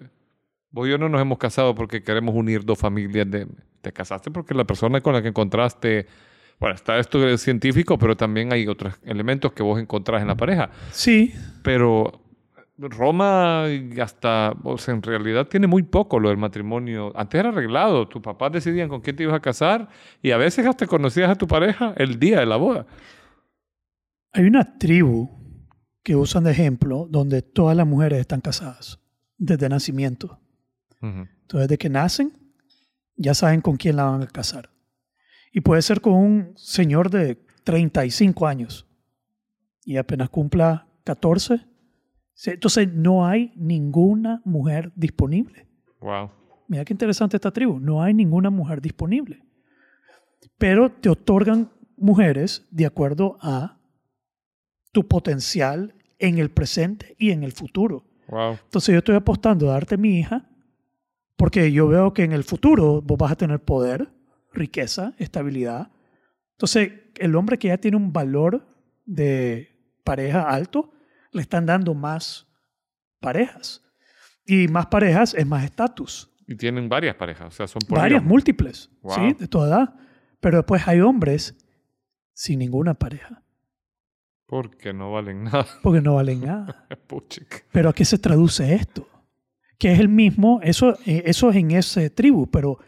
vos 0.70 0.88
y 0.88 0.92
yo 0.92 0.98
no 0.98 1.08
nos 1.08 1.22
hemos 1.22 1.38
casado 1.38 1.74
porque 1.74 2.04
queremos 2.04 2.36
unir 2.36 2.66
dos 2.66 2.78
familias. 2.78 3.30
De, 3.32 3.48
te 3.88 3.94
casaste 3.94 4.32
porque 4.32 4.54
la 4.54 4.66
persona 4.66 5.00
con 5.00 5.14
la 5.14 5.22
que 5.22 5.30
encontraste, 5.30 6.08
bueno, 6.60 6.76
está 6.76 6.98
esto 6.98 7.38
científico, 7.38 7.98
pero 7.98 8.18
también 8.18 8.52
hay 8.52 8.68
otros 8.68 8.96
elementos 9.04 9.54
que 9.54 9.64
vos 9.64 9.80
encontrás 9.80 10.22
en 10.22 10.28
la 10.28 10.36
pareja. 10.36 10.70
Sí, 10.92 11.34
Pero 11.64 12.22
Roma 12.78 13.64
hasta, 14.02 14.54
o 14.64 14.78
sea, 14.78 14.94
en 14.94 15.02
realidad 15.02 15.48
tiene 15.48 15.68
muy 15.68 15.84
poco 15.84 16.20
lo 16.20 16.30
del 16.30 16.38
matrimonio. 16.38 17.14
Antes 17.16 17.40
era 17.40 17.50
arreglado, 17.50 18.08
tus 18.08 18.22
papás 18.22 18.52
decidían 18.52 18.90
con 18.90 19.02
quién 19.02 19.16
te 19.16 19.24
ibas 19.24 19.36
a 19.36 19.40
casar 19.40 19.88
y 20.22 20.32
a 20.32 20.38
veces 20.38 20.66
hasta 20.66 20.86
conocías 20.86 21.30
a 21.30 21.36
tu 21.36 21.48
pareja 21.48 21.94
el 21.96 22.20
día 22.20 22.42
de 22.42 22.46
la 22.46 22.58
boda. 22.58 22.86
hay 24.34 24.44
una 24.44 24.78
tribu 24.78 25.30
que 26.04 26.16
usan 26.16 26.44
de 26.44 26.52
ejemplo 26.52 27.08
donde 27.10 27.42
todas 27.42 27.76
las 27.76 27.88
mujeres 27.88 28.20
están 28.20 28.42
casadas 28.42 29.00
desde 29.38 29.70
nacimiento. 29.70 30.40
Entonces, 31.02 31.70
desde 31.70 31.78
que 31.78 31.90
nacen, 31.90 32.47
ya 33.18 33.34
saben 33.34 33.62
con 33.62 33.76
quién 33.78 33.96
la 33.98 34.06
van 34.06 34.22
a 34.24 34.28
casar. 34.28 34.70
Y 35.52 35.62
puede 35.62 35.82
ser 35.82 36.00
con 36.02 36.14
un 36.14 36.54
señor 36.56 37.10
de 37.10 37.36
35 37.64 38.48
años 38.48 38.86
y 39.84 39.98
apenas 39.98 40.30
cumpla 40.30 40.88
14. 41.04 41.66
se- 42.34 42.52
Entonces, 42.54 42.94
no 42.94 43.26
hay 43.26 43.52
ninguna 43.56 44.42
mujer 44.46 44.92
disponible. 44.96 45.68
Wow. 46.00 46.30
mira 46.70 46.84
qué 46.86 46.94
interesante 46.94 47.38
esta 47.38 47.50
tribu, 47.52 47.80
no 47.80 48.04
hay 48.04 48.14
ninguna 48.14 48.50
mujer 48.50 48.82
disponible. 48.82 49.42
Pero 50.58 50.92
te 50.92 51.10
otorgan 51.10 51.72
mujeres 51.98 52.68
de 52.72 52.86
acuerdo 52.86 53.38
a 53.42 53.80
tu 54.92 55.08
potencial 55.08 55.96
en 56.20 56.38
el 56.38 56.50
presente 56.52 57.16
y 57.18 57.32
en 57.32 57.44
el 57.44 57.52
futuro. 57.54 58.04
Wow. 58.28 58.58
Entonces 58.64 58.94
yo 58.94 59.00
estoy 59.00 59.16
apostando 59.16 59.70
a 59.70 59.74
darte 59.74 59.98
mi 59.98 60.20
hija 60.20 60.48
porque 61.38 61.72
yo 61.72 61.88
veo 61.88 62.14
que 62.14 62.24
en 62.24 62.34
el 62.34 62.44
futuro 62.44 63.02
vos 63.02 63.18
vas 63.18 63.32
a 63.32 63.36
tener 63.38 63.60
poder, 63.64 64.10
riqueza, 64.54 65.14
estabilidad. 65.18 65.92
Entonces 66.54 66.92
el 67.16 67.36
hombre 67.36 67.58
que 67.58 67.70
ya 67.70 67.78
tiene 67.78 67.96
un 67.98 68.12
valor 68.12 68.68
de 69.06 69.74
pareja 70.04 70.50
alto, 70.50 70.92
le 71.32 71.42
están 71.42 71.66
dando 71.66 71.94
más 71.94 72.48
parejas. 73.20 73.84
Y 74.46 74.68
más 74.68 74.86
parejas 74.88 75.34
es 75.34 75.46
más 75.46 75.64
estatus. 75.64 76.30
Y 76.48 76.56
tienen 76.56 76.88
varias 76.90 77.16
parejas, 77.16 77.48
o 77.48 77.52
sea, 77.52 77.68
son 77.68 77.82
Varias, 77.90 78.04
polígamos. 78.04 78.30
múltiples, 78.30 78.90
Wow. 79.02 79.16
¿sí? 79.16 79.34
De 79.34 79.48
toda 79.48 79.68
edad. 79.68 79.96
Pero 80.40 80.58
después 80.58 80.88
hay 80.88 81.02
hombres 81.02 81.56
sin 82.34 82.60
ninguna 82.60 82.94
pareja, 82.94 83.44
Porque 84.46 84.94
no 84.94 85.12
valen 85.12 85.44
nada. 85.44 85.66
porque 85.84 86.00
no 86.02 86.16
valen 86.16 86.42
nada. 86.42 86.88
Pero 87.74 87.90
¿a 87.90 87.94
qué 87.94 88.06
se 88.06 88.18
traduce 88.18 88.74
esto? 88.74 89.08
Que 89.78 89.92
es 89.92 90.00
el 90.00 90.10
mismo, 90.10 90.60
eso, 90.64 90.98
eh, 91.06 91.24
eso 91.26 91.50
es 91.50 91.56
en 91.58 91.72
ese 91.72 92.10
tribu, 92.10 92.48
pero 92.50 92.80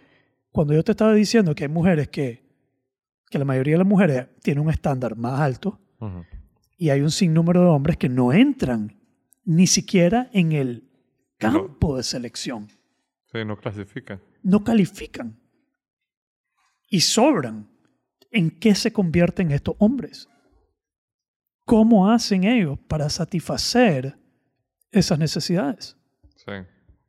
cuando 0.51 0.73
yo 0.73 0.83
te 0.83 0.91
estaba 0.91 1.13
diciendo 1.13 1.53
que 1.53 1.65
hay 1.65 1.69
mujeres 1.69 2.07
que, 2.07 2.43
que 3.29 3.37
la 3.37 3.45
mayoría 3.45 3.75
de 3.75 3.79
las 3.79 3.87
mujeres 3.87 4.27
tienen 4.41 4.63
un 4.63 4.71
estándar 4.71 5.15
más 5.15 5.39
alto 5.39 5.79
Ujú. 5.99 6.25
y 6.77 6.89
hay 6.89 7.01
un 7.01 7.11
sinnúmero 7.11 7.61
de 7.61 7.67
hombres 7.67 7.97
que 7.97 8.09
no 8.09 8.33
entran 8.33 8.99
ni 9.45 9.67
siquiera 9.67 10.29
en 10.33 10.51
el 10.53 10.89
campo 11.37 11.95
de 11.97 12.03
selección, 12.03 12.67
Sí, 13.31 13.45
no 13.45 13.57
clasifican. 13.57 14.19
no 14.41 14.63
califican 14.63 15.39
y 16.89 17.01
sobran. 17.01 17.69
¿En 18.31 18.51
qué 18.51 18.75
se 18.75 18.91
convierten 18.93 19.51
estos 19.51 19.75
hombres? 19.79 20.27
¿Cómo 21.65 22.09
hacen 22.11 22.43
ellos 22.43 22.77
para 22.87 23.09
satisfacer 23.09 24.17
esas 24.91 25.17
necesidades? 25.19 25.97
Sí. 26.35 26.51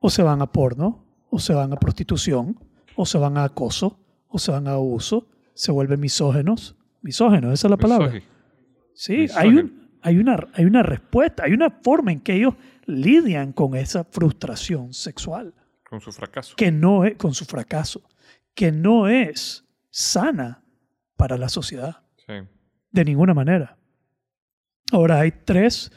O 0.01 0.11
se 0.11 0.23
van 0.23 0.43
a 0.43 0.47
porno, 0.51 1.05
o 1.31 1.39
se 1.39 1.55
van 1.55 1.73
a 1.73 1.77
prostitución, 1.77 2.59
o 2.97 3.07
se 3.07 3.19
van 3.19 3.37
a 3.39 3.45
acoso, 3.45 3.99
o 4.29 4.39
se 4.39 4.51
van 4.51 4.67
a 4.67 4.73
abuso, 4.73 5.29
se 5.55 5.71
vuelven 5.73 6.01
misógenos. 6.01 6.75
Misógenos, 7.03 7.53
esa 7.55 7.69
es 7.69 7.71
la 7.71 7.77
palabra. 7.77 8.13
Sí, 8.95 9.27
hay, 9.37 9.49
un, 9.49 9.89
hay, 10.03 10.19
una, 10.19 10.49
hay 10.55 10.65
una 10.65 10.83
respuesta, 10.83 11.45
hay 11.45 11.53
una 11.53 11.71
forma 11.71 12.13
en 12.13 12.21
que 12.21 12.35
ellos 12.35 12.55
lidian 12.87 13.53
con 13.53 13.75
esa 13.77 14.05
frustración 14.05 14.93
sexual, 14.93 15.55
Con 15.89 16.01
su 16.01 16.13
fracaso. 16.13 16.55
que 16.57 16.71
no 16.73 17.05
es, 17.05 17.17
con 17.17 17.33
su 17.35 17.45
fracaso, 17.45 18.03
que 18.55 18.73
no 18.73 19.09
es 19.09 19.65
sana 19.91 20.63
para 21.17 21.39
la 21.39 21.49
sociedad, 21.49 22.03
Sí. 22.27 22.35
de 22.91 23.05
ninguna 23.05 23.33
manera. 23.35 23.77
Ahora 24.93 25.21
hay 25.21 25.31
tres, 25.31 25.91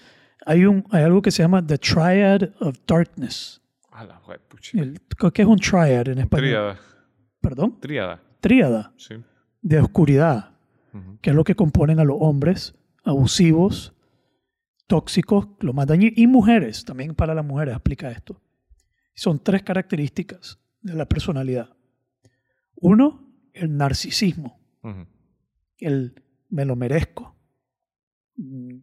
hay, 0.46 0.66
un, 0.66 0.86
hay 0.92 1.04
algo 1.04 1.22
que 1.22 1.32
se 1.32 1.42
llama 1.44 1.66
The 1.66 1.78
Triad 1.80 2.50
of 2.60 2.78
Darkness. 2.88 3.62
A 3.94 4.04
la 4.06 4.20
jue- 4.22 4.40
puchica. 4.48 4.82
El- 4.84 5.00
¿Qué 5.34 5.42
es 5.44 5.48
un 5.48 5.58
triad 5.60 6.08
en 6.10 6.20
español? 6.20 6.46
Tríada. 6.48 6.80
Perdón. 7.42 7.80
Tríada. 7.80 8.22
Tríada 8.40 8.94
Sí. 8.98 9.16
de 9.62 9.80
oscuridad, 9.80 10.58
que 11.22 11.30
es 11.32 11.36
lo 11.36 11.44
que 11.44 11.56
componen 11.56 12.00
a 12.00 12.04
los 12.04 12.18
hombres 12.20 12.76
abusivos, 13.04 13.94
tóxicos, 14.88 15.48
lo 15.62 15.74
más 15.74 15.88
dañinos, 15.88 16.18
y 16.18 16.28
mujeres, 16.28 16.84
también 16.86 17.16
para 17.16 17.34
las 17.34 17.46
mujeres 17.46 17.76
aplica 17.76 18.12
esto. 18.12 18.42
Son 19.16 19.42
tres 19.44 19.64
características 19.64 20.60
de 20.82 20.94
la 20.96 21.06
personalidad. 21.08 21.70
Uno, 22.76 23.32
el 23.54 23.76
narcisismo, 23.78 24.60
el 25.78 26.22
me 26.50 26.66
lo 26.66 26.76
merezco, 26.76 27.36
Mm, 28.36 28.78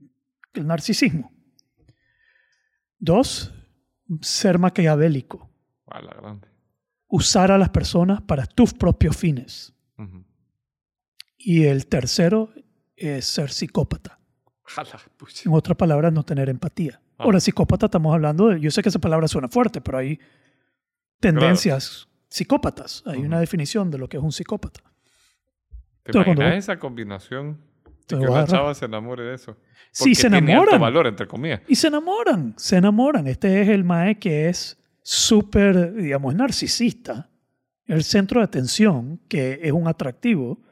el 0.54 0.66
narcisismo. 0.66 1.32
Dos, 2.98 3.52
ser 4.20 4.58
maquiavélico, 4.58 5.48
A 5.86 6.00
la 6.00 6.12
grande. 6.14 6.48
usar 7.08 7.50
a 7.52 7.58
las 7.58 7.70
personas 7.70 8.20
para 8.22 8.46
tus 8.46 8.72
propios 8.74 9.16
fines. 9.16 9.72
Y 11.42 11.64
el 11.64 11.86
tercero 11.86 12.52
es 12.96 13.24
ser 13.24 13.50
psicópata. 13.50 14.18
En 15.44 15.52
otras 15.52 15.76
palabras, 15.76 16.12
no 16.12 16.22
tener 16.22 16.48
empatía. 16.48 17.00
Ah. 17.18 17.24
Ahora, 17.24 17.40
psicópata 17.40 17.86
estamos 17.86 18.14
hablando 18.14 18.48
de, 18.48 18.61
yo 18.61 18.70
sé 18.70 18.82
que 18.82 18.88
esa 18.90 18.98
palabra 18.98 19.26
suena 19.26 19.48
fuerte, 19.48 19.80
pero 19.80 19.98
hay 19.98 20.18
tendencias 21.18 22.08
psicópatas. 22.28 23.02
Hay 23.06 23.20
una 23.20 23.40
definición 23.40 23.90
de 23.90 23.98
lo 23.98 24.08
que 24.08 24.16
es 24.18 24.22
un 24.22 24.32
psicópata. 24.32 24.80
¿Te 26.02 26.12
cuando- 26.24 26.42
esa 26.46 26.78
combinación? 26.78 27.58
De 28.16 28.24
que 28.24 28.30
una 28.30 28.46
chava 28.46 28.74
se 28.74 28.84
enamore 28.84 29.24
de 29.24 29.34
eso. 29.34 29.56
Sí, 29.92 30.14
se 30.14 30.28
enamoran. 30.28 30.80
valor, 30.80 31.06
entre 31.06 31.26
comillas. 31.26 31.62
Y 31.66 31.74
se 31.74 31.88
enamoran, 31.88 32.54
se 32.56 32.76
enamoran. 32.76 33.26
Este 33.26 33.62
es 33.62 33.68
el 33.68 33.84
mae 33.84 34.18
que 34.18 34.48
es 34.48 34.78
súper, 35.02 35.94
digamos, 35.94 36.34
narcisista. 36.34 37.28
El 37.86 38.04
centro 38.04 38.40
de 38.40 38.44
atención, 38.44 39.20
que 39.28 39.58
es 39.62 39.72
un 39.72 39.88
atractivo, 39.88 40.62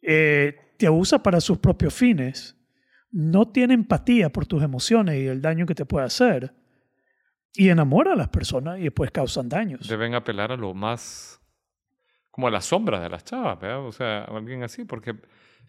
eh, 0.00 0.56
te 0.78 0.86
abusa 0.86 1.22
para 1.22 1.40
sus 1.40 1.58
propios 1.58 1.92
fines. 1.92 2.56
No 3.10 3.48
tiene 3.48 3.74
empatía 3.74 4.30
por 4.30 4.46
tus 4.46 4.62
emociones 4.62 5.16
y 5.16 5.26
el 5.26 5.42
daño 5.42 5.66
que 5.66 5.74
te 5.74 5.84
puede 5.84 6.06
hacer. 6.06 6.54
Y 7.52 7.68
enamora 7.68 8.14
a 8.14 8.16
las 8.16 8.28
personas 8.28 8.80
y 8.80 8.84
después 8.84 9.10
causan 9.10 9.48
daños. 9.48 9.86
Deben 9.86 10.14
apelar 10.14 10.50
a 10.50 10.56
lo 10.56 10.74
más... 10.74 11.40
Como 12.30 12.48
a 12.48 12.50
las 12.50 12.64
sombras 12.64 13.00
de 13.00 13.08
las 13.08 13.22
chavas, 13.22 13.60
¿verdad? 13.60 13.86
O 13.86 13.92
sea, 13.92 14.24
alguien 14.24 14.64
así. 14.64 14.84
Porque 14.84 15.14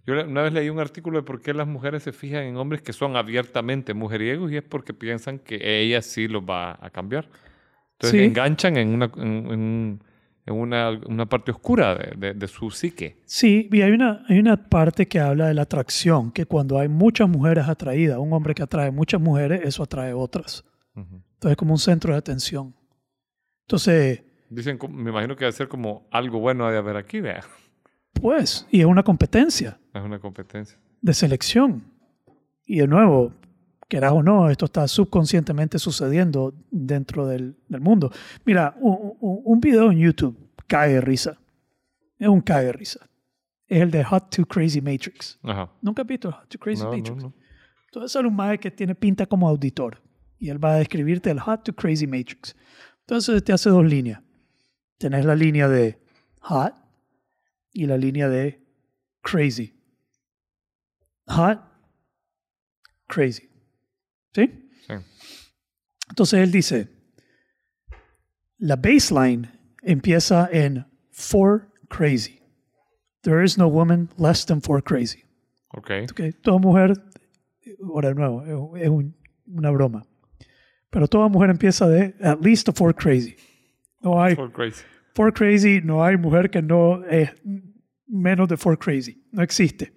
yo 0.06 0.14
una 0.26 0.42
vez 0.44 0.54
leí 0.54 0.70
un 0.70 0.80
artículo 0.80 1.18
de 1.20 1.24
por 1.24 1.42
qué 1.42 1.54
las 1.54 1.68
mujeres 1.68 2.04
se 2.04 2.12
fijan 2.12 2.44
en 2.44 2.58
hombres 2.58 2.82
que 2.82 2.94
son 2.94 3.16
abiertamente 3.16 3.94
mujeriegos 3.94 4.52
y 4.52 4.58
es 4.58 4.64
porque 4.64 4.94
piensan 4.94 5.40
que 5.40 5.60
ella 5.82 6.02
sí 6.02 6.28
los 6.28 6.44
va 6.44 6.78
a 6.80 6.90
cambiar. 6.92 7.28
Entonces 7.94 8.20
Sí. 8.20 8.26
enganchan 8.26 8.78
en 8.78 8.90
una, 8.94 9.12
en, 9.18 9.52
en- 9.52 10.02
una, 10.48 10.92
una 11.08 11.26
parte 11.26 11.50
oscura 11.50 11.96
de, 11.96 12.14
de- 12.18 12.34
de 12.36 12.48
su 12.48 12.70
psique. 12.70 13.18
Sí, 13.26 13.68
y 13.72 13.82
hay 13.82 13.92
una, 13.92 14.24
hay 14.30 14.38
una 14.38 14.58
parte 14.70 15.08
que 15.08 15.20
habla 15.20 15.48
de 15.48 15.56
la 15.56 15.64
atracción, 15.64 16.32
que 16.32 16.46
cuando 16.46 16.78
hay 16.78 16.88
muchas 16.88 17.28
mujeres 17.28 17.68
atraídas, 17.68 18.20
un 18.20 18.32
hombre 18.32 18.54
que 18.54 18.62
atrae 18.62 18.92
muchas 18.92 19.20
mujeres, 19.20 19.62
eso 19.64 19.82
atrae 19.82 20.14
otras. 20.14 20.64
Entonces 20.96 21.52
es 21.52 21.58
como 21.58 21.74
un 21.74 21.80
centro 21.80 22.12
de 22.14 22.20
atención. 22.20 22.76
Entonces, 23.64 24.24
Dicen, 24.52 24.78
me 24.92 25.10
imagino 25.10 25.36
que 25.36 25.46
debe 25.46 25.52
ser 25.54 25.68
como 25.68 26.08
algo 26.12 26.40
bueno 26.40 26.70
de 26.70 26.78
haber 26.78 26.96
aquí, 26.98 27.20
vea. 27.22 27.44
pues, 28.14 28.68
y 28.72 28.82
es 28.82 28.86
una 28.86 29.02
competencia 29.04 29.80
Es 29.96 30.04
una 30.04 30.20
competencia. 30.20 30.78
de 31.02 31.14
selección. 31.14 31.84
Y 32.68 32.80
de 32.80 32.88
nuevo, 32.88 33.32
quieras 33.88 34.12
o 34.14 34.24
no, 34.24 34.50
esto 34.50 34.66
está 34.66 34.88
subconscientemente 34.88 35.78
sucediendo 35.80 36.54
dentro 36.72 37.28
del, 37.28 37.56
del 37.68 37.82
mundo. 37.82 38.12
Mira, 38.44 38.76
un, 38.80 39.14
un- 39.20 39.42
un 39.46 39.60
video 39.60 39.92
en 39.92 40.00
YouTube 40.00 40.36
cae 40.68 40.94
de 40.94 41.02
risa. 41.02 41.38
Es 42.18 42.28
un 42.28 42.42
cae 42.42 42.66
de 42.66 42.72
risa. 42.74 43.00
Es 43.68 43.82
el 43.82 43.92
de 43.92 44.04
Hot 44.04 44.36
to 44.36 44.46
Crazy 44.46 44.82
Matrix. 44.82 45.40
Ajá. 45.44 45.72
¿Nunca 45.82 46.02
has 46.02 46.08
visto 46.08 46.32
Hot 46.32 46.48
to 46.50 46.58
Crazy 46.60 46.84
No, 46.84 46.92
no, 46.92 46.98
Matrix? 46.98 47.24
no. 47.24 47.34
Entonces 47.88 48.12
sale 48.12 48.28
un 48.28 48.36
mae 48.36 48.58
que 48.60 48.72
tiene 48.72 48.96
pinta 48.96 49.26
como 49.26 49.48
auditor 49.48 50.02
y 50.40 50.50
él 50.50 50.64
va 50.64 50.74
a 50.74 50.78
describirte 50.78 51.30
el 51.32 51.40
hot 51.40 51.64
to 51.64 51.74
crazy 51.74 52.06
matrix. 52.08 52.56
Entonces 53.02 53.42
te 53.44 53.54
hace 53.54 53.70
dos 53.70 53.86
líneas. 53.86 54.22
Tenés 54.98 55.24
la 55.24 55.36
línea 55.36 55.70
de 55.70 55.98
hot 56.42 56.74
y 57.72 57.86
la 57.86 57.96
línea 57.98 58.28
de 58.28 58.62
crazy. 59.22 59.75
Hot, 61.28 61.60
crazy. 63.08 63.50
¿Sí? 64.34 64.48
Sí. 64.88 64.94
Entonces 66.10 66.40
él 66.40 66.52
dice, 66.52 66.88
la 68.58 68.76
baseline 68.76 69.50
empieza 69.82 70.48
en 70.52 70.86
for 71.12 71.72
crazy. 71.90 72.42
There 73.24 73.44
is 73.44 73.58
no 73.58 73.68
woman 73.68 74.10
less 74.18 74.46
than 74.46 74.62
for 74.62 74.82
crazy. 74.84 75.24
Ok. 75.76 75.92
Ok, 76.12 76.22
Toda 76.44 76.60
mujer, 76.60 76.94
ahora 77.84 78.10
de 78.10 78.16
nuevo, 78.16 78.76
es, 78.76 78.84
es 78.84 78.90
un- 78.90 79.16
una 79.48 79.72
broma. 79.72 80.06
Pero 80.92 81.08
toda 81.08 81.28
mujer 81.28 81.50
empieza 81.50 81.88
de 81.90 82.16
at 82.22 82.40
least 82.42 82.70
a 82.70 82.72
for 82.72 82.94
crazy. 82.96 83.36
No 84.02 84.22
hay 84.22 84.36
For 84.36 84.52
crazy. 84.52 84.84
for 85.16 85.34
crazy, 85.34 85.82
no 85.84 86.04
hay 86.04 86.18
mujer 86.18 86.50
que 86.50 86.62
no 86.62 87.04
es 87.06 87.32
menos 88.08 88.48
de 88.48 88.58
for 88.58 88.78
crazy. 88.78 89.26
No 89.32 89.42
existe. 89.42 89.92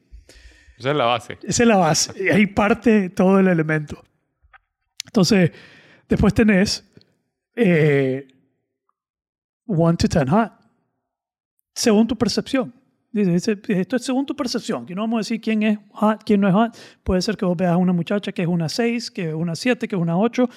Esa 0.79 0.91
es 0.91 0.97
la 0.97 1.05
base. 1.05 1.39
Esa 1.43 1.63
es 1.63 1.69
la 1.69 1.77
base. 1.77 2.25
Y 2.25 2.29
ahí 2.29 2.47
parte 2.47 3.11
todo 3.11 3.41
el 3.41 3.49
elemento. 3.49 4.03
Entonces, 5.07 5.51
después 6.09 6.33
tenés 6.33 6.85
eh, 7.57 8.29
one 9.67 9.97
to 9.97 10.09
ten 10.09 10.29
hot. 10.29 10.53
Según 11.75 12.07
tu 12.07 12.17
percepción. 12.17 12.73
Dice, 13.11 13.59
esto 13.69 13.97
es 13.97 14.05
según 14.05 14.27
tu 14.27 14.37
percepción. 14.37 14.87
Que 14.87 14.95
no 14.95 15.03
vamos 15.03 15.17
a 15.17 15.21
decir 15.21 15.41
quién 15.41 15.63
es 15.63 15.79
hot, 15.91 16.23
quién 16.25 16.41
no 16.41 16.49
es 16.49 16.55
hot. 16.55 16.77
Puede 17.03 17.23
ser 17.23 17.37
que 17.37 17.45
vos 17.45 17.57
veas 17.57 17.73
a 17.73 17.77
una 17.77 17.93
muchacha 17.93 18.31
que 18.33 18.43
es 18.43 18.49
una 18.49 18.69
6, 18.69 19.11
que 19.11 19.31
es 19.31 19.35
una 19.35 19.57
7, 19.57 19.89
que 19.89 19.97
es 19.97 20.01
una 20.01 20.17
8, 20.17 20.49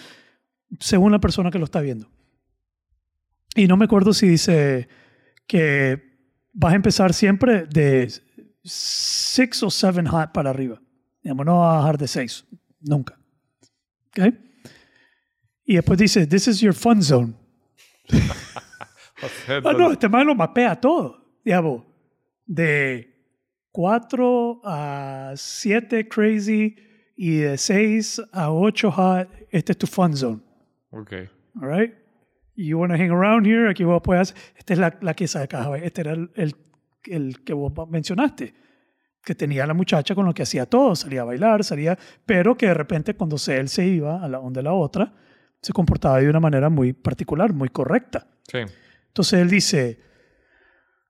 según 0.79 1.11
la 1.11 1.19
persona 1.19 1.49
que 1.49 1.57
lo 1.57 1.65
está 1.65 1.81
viendo. 1.81 2.07
Y 3.55 3.67
no 3.67 3.77
me 3.77 3.85
acuerdo 3.85 4.13
si 4.13 4.27
dice 4.27 4.87
que 5.47 6.11
vas 6.53 6.73
a 6.73 6.75
empezar 6.75 7.13
siempre 7.13 7.65
de 7.65 8.11
6 8.63 9.63
o 9.63 9.69
7 9.69 10.07
hot 10.07 10.31
para 10.31 10.49
arriba. 10.49 10.81
Digamos, 11.23 11.45
no 11.45 11.59
vas 11.59 11.73
a 11.73 11.77
bajar 11.77 11.97
de 11.97 12.07
6, 12.07 12.45
nunca. 12.81 13.17
¿Ok? 14.09 14.33
Y 15.65 15.75
después 15.75 15.99
dice, 15.99 16.27
this 16.27 16.47
is 16.47 16.59
your 16.59 16.73
fun 16.73 17.01
zone. 17.01 17.33
ah, 19.47 19.73
no, 19.73 19.91
este 19.91 20.09
man 20.09 20.27
lo 20.27 20.35
mapea 20.35 20.75
todo. 20.75 21.17
Digamos, 21.43 21.83
de 22.45 23.07
4 23.71 24.61
a 24.63 25.33
7 25.35 26.07
crazy 26.07 26.75
y 27.15 27.37
de 27.37 27.57
6 27.57 28.21
a 28.33 28.51
8 28.51 28.91
hot, 28.91 29.29
este 29.51 29.71
es 29.71 29.77
tu 29.77 29.87
fun 29.87 30.15
zone. 30.15 30.41
Ok. 30.91 31.13
All 31.61 31.67
right? 31.67 31.93
You 32.55 32.77
want 32.77 32.91
to 32.91 32.97
hang 32.97 33.11
around 33.11 33.45
here, 33.45 33.69
aquí 33.69 33.83
vos 33.83 34.01
puedes... 34.03 34.35
Esta 34.57 34.73
es 34.73 34.79
la, 34.79 34.97
la 35.01 35.13
que 35.13 35.27
saca 35.27 35.47
caja. 35.47 35.77
Este 35.77 36.01
era 36.01 36.13
el, 36.13 36.31
el, 36.35 36.55
el, 37.05 37.43
que 37.43 37.53
vos 37.53 37.71
mencionaste, 37.89 38.53
que 39.23 39.35
tenía 39.35 39.65
la 39.65 39.73
muchacha 39.73 40.15
con 40.15 40.25
lo 40.25 40.33
que 40.33 40.43
hacía 40.43 40.65
todo. 40.65 40.95
Salía 40.95 41.21
a 41.21 41.25
bailar, 41.25 41.63
salía... 41.63 41.97
Pero 42.25 42.57
que 42.57 42.67
de 42.67 42.73
repente 42.73 43.15
cuando 43.15 43.37
él 43.47 43.69
se 43.69 43.85
iba 43.85 44.23
a 44.23 44.27
la 44.27 44.39
onda 44.39 44.59
de 44.59 44.63
la 44.63 44.73
otra, 44.73 45.13
se 45.61 45.73
comportaba 45.73 46.19
de 46.19 46.29
una 46.29 46.39
manera 46.39 46.69
muy 46.69 46.93
particular, 46.93 47.53
muy 47.53 47.69
correcta. 47.69 48.27
Sí. 48.51 48.59
Entonces 49.07 49.39
él 49.39 49.49
dice, 49.49 49.99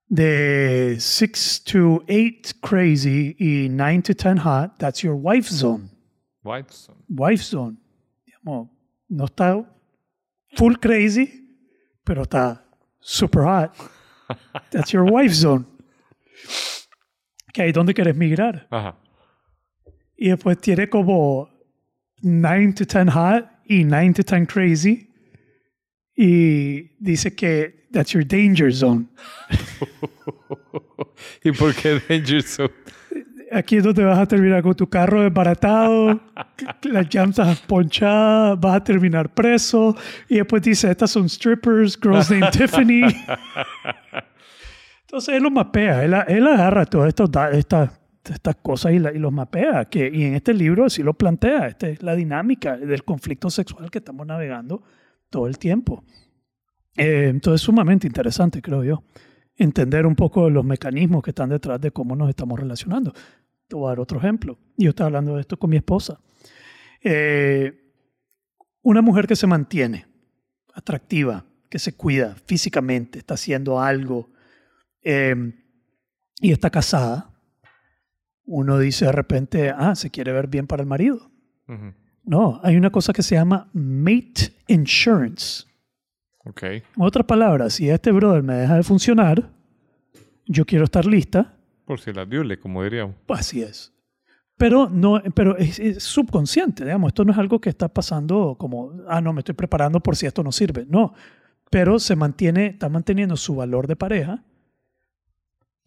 de 0.08 0.98
6 1.00 1.64
to 1.64 2.04
8 2.08 2.56
crazy 2.62 3.36
y 3.40 3.70
9 3.70 4.02
to 4.02 4.14
10 4.14 4.40
hot, 4.40 4.78
that's 4.78 5.02
your 5.02 5.16
wife 5.16 5.50
zone. 5.50 5.90
Wife 6.44 6.72
zone. 6.72 6.98
Wife 7.08 7.44
zone. 7.44 7.78
Digamos, 8.26 8.70
no 9.08 9.26
está 9.26 9.64
full 10.56 10.76
crazy, 10.76 11.48
pero 12.04 12.24
está 12.24 12.66
super 13.00 13.44
hot. 13.44 13.72
That's 14.72 14.92
your 14.92 15.04
wife 15.04 15.34
zone. 15.34 15.66
Que 17.54 17.64
ahí 17.64 17.72
donde 17.72 17.94
quieres 17.94 18.16
migrar. 18.16 18.68
Ajá. 18.70 18.98
Y 20.18 20.30
después 20.30 20.60
tiene 20.60 20.90
como 20.90 21.50
9 22.22 22.74
to 22.74 22.86
10 22.86 23.14
hot 23.14 23.46
y 23.66 23.84
9 23.84 24.14
to 24.14 24.24
10 24.24 24.48
crazy. 24.48 25.10
Y 26.16 26.96
dice 27.00 27.36
que 27.36 27.88
that's 27.92 28.12
your 28.12 28.24
danger 28.24 28.72
zone. 28.72 29.08
¿Y 31.44 31.52
por 31.52 31.74
qué 31.74 32.00
danger 32.08 32.42
zone? 32.44 32.72
Aquí 33.52 33.78
es 33.78 33.84
donde 33.84 34.06
vas 34.06 34.18
a 34.18 34.26
terminar 34.26 34.64
con 34.64 34.74
tu 34.76 34.88
carro 34.88 35.24
desbaratado, 35.24 36.22
las 36.84 37.14
llantas 37.14 37.60
ponchadas, 37.62 38.58
vas 38.58 38.76
a 38.78 38.84
terminar 38.84 39.34
preso. 39.34 39.94
Y 40.30 40.36
después 40.36 40.62
dice, 40.62 40.90
estas 40.90 41.12
son 41.12 41.28
strippers, 41.28 42.00
girls 42.02 42.32
named 42.32 42.50
Tiffany. 42.54 43.02
Entonces 45.12 45.36
él 45.36 45.44
los 45.44 45.52
mapea, 45.52 46.06
él, 46.06 46.16
él 46.30 46.48
agarra 46.48 46.86
todas 46.86 47.14
estas, 47.54 48.56
cosas 48.62 48.94
y, 48.94 48.96
y, 48.96 49.20
los 49.20 49.34
mapea. 49.34 49.84
Que, 49.90 50.10
y 50.10 50.24
en 50.24 50.36
este 50.36 50.54
libro 50.54 50.90
sí 50.90 51.04
lo 51.04 51.14
plantea. 51.14 51.68
Esta 51.68 51.90
es 51.90 52.02
la 52.02 52.16
dinámica 52.16 52.78
del 52.78 53.04
conflicto 53.04 53.50
sexual 53.50 53.92
que 53.92 53.98
estamos 53.98 54.26
navegando 54.26 54.82
todo 55.30 55.48
el 55.48 55.58
tiempo. 55.58 56.06
Eh, 56.96 57.28
entonces, 57.28 57.60
sumamente 57.60 58.08
interesante, 58.08 58.62
creo 58.62 58.86
yo, 58.86 59.04
entender 59.58 60.06
un 60.06 60.16
poco 60.16 60.50
los 60.50 60.64
mecanismos 60.64 61.22
que 61.24 61.32
están 61.32 61.50
detrás 61.50 61.82
de 61.82 61.92
cómo 61.92 62.16
nos 62.16 62.30
estamos 62.30 62.58
relacionando. 62.58 63.12
Te 63.68 63.76
voy 63.76 63.88
a 63.88 63.90
dar 63.90 64.00
otro 64.00 64.18
ejemplo. 64.18 64.58
Yo 64.78 64.92
estaba 64.92 65.08
hablando 65.08 65.36
de 65.36 65.42
esto 65.42 65.60
con 65.60 65.72
mi 65.72 65.76
esposa. 65.76 66.22
Eh, 67.04 67.92
una 68.82 69.02
mujer 69.02 69.28
que 69.28 69.36
se 69.36 69.46
mantiene 69.46 70.06
atractiva, 70.74 71.44
que 71.70 71.80
se 71.80 71.98
cuida 71.98 72.34
físicamente, 72.46 73.20
está 73.20 73.34
haciendo 73.34 73.82
algo 73.82 74.31
eh, 75.04 75.36
y 76.40 76.52
está 76.52 76.70
casada, 76.70 77.32
uno 78.46 78.80
dice 78.80 79.06
de 79.06 79.12
repente, 79.12 79.70
ah, 79.70 79.96
se 79.96 80.10
quiere 80.10 80.32
ver 80.32 80.48
bien 80.48 80.68
para 80.68 80.82
el 80.82 80.88
marido. 80.88 81.32
Uh 81.68 81.74
-huh. 81.74 81.94
No, 82.24 82.60
hay 82.64 82.76
una 82.76 82.90
cosa 82.90 83.14
que 83.14 83.24
se 83.24 83.36
llama 83.36 83.70
mate 83.74 84.54
insurance. 84.68 85.66
Ok. 86.46 86.64
En 86.64 86.84
otras 86.98 87.26
palabras, 87.26 87.74
si 87.74 87.90
este 87.90 88.12
brother 88.12 88.44
me 88.44 88.56
deja 88.56 88.76
de 88.76 88.84
funcionar, 88.84 89.50
yo 90.46 90.66
quiero 90.66 90.86
estar 90.86 91.06
lista. 91.06 91.56
Por 91.86 92.00
si 92.00 92.12
la 92.14 92.26
diole, 92.26 92.60
como 92.60 92.84
diríamos. 92.84 93.16
Así 93.30 93.62
es. 93.62 93.94
Pero, 94.58 94.90
no, 94.90 95.22
pero 95.34 95.58
es, 95.58 95.80
es, 95.80 96.04
subconsciente, 96.04 96.84
digamos. 96.84 97.10
Esto 97.10 97.26
no 97.26 97.32
es 97.32 97.38
algo 97.38 97.60
que 97.60 97.70
está 97.70 97.88
pasando 97.88 98.56
como, 98.60 98.92
ah, 99.08 99.22
no, 99.22 99.34
me 99.34 99.40
estoy 99.40 99.56
preparando 99.56 100.00
por 100.00 100.16
si 100.16 100.26
esto 100.26 100.44
no 100.44 100.52
sirve. 100.52 100.86
No. 100.88 101.14
Pero 101.70 102.00
se 102.00 102.16
mantiene, 102.16 102.68
está 102.68 102.90
manteniendo 102.90 103.38
su 103.38 103.56
valor 103.56 103.88
de 103.88 103.96
pareja 103.96 104.44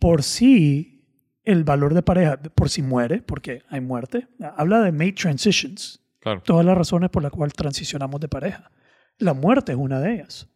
por 0.05 0.23
si 0.23 1.03
el 1.45 1.65
valor 1.65 1.95
de 1.95 2.03
pareja, 2.03 2.37
por 2.37 2.69
si 2.69 2.83
muere, 2.83 3.23
porque 3.23 3.63
hay 3.71 3.81
muerte. 3.81 4.29
Habla 4.55 4.83
de 4.83 4.93
mate 4.93 5.13
transitions. 5.13 5.99
Claro. 6.21 6.43
Todas 6.43 6.67
las 6.67 6.77
razones 6.77 7.09
por 7.09 7.23
las 7.23 7.33
cuales 7.33 7.55
transicionamos 7.55 8.21
de 8.21 8.29
pareja. 8.29 8.71
La 9.17 9.33
muerte 9.33 9.73
es 9.73 9.79
una 9.79 10.01
de 10.01 10.17
ellas. 10.17 10.47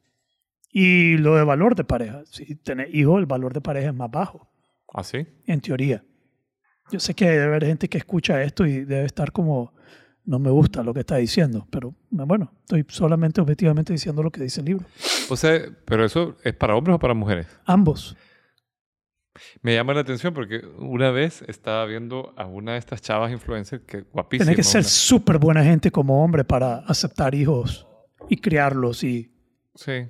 Y 0.71 1.17
lo 1.17 1.35
de 1.35 1.45
valor 1.45 1.75
de 1.77 1.85
pareja. 1.85 2.25
Si 2.27 2.57
tenés 2.57 2.95
hijos, 2.95 3.21
el 3.21 3.25
valor 3.25 3.55
de 3.55 3.63
pareja 3.63 3.89
es 3.89 3.95
más 3.95 4.11
bajo. 4.11 4.51
¿Ah, 4.93 5.03
sí? 5.03 5.27
En 5.47 5.63
teoría. 5.63 6.05
Yo 6.93 7.01
sé 7.01 7.15
que 7.15 7.31
debe 7.31 7.45
haber 7.45 7.65
gente 7.65 7.89
que 7.89 7.97
escucha 7.97 8.43
esto 8.43 8.67
y 8.67 8.85
debe 8.85 9.07
estar 9.07 9.33
como, 9.33 9.73
no 10.27 10.39
me 10.39 10.51
gusta 10.51 10.83
lo 10.83 10.93
que 10.93 11.01
está 11.01 11.17
diciendo, 11.17 11.67
pero 11.71 11.95
bueno, 12.11 12.53
estoy 12.61 12.85
solamente 12.89 13.41
objetivamente 13.41 13.95
diciendo 13.95 14.23
lo 14.23 14.31
que 14.31 14.43
dice 14.43 14.61
el 14.61 14.67
libro. 14.67 14.85
O 15.31 15.37
sea, 15.37 15.59
pero 15.87 16.05
eso 16.05 16.37
es 16.45 16.53
para 16.53 16.77
hombres 16.77 16.97
o 16.97 16.99
para 16.99 17.15
mujeres? 17.15 17.47
Ambos. 17.65 18.15
Me 19.63 19.75
llama 19.75 19.95
la 19.95 20.01
atención 20.01 20.35
porque 20.35 20.63
una 20.79 21.11
vez 21.11 21.43
estaba 21.47 21.85
viendo 21.87 22.33
a 22.37 22.47
una 22.47 22.73
de 22.73 22.79
estas 22.79 23.01
chavas 23.03 23.31
influencers 23.31 23.83
que 23.85 24.01
guapísima. 24.13 24.47
Tienes 24.47 24.57
que 24.67 24.71
ser 24.71 24.81
una- 24.81 24.89
súper 24.89 25.39
buena 25.39 25.63
gente 25.63 25.91
como 25.91 26.25
hombre 26.25 26.45
para 26.45 26.79
aceptar 26.79 27.35
hijos 27.35 27.87
y 28.29 28.37
criarlos 28.39 29.05
y 29.05 29.33
Sí. 29.75 30.09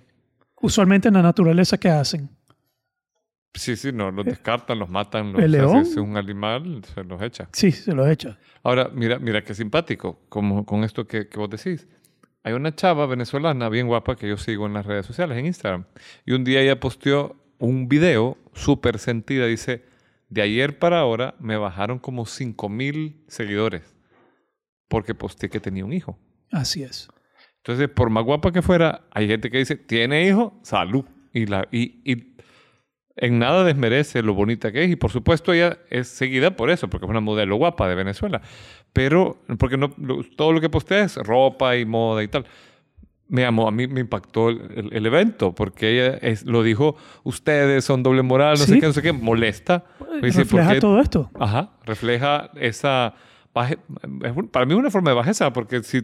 usualmente 0.63 1.09
en 1.09 1.15
la 1.15 1.23
naturaleza 1.23 1.77
¿qué 1.79 1.91
hacen? 1.91 2.31
Sí, 3.55 3.77
sí, 3.77 3.91
no, 3.93 4.11
los 4.11 4.25
descartan, 4.25 4.79
los 4.79 4.89
matan. 4.89 5.33
Los, 5.33 5.43
¿El 5.43 5.55
o 5.55 5.59
sea, 5.59 5.67
león? 5.73 5.85
si 5.85 5.91
es 5.93 5.97
un 5.99 6.17
animal, 6.17 6.83
se 6.95 7.03
los 7.03 7.21
echa. 7.21 7.49
Sí, 7.53 7.73
se 7.73 7.93
los 7.93 8.09
echa. 8.09 8.39
Ahora, 8.63 8.89
mira, 8.95 9.19
mira 9.19 9.43
qué 9.43 9.53
simpático, 9.53 10.21
como 10.29 10.65
con 10.65 10.85
esto 10.85 11.07
que, 11.07 11.29
que 11.29 11.39
vos 11.39 11.51
decís. 11.51 11.89
Hay 12.45 12.53
una 12.53 12.75
chava 12.75 13.07
venezolana 13.07 13.69
bien 13.69 13.89
guapa 13.89 14.15
que 14.17 14.29
yo 14.29 14.37
sigo 14.37 14.67
en 14.67 14.75
las 14.75 14.87
redes 14.87 15.07
sociales, 15.07 15.37
en 15.39 15.47
Instagram. 15.47 15.85
Y 16.25 16.33
un 16.33 16.45
día 16.45 16.61
ella 16.61 16.79
posteó 16.79 17.37
un 17.59 17.89
video 17.89 18.39
súper 18.59 18.99
sentida. 18.99 19.47
Dice, 19.47 19.85
de 20.29 20.43
ayer 20.43 20.79
para 20.79 21.01
ahora 21.01 21.35
me 21.41 21.57
bajaron 21.57 21.99
como 21.99 22.27
5 22.27 22.69
mil 22.69 23.25
seguidores 23.29 23.83
porque 24.89 25.15
posteé 25.15 25.49
que 25.51 25.61
tenía 25.61 25.85
un 25.85 25.93
hijo. 25.93 26.19
Así 26.51 26.83
es. 26.83 27.09
Entonces, 27.59 27.89
por 27.89 28.09
más 28.11 28.25
guapa 28.25 28.53
que 28.53 28.63
fuera, 28.63 29.03
hay 29.11 29.27
gente 29.29 29.51
que 29.51 29.59
dice, 29.59 29.77
tiene 29.77 30.27
hijo, 30.27 30.59
salud. 30.63 31.05
Y, 31.33 31.47
la, 31.47 31.69
y, 31.71 32.01
y 32.11 32.35
en 33.17 33.39
nada 33.39 33.65
desmerece 33.65 34.23
lo 34.23 34.33
bonita 34.33 34.73
que 34.73 34.85
es. 34.85 34.91
Y 34.91 34.97
por 34.97 35.11
supuesto 35.11 35.53
ella 35.53 35.79
es 35.91 36.09
seguida 36.09 36.57
por 36.57 36.71
eso, 36.71 36.89
porque 36.89 37.05
es 37.05 37.11
una 37.11 37.21
modelo 37.21 37.57
guapa 37.57 37.89
de 37.89 37.95
Venezuela. 37.95 38.41
Pero, 38.95 39.43
porque 39.59 39.77
no, 39.77 39.93
lo- 39.99 40.25
todo 40.37 40.53
lo 40.53 40.61
que 40.61 40.71
postea 40.71 41.05
es 41.05 41.17
ropa 41.17 41.77
y 41.77 41.85
moda 41.85 42.23
y 42.23 42.29
tal. 42.29 42.47
Me 43.29 43.45
amó, 43.45 43.69
a 43.69 43.71
mí 43.71 43.87
me 43.87 44.01
impactó 44.01 44.49
el, 44.49 44.89
el- 44.93 45.05
evento, 45.07 45.55
porque 45.55 45.91
ella 45.93 46.17
es- 46.23 46.45
lo 46.47 46.63
dijo, 46.63 46.97
ustedes 47.25 47.85
son 47.85 48.03
doble 48.03 48.23
moral, 48.23 48.53
no 48.59 48.65
Sí. 48.65 48.73
sé 48.73 48.81
qué, 48.81 48.87
no 48.87 48.93
sé 48.93 49.03
qué, 49.03 49.13
molesta. 49.13 49.85
Me 50.21 50.29
dice, 50.29 50.45
¿por 50.47 50.61
Refleja 50.61 50.81
todo 50.81 51.01
esto. 51.01 51.31
Ajá, 51.39 51.71
refleja 51.85 52.51
esa... 52.57 53.15
baje- 53.55 53.79
para 54.51 54.65
mí 54.67 54.73
es 54.73 54.79
una 54.79 54.91
forma 54.91 55.11
de 55.11 55.17
bajeza, 55.17 55.53
porque 55.53 55.83
si... 55.83 56.01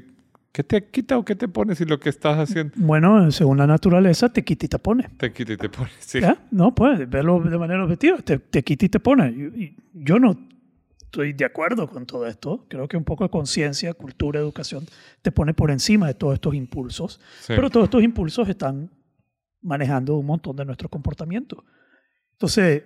¿Qué 0.53 0.63
te 0.63 0.85
quita 0.85 1.19
o 1.19 1.25
qué 1.25 1.35
te 1.35 1.49
pone 1.49 1.75
si 1.75 1.85
lo 1.85 1.99
que 1.99 2.09
estás 2.09 2.39
haciendo 2.39 2.75
Bueno, 2.77 3.29
según 3.33 3.59
la 3.59 3.67
naturaleza, 3.67 4.33
te 4.33 4.45
quita 4.45 4.67
y 4.67 4.69
te 4.69 4.79
pone. 4.79 5.09
te 5.17 5.33
quita 5.33 5.55
y 5.55 5.57
te 5.57 5.69
pone? 5.69 5.91
Sí. 5.99 6.21
¿Ya? 6.21 6.37
No, 6.53 6.73
pues, 6.73 7.11
verlo 7.11 7.41
de 7.41 7.59
manera 7.59 7.83
objetiva. 7.83 8.19
Te, 8.19 8.39
te 8.39 8.63
quita 8.63 8.85
y 8.85 8.89
te 8.89 9.01
pone. 9.01 9.73
Yo 9.95 10.21
no 10.21 10.39
estoy 11.15 11.33
de 11.33 11.45
acuerdo 11.45 11.89
con 11.89 12.07
todo 12.07 12.27
esto. 12.27 12.67
Creo 12.69 12.89
que 12.89 12.97
un 12.97 13.05
poco 13.05 13.25
de 13.25 13.31
conciencia, 13.31 13.95
cultura, 13.95 14.41
educación 14.41 14.85
te 15.23 15.31
pone 15.31 15.55
por 15.55 15.71
encima 15.71 16.09
de 16.09 16.15
todos 16.15 16.35
estos 16.35 16.55
impulsos. 16.55 17.21
Sí. 17.41 17.53
Pero 17.55 17.71
todos 17.71 17.85
estos 17.85 18.03
impulsos 18.03 18.49
están 18.49 18.91
manejando 19.63 20.17
un 20.17 20.27
montón 20.27 20.57
de 20.57 20.65
nuestro 20.65 20.89
comportamiento. 20.89 21.65
Entonces, 22.33 22.83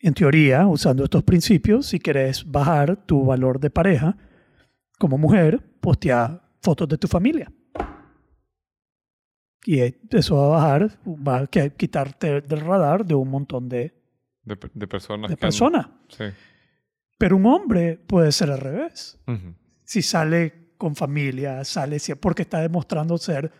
en 0.00 0.14
teoría, 0.14 0.66
usando 0.66 1.04
estos 1.04 1.22
principios, 1.22 1.86
si 1.86 1.98
querés 1.98 2.50
bajar 2.50 2.96
tu 3.04 3.26
valor 3.26 3.60
de 3.60 3.70
pareja 3.70 4.16
como 4.98 5.18
mujer, 5.18 5.60
postea 5.80 6.40
fotos 6.62 6.88
de 6.88 6.96
tu 6.96 7.08
familia. 7.08 7.52
Y 9.66 9.80
eso 10.10 10.36
va 10.36 10.46
a 10.46 10.48
bajar, 10.48 10.98
va 11.06 11.38
a 11.40 11.46
quitarte 11.46 12.40
del 12.40 12.60
radar 12.60 13.04
de 13.04 13.14
un 13.14 13.28
montón 13.28 13.68
de, 13.68 13.92
de, 14.44 14.58
de 14.72 14.86
personas. 14.86 15.30
de 15.30 15.36
personas. 15.36 15.86
Sí. 16.08 16.24
Pero 17.18 17.36
un 17.36 17.46
hombre 17.46 17.96
puede 18.06 18.30
ser 18.32 18.50
al 18.50 18.60
revés. 18.60 19.20
Ujú. 19.26 19.54
Si 19.84 20.02
sale 20.02 20.70
con 20.78 20.94
familia, 20.94 21.64
sale 21.64 21.98
porque 22.20 22.42
está 22.42 22.60
demostrando 22.60 23.18
ser 23.18 23.50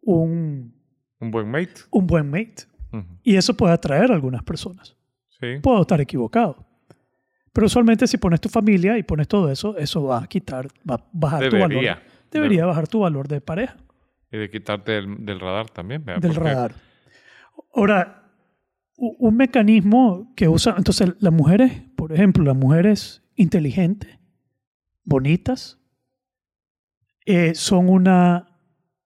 un, 0.00 0.74
Un 1.20 1.30
buen 1.30 1.50
mate. 1.50 1.82
un 1.90 2.06
buen 2.06 2.30
mate. 2.30 2.64
Ujú. 2.92 3.04
Y 3.22 3.36
eso 3.36 3.54
puede 3.54 3.74
atraer 3.74 4.10
a 4.10 4.14
algunas 4.14 4.42
personas. 4.42 4.96
Sí. 5.40 5.58
Puedo 5.62 5.82
estar 5.82 6.00
equivocado. 6.00 6.66
Pero 7.52 7.66
usualmente 7.66 8.06
si 8.06 8.16
pones 8.16 8.40
tu 8.40 8.48
familia 8.48 8.96
y 8.96 9.02
pones 9.02 9.28
todo 9.28 9.50
eso, 9.50 9.76
eso 9.76 10.04
va 10.04 10.22
a 10.22 10.26
quitar, 10.26 10.68
va 10.88 10.94
a 10.94 11.04
bajar 11.12 11.48
tu 11.50 11.56
valor. 11.56 11.68
Debería. 11.68 12.02
Debería 12.30 12.64
bajar 12.64 12.88
tu 12.88 13.00
valor 13.00 13.28
de 13.28 13.42
pareja, 13.42 13.76
Y 14.30 14.38
de 14.38 14.48
quitarte 14.48 14.92
del, 14.92 15.22
del 15.26 15.38
radar 15.38 15.68
también. 15.68 16.02
¿verdad? 16.02 16.22
del 16.22 16.34
radar. 16.34 16.74
Ahora, 17.74 18.21
un 18.96 19.36
mecanismo 19.36 20.32
que 20.36 20.48
usa, 20.48 20.74
entonces 20.76 21.12
las 21.18 21.32
mujeres, 21.32 21.82
por 21.96 22.12
ejemplo, 22.12 22.44
las 22.44 22.56
mujeres 22.56 23.22
inteligentes, 23.34 24.18
bonitas, 25.04 25.78
eh, 27.24 27.54
son 27.54 27.88
una, 27.88 28.58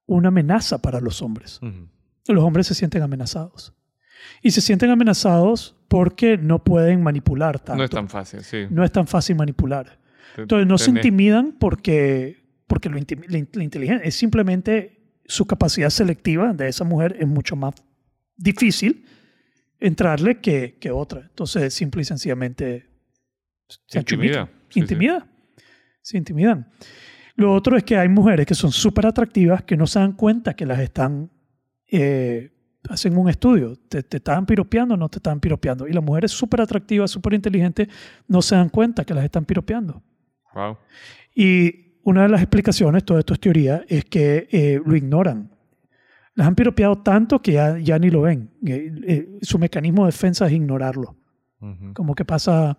una 0.07 0.29
amenaza 0.29 0.79
para 0.79 1.01
los 1.01 1.23
hombres. 1.23 1.61
Los 2.27 2.45
hombres 2.45 2.67
se 2.67 2.75
sienten 2.75 3.03
amenazados. 3.03 3.75
Y 4.43 4.51
se 4.51 4.61
sienten 4.61 4.91
amenazados 4.91 5.77
porque 5.89 6.37
no 6.37 6.63
pueden 6.65 7.03
manipular 7.03 7.59
tanto. 7.59 7.77
No 7.77 7.85
es 7.85 7.91
tan 7.91 8.09
fácil, 8.09 8.43
sí. 8.43 8.67
No 8.71 8.85
es 8.85 8.91
tan 8.91 9.07
fácil 9.07 9.37
manipular. 9.37 10.01
Entonces 10.37 10.67
no 10.67 10.77
se 10.79 10.91
intimidan 10.91 11.53
porque, 11.59 12.45
porque 12.67 12.89
lo 12.89 12.97
la 12.97 13.63
inteligencia 13.65 14.07
es 14.07 14.15
simplemente 14.15 15.21
su 15.25 15.47
capacidad 15.47 15.91
selectiva 15.91 16.53
de 16.53 16.69
esa 16.69 16.85
mujer 16.85 17.17
es 17.19 17.27
mucho 17.27 17.57
más 17.57 17.75
difícil 18.37 19.07
entrarle 19.81 20.41
que, 20.41 20.77
que 20.81 20.91
otra. 20.91 21.21
Entonces 21.21 21.73
simple 21.75 22.03
y 22.03 22.05
sencillamente 22.05 22.87
se 23.87 23.99
Intimida. 23.99 24.47
Sí, 24.47 24.75
sí. 24.75 24.81
Intimida. 24.81 25.27
Se 26.03 26.17
intimidan. 26.17 26.69
Lo 27.35 27.53
otro 27.53 27.77
es 27.77 27.85
que 27.85 27.97
hay 27.97 28.09
mujeres 28.09 28.47
que 28.47 28.55
son 28.55 28.73
súper 28.73 29.07
atractivas 29.07 29.63
que 29.65 29.77
no 29.77 29.87
se 29.87 29.99
dan 29.99 30.13
cuenta 30.13 30.55
que 30.55 30.65
las 30.65 30.79
están, 30.79 31.31
eh, 31.91 32.53
hacen 32.89 33.17
un 33.19 33.29
estudio, 33.29 33.77
te, 33.89 34.03
te 34.03 34.19
estaban 34.19 34.47
piropeando 34.47 34.95
o 34.95 34.97
no 34.97 35.09
te 35.09 35.19
estaban 35.19 35.41
piropeando. 35.41 35.87
Y 35.89 35.93
las 35.93 36.03
mujeres 36.03 36.31
súper 36.31 36.61
atractivas, 36.61 37.11
súper 37.11 37.35
inteligentes, 37.35 37.89
no 38.29 38.41
se 38.41 38.55
dan 38.55 38.69
cuenta 38.69 39.05
que 39.05 39.15
las 39.15 39.25
están 39.25 39.45
piropeando. 39.45 40.03
Wow. 40.55 40.79
Y 41.35 41.99
una 42.05 42.23
de 42.23 42.29
las 42.29 42.41
explicaciones, 42.41 43.05
todo 43.05 43.19
esto 43.19 43.35
es 43.35 43.41
teoría, 43.41 43.85
es 43.89 44.05
que 44.05 44.49
eh, 44.51 44.81
lo 44.85 44.97
ignoran. 44.97 45.51
Las 46.37 46.47
han 46.47 46.55
piropeado 46.55 46.97
tanto 46.99 47.41
que 47.43 47.53
ya, 47.53 47.79
ya 47.79 47.99
ni 47.99 48.11
lo 48.11 48.21
ven. 48.23 48.51
Eh, 48.65 48.93
eh, 49.07 49.39
su 49.43 49.59
mecanismo 49.59 50.05
de 50.05 50.13
defensa 50.13 50.47
es 50.47 50.53
ignorarlo. 50.53 51.17
Ujú. 51.61 51.95
Como 51.95 52.15
que 52.15 52.25
pasa 52.25 52.79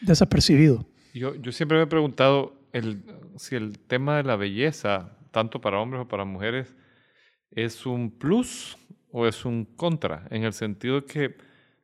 desapercibido. 0.00 0.86
Yo, 1.14 1.34
yo 1.36 1.52
siempre 1.52 1.76
me 1.78 1.84
he 1.84 1.86
preguntado 1.86 2.54
el, 2.72 3.04
si 3.36 3.54
el 3.54 3.78
tema 3.78 4.16
de 4.16 4.24
la 4.24 4.36
belleza, 4.36 5.16
tanto 5.30 5.60
para 5.60 5.78
hombres 5.78 6.02
o 6.02 6.08
para 6.08 6.24
mujeres, 6.24 6.74
es 7.50 7.86
un 7.86 8.10
plus 8.10 8.76
o 9.12 9.26
es 9.28 9.44
un 9.44 9.64
contra, 9.64 10.26
en 10.30 10.42
el 10.42 10.52
sentido 10.52 11.04
que 11.04 11.36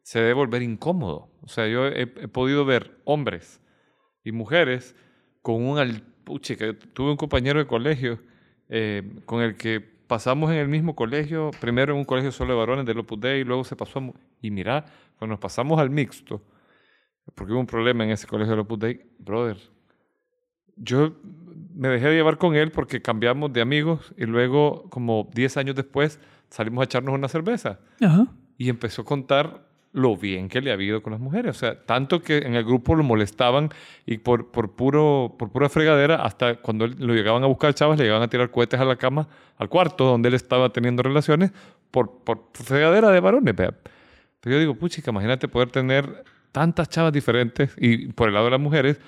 se 0.02 0.18
debe 0.18 0.32
volver 0.32 0.62
incómodo. 0.62 1.30
O 1.42 1.48
sea, 1.48 1.68
yo 1.68 1.86
he, 1.86 2.02
he 2.02 2.28
podido 2.28 2.64
ver 2.64 2.98
hombres 3.04 3.60
y 4.24 4.32
mujeres 4.32 4.96
con 5.42 5.62
un... 5.62 5.78
al- 5.78 6.02
Puche, 6.22 6.56
que 6.56 6.74
tuve 6.74 7.10
un 7.10 7.16
compañero 7.16 7.58
de 7.58 7.66
colegio 7.66 8.20
eh, 8.68 9.02
con 9.24 9.42
el 9.42 9.56
que 9.56 9.89
pasamos 10.10 10.50
en 10.50 10.56
el 10.56 10.66
mismo 10.66 10.96
colegio, 10.96 11.52
primero 11.60 11.92
en 11.92 12.00
un 12.00 12.04
colegio 12.04 12.32
solo 12.32 12.52
de 12.52 12.58
varones 12.58 12.84
del 12.84 12.98
Opus 12.98 13.20
Dei, 13.20 13.42
y 13.42 13.44
luego 13.44 13.62
se 13.62 13.76
pasó 13.76 14.00
a... 14.00 14.12
Y 14.42 14.50
mira, 14.50 14.84
cuando 15.16 15.34
nos 15.34 15.38
pasamos 15.38 15.78
al 15.78 15.88
mixto, 15.88 16.42
porque 17.36 17.52
hubo 17.52 17.60
un 17.60 17.66
problema 17.66 18.02
en 18.02 18.10
ese 18.10 18.26
colegio 18.26 18.50
del 18.50 18.60
Opus 18.60 18.80
Dei, 18.80 19.00
brother, 19.20 19.56
yo 20.74 21.14
me 21.76 21.86
dejé 21.86 22.08
de 22.08 22.16
llevar 22.16 22.38
con 22.38 22.56
él 22.56 22.72
porque 22.72 23.00
cambiamos 23.00 23.52
de 23.52 23.60
amigos 23.60 24.12
y 24.16 24.24
luego, 24.24 24.90
como 24.90 25.30
10 25.32 25.58
años 25.58 25.76
después, 25.76 26.18
salimos 26.48 26.82
a 26.82 26.84
echarnos 26.86 27.14
una 27.14 27.28
cerveza 27.28 27.78
Ajá. 28.00 28.26
y 28.58 28.68
empezó 28.68 29.02
a 29.02 29.04
contar 29.04 29.69
lo 29.92 30.16
bien 30.16 30.48
que 30.48 30.60
le 30.60 30.72
había 30.72 30.88
ido 30.88 31.02
con 31.02 31.12
las 31.12 31.20
mujeres. 31.20 31.56
O 31.56 31.58
sea, 31.58 31.80
tanto 31.84 32.22
que 32.22 32.38
en 32.38 32.54
el 32.54 32.64
grupo 32.64 32.94
lo 32.94 33.02
molestaban 33.02 33.70
y 34.06 34.18
por, 34.18 34.50
por, 34.50 34.72
puro, 34.72 35.34
por 35.38 35.50
pura 35.50 35.68
fregadera, 35.68 36.16
hasta 36.16 36.56
cuando 36.56 36.86
lo 36.86 37.14
llegaban 37.14 37.42
a 37.42 37.46
buscar 37.46 37.74
chavas, 37.74 37.98
le 37.98 38.04
llegaban 38.04 38.22
a 38.22 38.28
tirar 38.28 38.50
cohetes 38.50 38.80
a 38.80 38.84
la 38.84 38.96
cama, 38.96 39.28
al 39.56 39.68
cuarto 39.68 40.04
donde 40.04 40.28
él 40.28 40.34
estaba 40.34 40.72
teniendo 40.72 41.02
relaciones, 41.02 41.52
por, 41.90 42.22
por 42.24 42.50
fregadera 42.54 43.10
de 43.10 43.20
varones. 43.20 43.54
Pero 43.54 43.74
yo 44.44 44.58
digo, 44.58 44.74
puchica, 44.74 45.10
imagínate 45.10 45.48
poder 45.48 45.70
tener 45.70 46.24
tantas 46.52 46.88
chavas 46.88 47.12
diferentes 47.12 47.70
y 47.76 48.08
por 48.08 48.28
el 48.28 48.34
lado 48.34 48.46
de 48.46 48.52
las 48.52 48.60
mujeres. 48.60 49.00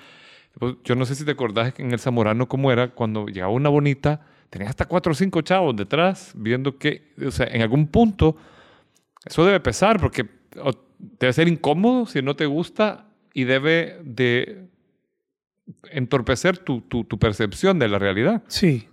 pues, 0.59 0.75
yo 0.83 0.95
no 0.95 1.05
sé 1.05 1.15
si 1.15 1.25
te 1.25 1.31
acordás 1.31 1.73
en 1.77 1.91
el 1.91 1.99
Zamorano 1.99 2.47
cómo 2.47 2.71
era, 2.71 2.89
cuando 2.89 3.27
llegaba 3.27 3.51
una 3.53 3.69
bonita, 3.69 4.21
tenía 4.49 4.69
hasta 4.69 4.85
cuatro 4.85 5.13
o 5.13 5.15
cinco 5.15 5.41
chavos 5.41 5.75
detrás, 5.75 6.33
viendo 6.35 6.77
que, 6.77 7.13
o 7.25 7.31
sea, 7.31 7.47
en 7.47 7.61
algún 7.61 7.87
punto 7.87 8.35
eso 9.25 9.45
debe 9.45 9.59
pesar 9.59 9.99
porque 9.99 10.25
debe 11.19 11.33
ser 11.33 11.47
incómodo 11.47 12.05
si 12.05 12.21
no 12.21 12.35
te 12.35 12.45
gusta 12.45 13.07
y 13.33 13.43
debe 13.45 13.99
de 14.03 14.67
entorpecer 15.91 16.57
tu, 16.57 16.81
tu, 16.81 17.03
tu 17.03 17.17
percepción 17.19 17.79
de 17.79 17.87
la 17.87 17.99
realidad. 17.99 18.43
Sí. 18.47 18.87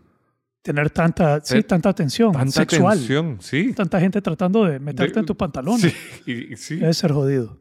Tener 0.62 0.90
tanta, 0.90 1.40
sí, 1.40 1.62
tanta 1.62 1.88
atención 1.88 2.32
Tanta 2.32 2.50
sexual. 2.52 2.98
tensión, 2.98 3.38
sí. 3.40 3.72
Tanta 3.72 3.98
gente 3.98 4.20
tratando 4.20 4.64
de 4.66 4.78
meterte 4.78 5.14
De- 5.14 5.20
en 5.20 5.26
tus 5.26 5.36
pantalones. 5.36 5.94
Sí, 6.26 6.54
sí. 6.56 6.76
Debe 6.76 6.92
ser 6.94 7.12
jodido. 7.12 7.58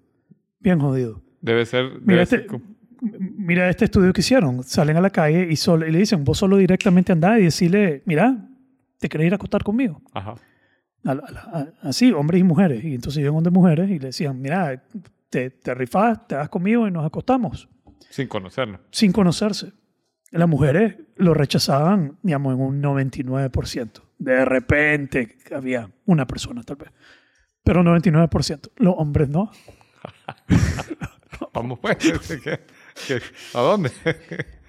Bien 0.59 0.79
jodido. 0.79 1.21
Debe 1.41 1.65
ser... 1.65 1.85
debe 1.93 2.01
Mira 2.05 2.25
ser 2.25 2.39
este, 2.41 2.47
como- 2.51 2.65
mira 3.37 3.69
este 3.69 3.85
estudio 3.85 4.11
que 4.11 4.19
hicieron. 4.19 4.63
Salen 4.63 4.97
a 4.97 5.01
la 5.01 5.09
calle 5.09 5.47
y, 5.49 5.55
solo, 5.55 5.87
y 5.87 5.91
le 5.91 5.99
dicen, 5.99 6.25
vos 6.25 6.37
solo 6.37 6.57
directamente 6.57 7.13
andá 7.13 7.39
y 7.39 7.43
decirle, 7.43 8.03
mira, 8.05 8.49
¿te 8.99 9.07
querés 9.07 9.27
ir 9.27 9.33
a 9.33 9.37
acostar 9.37 9.63
conmigo? 9.63 10.01
Ajá. 10.13 10.35
A 11.05 11.11
a 11.11 11.67
así, 11.89 12.11
hombres 12.11 12.41
y 12.41 12.43
mujeres. 12.43 12.83
Y 12.83 12.95
entonces 12.95 13.21
iban 13.21 13.35
donde 13.35 13.51
mujeres 13.51 13.89
y 13.89 13.99
le 13.99 14.07
decían, 14.07 14.41
mira, 14.41 14.83
te, 15.29 15.49
te 15.49 15.73
rifás, 15.73 16.27
te 16.27 16.35
vas 16.35 16.49
conmigo 16.49 16.87
y 16.87 16.91
nos 16.91 17.05
acostamos. 17.05 17.69
Sin 18.09 18.27
conocerlo. 18.27 18.79
Sin 18.91 19.11
conocerse. 19.11 19.71
Las 20.31 20.47
mujeres 20.49 20.97
lo 21.15 21.33
rechazaban, 21.33 22.17
digamos, 22.21 22.53
en 22.53 22.61
un 22.61 22.81
99%. 22.83 24.01
De 24.17 24.45
repente 24.45 25.37
había 25.55 25.89
una 26.05 26.27
persona, 26.27 26.63
tal 26.63 26.75
vez. 26.77 26.89
Pero 27.63 27.81
99%. 27.83 28.71
Los 28.77 28.95
hombres 28.97 29.29
no. 29.29 29.51
Vamos 31.53 31.79
pues. 31.79 31.97
¿qué- 31.97 32.59
qué- 33.07 33.21
¿A 33.53 33.61
dónde? 33.61 33.91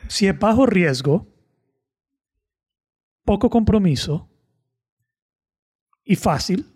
Si 0.09 0.27
es 0.27 0.39
bajo 0.39 0.67
riesgo, 0.67 1.27
poco 3.25 3.51
compromiso 3.51 4.30
y 6.05 6.17
fácil, 6.17 6.67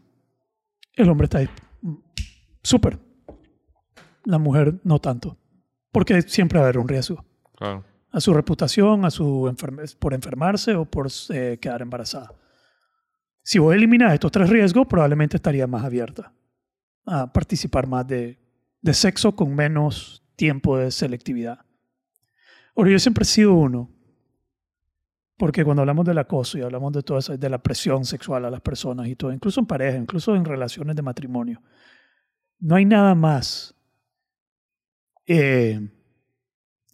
el 0.94 1.08
hombre 1.08 1.24
está 1.24 1.38
ahí. 1.38 1.48
Súper. 2.62 2.98
La 4.24 4.38
mujer 4.38 4.74
no 4.84 5.00
tanto. 5.00 5.36
Porque 5.92 6.22
siempre 6.22 6.58
va 6.58 6.64
a 6.64 6.68
haber 6.68 6.78
un 6.78 6.88
riesgo. 6.88 7.24
Claro. 7.56 7.84
A 8.10 8.20
su 8.20 8.32
reputación, 8.32 9.04
a 9.04 9.10
su 9.10 9.48
enferme- 9.48 9.96
por 9.98 10.14
enfermarse 10.14 10.74
o 10.74 10.84
por 10.84 11.08
eh, 11.30 11.58
quedar 11.60 11.82
embarazada. 11.82 12.32
Si 13.42 13.58
vos 13.58 13.74
eliminas 13.74 14.14
estos 14.14 14.32
tres 14.32 14.48
riesgos, 14.48 14.86
probablemente 14.86 15.36
estaría 15.36 15.66
más 15.66 15.84
abierta 15.84 16.32
a 17.06 17.30
participar 17.32 17.86
más 17.86 18.06
de, 18.06 18.38
de 18.80 18.94
sexo 18.94 19.36
con 19.36 19.54
menos 19.54 20.22
tiempo 20.36 20.78
de 20.78 20.90
selectividad. 20.90 21.58
Ahora, 22.74 22.90
yo 22.90 22.98
siempre 22.98 23.22
he 23.22 23.26
sido 23.26 23.52
uno, 23.52 23.90
porque 25.36 25.64
cuando 25.64 25.82
hablamos 25.82 26.04
del 26.04 26.18
acoso 26.18 26.58
y 26.58 26.62
hablamos 26.62 26.92
de 26.92 27.02
todo 27.02 27.18
eso, 27.18 27.36
de 27.36 27.50
la 27.50 27.62
presión 27.62 28.04
sexual 28.04 28.44
a 28.44 28.50
las 28.50 28.60
personas 28.60 29.08
y 29.08 29.16
todo, 29.16 29.32
incluso 29.32 29.60
en 29.60 29.66
pareja, 29.66 29.98
incluso 29.98 30.34
en 30.36 30.44
relaciones 30.44 30.94
de 30.94 31.02
matrimonio, 31.02 31.62
no 32.60 32.76
hay 32.76 32.84
nada 32.84 33.14
más, 33.14 33.74
eh, 35.26 35.80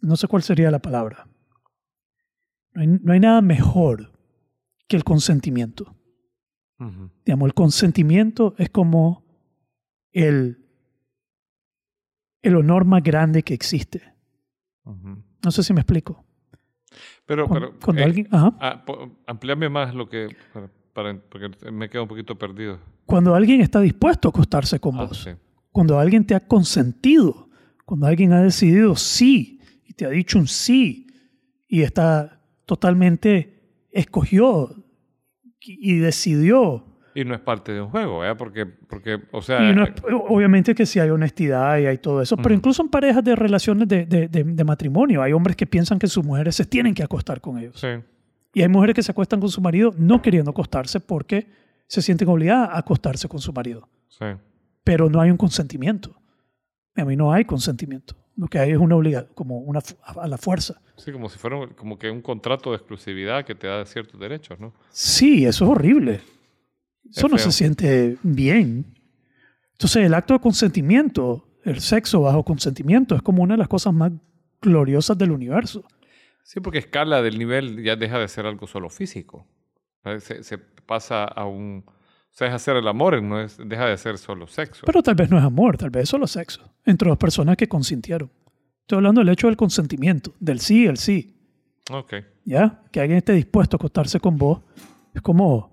no 0.01 0.15
sé 0.15 0.27
cuál 0.27 0.41
sería 0.41 0.71
la 0.71 0.79
palabra, 0.79 1.27
no 2.73 2.81
hay, 2.81 2.87
no 2.87 3.13
hay 3.13 3.19
nada 3.19 3.41
mejor 3.41 4.11
que 4.87 4.95
el 4.95 5.03
consentimiento. 5.03 5.95
Ujú. 6.79 7.11
Digamos, 7.25 7.45
el 7.45 7.53
consentimiento 7.53 8.55
es 8.57 8.69
como 8.71 9.23
el, 10.11 10.65
el 12.41 12.55
honor 12.55 12.85
más 12.85 13.03
grande 13.03 13.43
que 13.43 13.53
existe. 13.53 14.15
Ujú. 14.83 15.23
No 15.43 15.51
sé 15.51 15.63
si 15.63 15.73
me 15.73 15.81
explico. 15.81 16.25
Pero, 17.31 17.47
Cuando, 17.47 17.67
pero 17.69 17.79
cuando 17.79 18.01
eh, 18.01 18.05
alguien, 18.05 18.27
ajá. 18.29 18.53
ah, 18.59 18.83
po- 18.85 19.09
amplíame 19.25 19.69
más 19.69 19.95
lo 19.95 20.09
que... 20.09 20.27
Para, 20.53 20.69
para- 20.91 21.17
porque 21.29 21.49
me 21.71 21.89
quedo 21.89 22.01
un 22.03 22.09
poquito 22.09 22.37
perdido. 22.37 22.77
Cuando 23.05 23.33
alguien 23.33 23.61
está 23.61 23.79
dispuesto 23.79 24.27
a 24.27 24.31
acostarse 24.31 24.81
con 24.81 24.97
Ah, 24.99 25.05
vos, 25.05 25.23
sí. 25.23 25.29
cuando 25.71 25.97
alguien 25.97 26.25
te 26.25 26.35
ha 26.35 26.41
consentido, 26.41 27.47
cuando 27.85 28.05
alguien 28.07 28.33
ha 28.33 28.41
decidido 28.41 28.97
sí 28.97 29.61
y 29.85 29.93
te 29.93 30.05
ha 30.05 30.09
dicho 30.09 30.39
un 30.39 30.47
sí 30.47 31.07
y 31.69 31.83
está 31.83 32.41
totalmente 32.65 33.85
escogió 33.91 34.75
y 35.61 35.95
decidió. 35.99 36.85
Y 37.13 37.25
no 37.25 37.33
es 37.35 37.41
parte 37.41 37.71
de 37.73 37.81
un 37.81 37.89
juego, 37.89 38.19
¿verdad? 38.19 38.37
Porque, 38.37 38.65
porque 38.65 39.19
o 39.31 39.41
sea... 39.41 39.69
Y 39.69 39.75
no 39.75 39.83
es- 39.83 39.93
obviamente 40.29 40.73
que 40.75 40.85
sí 40.85 40.99
hay 40.99 41.09
honestidad 41.09 41.77
y 41.79 41.85
hay 41.87 41.97
todo 41.97 42.21
eso, 42.21 42.37
pero 42.37 42.49
Ujú. 42.49 42.55
incluso 42.55 42.81
en 42.83 42.89
parejas 42.89 43.23
de 43.23 43.35
relaciones 43.35 43.87
de, 43.87 44.05
de- 44.05 44.27
de- 44.27 44.43
de 44.43 44.63
matrimonio 44.63 45.21
hay 45.21 45.33
hombres 45.33 45.55
que 45.55 45.65
piensan 45.67 45.99
que 45.99 46.07
sus 46.07 46.23
mujeres 46.25 46.55
se 46.55 46.65
tienen 46.65 46.93
que 46.93 47.03
acostar 47.03 47.41
con 47.41 47.57
ellos. 47.57 47.79
sí. 47.79 47.87
Y 48.53 48.61
hay 48.63 48.67
mujeres 48.67 48.95
que 48.95 49.01
se 49.03 49.11
acuestan 49.13 49.39
con 49.39 49.47
su 49.47 49.61
marido 49.61 49.93
no 49.97 50.21
queriendo 50.21 50.51
acostarse 50.51 50.99
porque 50.99 51.47
se 51.87 52.01
sienten 52.01 52.27
obligadas 52.27 52.69
a 52.71 52.79
acostarse 52.79 53.29
con 53.29 53.39
su 53.39 53.53
marido. 53.53 53.87
Sí. 54.09 54.25
Pero 54.83 55.09
no 55.09 55.21
hay 55.21 55.31
un 55.31 55.37
consentimiento. 55.37 56.15
A 56.97 57.05
mí 57.05 57.15
no 57.15 57.31
hay 57.31 57.45
consentimiento. 57.45 58.13
Lo 58.35 58.47
que 58.47 58.59
hay 58.59 58.71
es 58.71 58.77
una 58.77 58.97
obligación, 58.97 59.31
como 59.35 59.59
una 59.59 59.79
a 60.17 60.27
la 60.27 60.37
fuerza. 60.37 60.81
Sí, 60.97 61.13
como 61.13 61.29
si 61.29 61.39
fuera 61.39 61.55
un- 61.55 61.69
como 61.69 61.97
que 61.97 62.09
un 62.11 62.21
contrato 62.21 62.71
de 62.71 62.75
exclusividad 62.77 63.45
que 63.45 63.55
te 63.55 63.67
da 63.67 63.85
ciertos 63.85 64.19
derechos, 64.19 64.59
¿no? 64.59 64.73
Sí, 64.89 65.45
eso 65.45 65.63
es 65.63 65.71
horrible. 65.71 66.19
Eso 67.09 67.27
no 67.27 67.37
se 67.37 67.51
siente 67.51 68.17
bien. 68.23 68.85
Entonces, 69.73 70.05
el 70.05 70.13
acto 70.13 70.33
de 70.33 70.39
consentimiento, 70.39 71.47
el 71.63 71.81
sexo 71.81 72.21
bajo 72.21 72.43
consentimiento, 72.43 73.15
es 73.15 73.21
como 73.21 73.43
una 73.43 73.55
de 73.55 73.59
las 73.59 73.67
cosas 73.67 73.93
más 73.93 74.11
gloriosas 74.61 75.17
del 75.17 75.31
universo. 75.31 75.83
Sí, 76.43 76.59
porque 76.59 76.79
escala 76.79 77.21
del 77.21 77.37
nivel 77.37 77.83
ya 77.83 77.95
deja 77.95 78.19
de 78.19 78.27
ser 78.27 78.45
algo 78.45 78.67
solo 78.67 78.89
físico. 78.89 79.45
¿vale? 80.03 80.19
Se, 80.19 80.43
se 80.43 80.57
pasa 80.57 81.25
a 81.25 81.45
un... 81.45 81.83
O 81.87 82.33
sea, 82.33 82.47
es 82.47 82.53
hacer 82.53 82.77
el 82.77 82.87
amor, 82.87 83.21
no 83.21 83.41
es, 83.41 83.57
deja 83.57 83.87
de 83.87 83.97
ser 83.97 84.17
solo 84.17 84.47
sexo. 84.47 84.83
Pero 84.85 85.03
tal 85.03 85.15
vez 85.15 85.29
no 85.29 85.37
es 85.37 85.43
amor, 85.43 85.77
tal 85.77 85.89
vez 85.89 86.03
es 86.03 86.09
solo 86.09 86.27
sexo. 86.27 86.61
Entre 86.85 87.09
dos 87.09 87.17
personas 87.17 87.57
que 87.57 87.67
consintieron. 87.67 88.31
Estoy 88.81 88.97
hablando 88.97 89.19
del 89.19 89.29
hecho 89.29 89.47
del 89.47 89.57
consentimiento, 89.57 90.33
del 90.39 90.59
sí, 90.59 90.85
el 90.85 90.97
sí. 90.97 91.35
ok. 91.89 92.13
¿Ya? 92.45 92.83
Que 92.91 93.01
alguien 93.01 93.17
esté 93.17 93.33
dispuesto 93.33 93.75
a 93.75 93.77
acostarse 93.77 94.19
con 94.19 94.37
vos 94.37 94.61
es 95.13 95.21
como 95.21 95.70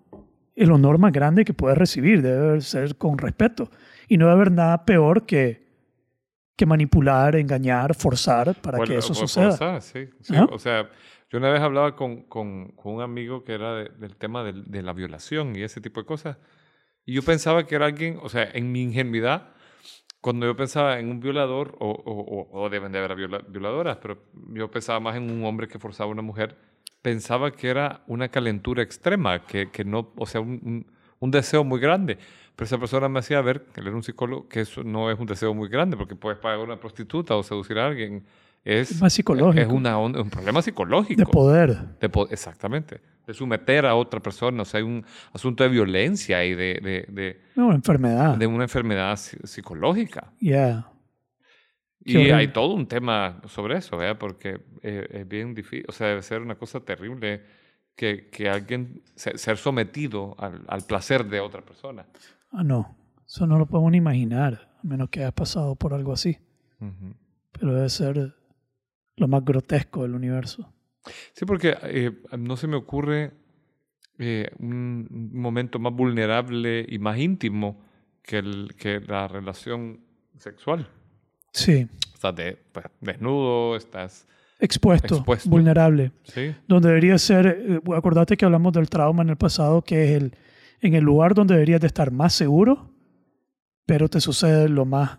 el 0.59 0.71
honor 0.73 0.99
más 0.99 1.13
grande 1.13 1.45
que 1.45 1.55
puedes 1.55 1.79
recibir. 1.79 2.23
Debe 2.23 2.61
ser 2.61 2.97
con 2.97 3.19
respeto. 3.19 3.71
Y 4.09 4.17
no 4.19 4.27
debe 4.27 4.35
haber 4.37 4.53
nada 4.53 4.85
peor 4.85 5.27
que, 5.27 5.67
que 6.57 6.67
manipular, 6.67 7.37
engañar, 7.37 7.95
forzar 7.95 8.55
para 8.61 8.79
Bueno, 8.79 8.93
que 8.93 8.99
eso 8.99 9.15
suceda. 9.15 9.51
forzar, 9.51 9.83
sí, 9.83 10.09
sí. 10.21 10.35
O 10.51 10.59
sea, 10.59 10.89
yo 11.31 11.39
una 11.39 11.51
vez 11.51 11.61
hablaba 11.61 11.95
con, 11.95 12.23
con, 12.23 12.69
con 12.73 12.95
un 12.95 13.03
amigo 13.03 13.45
que 13.45 13.53
era 13.55 13.75
de- 13.75 13.91
del 13.91 14.17
tema 14.17 14.43
de, 14.45 14.83
la 14.83 14.93
violación 14.93 15.55
y 15.57 15.63
ese 15.63 15.81
tipo 15.81 16.01
de 16.01 16.07
cosas. 16.07 16.39
Y 17.05 17.15
yo 17.15 17.23
pensaba 17.23 17.67
que 17.67 17.75
era 17.75 17.87
alguien, 17.87 18.19
o 18.23 18.29
sea, 18.29 18.49
en 18.53 18.73
mi 18.73 18.83
ingenuidad, 18.83 19.49
cuando 20.21 20.47
yo 20.47 20.57
pensaba 20.57 20.99
en 20.99 21.11
un 21.11 21.21
violador, 21.21 21.77
o, 21.81 21.91
o, 21.91 22.13
o- 22.21 22.61
o 22.63 22.69
deben 22.71 22.93
de 22.93 22.99
haber 22.99 23.15
viola- 23.17 23.45
violadoras, 23.49 23.99
pero 23.99 24.25
yo 24.55 24.71
pensaba 24.71 25.01
más 25.01 25.17
en 25.17 25.31
un 25.31 25.45
hombre 25.45 25.69
que 25.69 25.79
forzaba 25.79 26.09
a 26.09 26.13
una 26.13 26.23
mujer, 26.23 26.57
pensaba 27.03 27.51
que 27.53 27.69
era 27.69 28.03
una 28.07 28.29
calentura 28.29 28.83
extrema, 28.83 29.45
que, 29.45 29.71
que 29.71 29.85
no, 29.85 30.13
o 30.17 30.27
sea, 30.27 30.41
un, 30.41 30.61
un- 30.65 30.87
un 31.21 31.31
deseo 31.33 31.65
muy 31.65 31.81
grande. 31.81 32.17
Pero 32.55 32.67
esa 32.67 32.79
persona 32.79 33.09
me 33.09 33.19
hacía 33.19 33.41
ver, 33.41 33.67
él 33.77 33.87
era 33.87 33.97
un 33.97 34.03
psicólogo, 34.05 34.49
que 34.49 34.61
eso 34.61 34.83
no 34.85 35.11
es 35.11 35.19
un 35.19 35.27
deseo 35.27 35.53
muy 35.55 35.69
grande, 35.69 35.97
porque 35.97 36.15
puedes 36.15 36.39
pagar 36.39 36.59
a 36.61 36.63
una 36.63 36.77
prostituta 36.79 37.35
o 37.37 37.43
seducir 37.43 37.79
a 37.79 37.87
alguien. 37.87 38.25
Es, 38.65 39.01
más 39.01 39.13
psicológico. 39.13 39.61
Es 39.61 39.69
una 39.69 39.97
un 39.99 40.29
problema 40.31 40.61
psicológico. 40.63 41.21
De 41.21 41.27
poder. 41.27 41.77
De 42.01 42.09
po- 42.09 42.29
exactamente. 42.29 43.01
De 43.27 43.33
someter 43.35 43.87
a 43.87 43.95
otra 43.95 44.21
persona. 44.21 44.63
O 44.63 44.65
sea, 44.65 44.79
hay 44.79 44.85
un 44.85 45.05
asunto 45.33 45.63
de 45.65 45.71
violencia 45.71 46.45
y 46.45 46.55
de, 46.55 46.75
de, 46.83 47.07
de, 47.09 47.41
No, 47.55 47.73
enfermedad. 47.73 48.37
de 48.37 48.47
una 48.47 48.65
enfermedad 48.65 49.13
psi- 49.15 49.45
psicológica. 49.47 50.33
Ya. 50.41 50.87
Qué 52.13 52.15
Y 52.15 52.17
horrible. 52.17 52.35
hay 52.35 52.49
todo 52.49 52.75
un 52.75 52.87
tema 52.87 53.41
sobre 53.49 53.77
eso, 53.79 53.97
¿verdad? 53.97 54.19
Porque 54.19 54.61
eh, 54.83 55.07
es 55.11 55.29
bien 55.29 55.55
difícil, 55.55 55.85
o 55.89 55.93
sea, 55.93 56.09
debe 56.09 56.23
ser 56.23 56.41
una 56.43 56.55
cosa 56.57 56.81
terrible 56.81 57.43
que, 57.95 58.29
que 58.31 58.49
alguien, 58.49 59.03
se- 59.15 59.37
ser 59.37 59.57
sometido 59.59 60.35
al, 60.39 60.63
al 60.69 60.83
placer 60.87 61.25
de 61.27 61.41
otra 61.41 61.63
persona. 61.63 62.07
Ah, 62.53 62.65
no. 62.65 62.97
Eso 63.27 63.47
no 63.47 63.59
lo 63.59 63.67
podemos 63.67 63.93
ni 63.93 63.99
imaginar, 63.99 64.71
a 64.83 64.87
menos 64.87 65.11
que 65.11 65.21
hayas 65.21 65.35
pasado 65.35 65.75
por 65.77 65.93
algo 65.93 66.13
así. 66.13 66.39
Ujú. 66.81 67.15
Pero 67.53 67.75
debe 67.75 67.89
ser 67.91 68.35
lo 69.17 69.29
más 69.29 69.45
grotesco 69.45 70.03
del 70.03 70.15
universo. 70.15 70.73
Sí, 71.35 71.45
porque 71.45 71.77
eh, 71.83 72.13
no 72.39 72.57
se 72.57 72.67
me 72.69 72.77
ocurre 72.77 73.33
eh, 74.19 74.51
un 74.61 75.31
momento 75.35 75.79
más 75.79 75.93
vulnerable 75.93 76.87
y 76.89 76.99
más 76.99 77.19
íntimo 77.19 77.83
que, 78.23 78.39
el, 78.39 78.75
que 78.79 79.01
la 79.01 79.29
relación 79.29 80.01
sexual. 80.39 80.89
Sí. 81.59 81.87
Estás 82.15 82.35
de- 82.37 82.59
pues, 82.73 82.87
desnudo, 83.01 83.77
estás... 83.77 84.27
Expuesto, 84.61 85.17
Expuesto. 85.17 85.49
vulnerable. 85.49 86.11
Sí, 86.25 86.53
Donde 86.67 86.89
debería 86.89 87.17
ser, 87.19 87.47
eh, 87.47 87.81
acordate 87.97 88.37
que 88.37 88.45
hablamos 88.45 88.73
del 88.73 88.89
trauma 88.89 89.23
en 89.23 89.29
el 89.29 89.37
pasado, 89.37 89.83
que 89.83 90.05
es 90.05 90.11
el, 90.23 90.35
en 90.81 90.95
el 90.95 91.05
lugar 91.05 91.33
donde 91.35 91.55
deberías 91.55 91.81
de 91.81 91.87
estar 91.87 92.11
más 92.11 92.33
seguro, 92.33 92.91
pero 93.87 94.09
te 94.09 94.21
sucede 94.21 94.69
lo 94.69 94.85
más, 94.85 95.19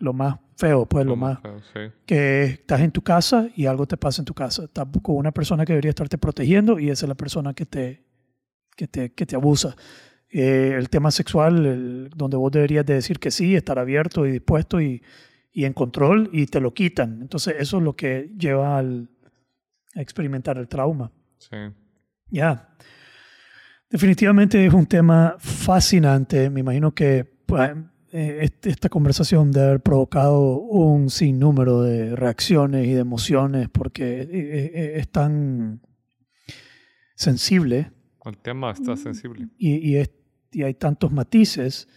lo 0.00 0.14
más 0.14 0.36
feo, 0.56 0.86
pues 0.86 1.04
lo 1.04 1.12
como 1.12 1.26
más, 1.26 1.40
feo, 1.42 1.60
sí. 1.74 1.92
que 2.06 2.44
estás 2.44 2.80
en 2.80 2.90
tu 2.90 3.02
casa 3.02 3.48
y 3.54 3.66
algo 3.66 3.86
te 3.86 3.98
pasa 3.98 4.22
en 4.22 4.26
tu 4.26 4.32
casa. 4.34 4.64
Estás 4.64 4.86
con 5.02 5.16
una 5.16 5.30
persona 5.30 5.66
que 5.66 5.74
debería 5.74 5.90
estarte 5.90 6.16
protegiendo 6.16 6.78
y 6.78 6.88
esa 6.88 7.04
es 7.04 7.08
la 7.08 7.14
persona 7.16 7.52
que 7.52 7.66
te, 7.66 8.02
que 8.74 8.88
te, 8.88 9.12
que 9.12 9.26
te 9.26 9.36
abusa. 9.36 9.76
Eh, 10.30 10.74
el 10.76 10.88
tema 10.88 11.10
sexual, 11.10 11.66
el- 11.66 12.10
donde 12.16 12.38
vos 12.38 12.50
deberías 12.50 12.86
de 12.86 12.94
decir 12.94 13.18
que 13.18 13.30
sí, 13.30 13.54
estar 13.54 13.78
abierto 13.78 14.26
y 14.26 14.32
dispuesto 14.32 14.80
y, 14.80 15.02
y 15.52 15.64
en 15.64 15.72
control 15.72 16.30
y 16.32 16.46
te 16.46 16.60
lo 16.60 16.72
quitan. 16.74 17.20
Entonces 17.22 17.56
eso 17.58 17.78
es 17.78 17.82
lo 17.82 17.94
que 17.96 18.30
lleva 18.38 18.78
al, 18.78 19.08
a 19.94 20.00
experimentar 20.02 20.58
el 20.58 20.68
trauma. 20.68 21.10
sí. 21.38 21.56
Ya. 22.30 22.68
Definitivamente 23.90 24.66
es 24.66 24.74
un 24.74 24.84
tema 24.84 25.36
fascinante. 25.38 26.50
Me 26.50 26.60
imagino 26.60 26.94
que 26.94 27.24
pues, 27.46 27.70
eh, 28.12 28.46
esta 28.64 28.90
conversación 28.90 29.50
debe 29.50 29.66
haber 29.68 29.80
provocado 29.80 30.58
un 30.58 31.08
sinnúmero 31.08 31.80
de 31.80 32.14
reacciones 32.14 32.86
y 32.86 32.92
de 32.92 33.00
emociones 33.00 33.70
porque 33.70 34.20
eh, 34.20 34.28
eh, 34.30 34.92
es 34.96 35.08
tan 35.10 35.80
sensible 37.14 37.90
El 38.24 38.36
tema 38.38 38.70
está 38.72 38.96
sensible. 38.96 39.48
y, 39.56 39.76
y 39.92 39.96
es- 39.96 40.10
y 40.50 40.62
hay 40.62 40.74
tantos 40.74 41.12
matices. 41.12 41.88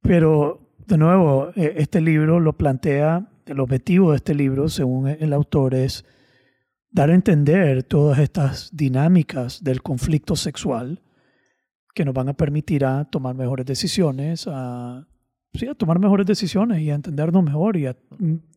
Pero, 0.00 0.67
de 0.88 0.96
nuevo, 0.96 1.50
eh, 1.54 1.74
este 1.76 2.00
libro 2.00 2.40
lo 2.40 2.54
plantea, 2.54 3.28
el 3.44 3.60
objetivo 3.60 4.10
de 4.10 4.16
este 4.16 4.34
libro, 4.34 4.68
según 4.70 5.06
el 5.06 5.34
autor, 5.34 5.74
es 5.74 6.04
dar 6.90 7.10
a 7.10 7.14
entender 7.14 7.82
todas 7.82 8.18
estas 8.18 8.74
dinámicas 8.74 9.62
del 9.62 9.82
conflicto 9.82 10.34
sexual 10.34 11.02
que 11.94 12.06
nos 12.06 12.14
van 12.14 12.30
a 12.30 12.32
permitir 12.32 12.86
a 12.86 13.04
tomar 13.04 13.34
mejores 13.34 13.66
decisiones, 13.66 14.46
a, 14.50 15.06
sí, 15.52 15.66
a 15.66 15.74
tomar 15.74 15.98
mejores 15.98 16.24
decisiones 16.24 16.80
y 16.80 16.90
a 16.90 16.94
entendernos 16.94 17.44
mejor 17.44 17.76
y 17.76 17.84
a 17.84 17.96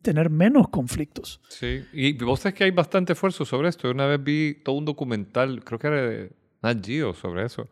tener 0.00 0.30
menos 0.30 0.68
conflictos. 0.68 1.38
Sí, 1.48 1.84
y 1.92 2.14
vos 2.14 2.40
sabés 2.40 2.54
que 2.54 2.64
hay 2.64 2.70
bastante 2.70 3.12
esfuerzo 3.12 3.44
sobre 3.44 3.68
esto. 3.68 3.90
Una 3.90 4.06
vez 4.06 4.24
vi 4.24 4.54
todo 4.64 4.76
un 4.76 4.86
documental, 4.86 5.62
creo 5.64 5.78
que 5.78 5.86
era 5.86 6.02
de 6.02 6.32
Nat 6.62 6.82
Geo 6.82 7.12
sobre 7.12 7.44
eso, 7.44 7.68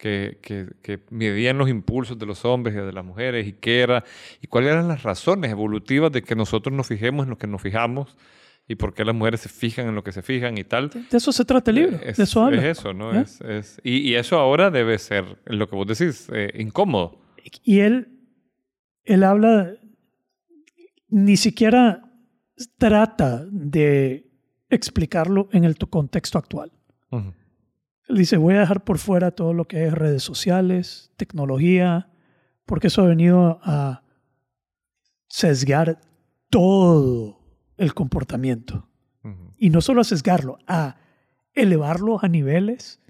que, 0.00 0.38
que, 0.40 0.66
que 0.82 1.00
medían 1.10 1.58
los 1.58 1.68
impulsos 1.68 2.18
de 2.18 2.24
los 2.24 2.44
hombres 2.46 2.74
y 2.74 2.78
de 2.78 2.92
las 2.92 3.04
mujeres 3.04 3.46
y 3.46 3.52
qué 3.52 3.80
era, 3.80 4.02
y 4.40 4.46
cuáles 4.46 4.72
eran 4.72 4.88
las 4.88 5.02
razones 5.02 5.50
evolutivas 5.50 6.10
de 6.10 6.22
que 6.22 6.34
nosotros 6.34 6.74
nos 6.74 6.86
fijemos 6.86 7.24
en 7.24 7.30
lo 7.30 7.36
que 7.38 7.46
nos 7.46 7.60
fijamos 7.60 8.16
y 8.66 8.76
por 8.76 8.94
qué 8.94 9.04
las 9.04 9.14
mujeres 9.14 9.40
se 9.40 9.48
fijan 9.50 9.88
en 9.88 9.94
lo 9.94 10.02
que 10.02 10.12
se 10.12 10.22
fijan 10.22 10.56
y 10.56 10.64
tal. 10.64 10.88
De 10.88 11.18
eso 11.18 11.32
se 11.32 11.44
trata 11.44 11.70
el 11.70 11.76
libro, 11.76 11.98
Es, 12.02 12.16
de 12.16 12.22
eso 12.24 12.42
habla. 12.44 12.58
es 12.66 12.78
eso, 12.78 12.94
¿no? 12.94 13.12
¿Ya? 13.12 13.20
Es, 13.20 13.40
es- 13.42 13.80
y, 13.84 13.98
y 14.10 14.14
eso 14.14 14.38
ahora 14.38 14.70
debe 14.70 14.96
ser 14.98 15.24
lo 15.44 15.68
que 15.68 15.76
vos 15.76 15.86
decís, 15.86 16.28
eh, 16.32 16.50
incómodo. 16.58 17.20
Y 17.62 17.80
él, 17.80 18.08
él 19.04 19.22
habla, 19.24 19.72
ni 21.08 21.36
siquiera 21.36 22.04
trata 22.78 23.44
de 23.50 24.30
explicarlo 24.70 25.48
en 25.52 25.64
el 25.64 25.76
tu- 25.76 25.88
contexto 25.88 26.38
actual. 26.38 26.70
Ujú. 27.10 27.34
Él 28.10 28.16
dice, 28.18 28.36
voy 28.36 28.54
a 28.56 28.60
dejar 28.60 28.82
por 28.84 28.98
fuera 28.98 29.30
todo 29.30 29.52
lo 29.54 29.66
que 29.66 29.86
es 29.86 29.92
redes 29.92 30.22
sociales, 30.22 31.12
tecnología, 31.16 32.10
porque 32.66 32.88
eso 32.88 33.02
ha 33.02 33.06
venido 33.06 33.60
a 33.62 34.02
sesgar 35.28 36.00
todo 36.48 37.38
el 37.76 37.94
comportamiento. 37.94 38.88
Y 39.58 39.70
no 39.70 39.80
solo 39.80 40.00
a 40.00 40.04
sesgarlo, 40.04 40.58
a 40.66 40.96
elevarlo 41.54 42.18
a 42.22 42.28
niveles 42.28 43.00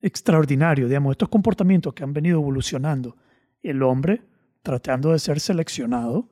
extraordinarios. 0.00 0.88
Digamos, 0.90 1.12
estos 1.12 1.28
comportamientos 1.28 1.94
que 1.94 2.02
han 2.04 2.12
venido 2.12 2.40
evolucionando. 2.40 3.16
El 3.62 3.82
hombre 3.82 4.22
tratando 4.62 5.12
de 5.12 5.18
ser 5.18 5.40
seleccionado 5.40 6.28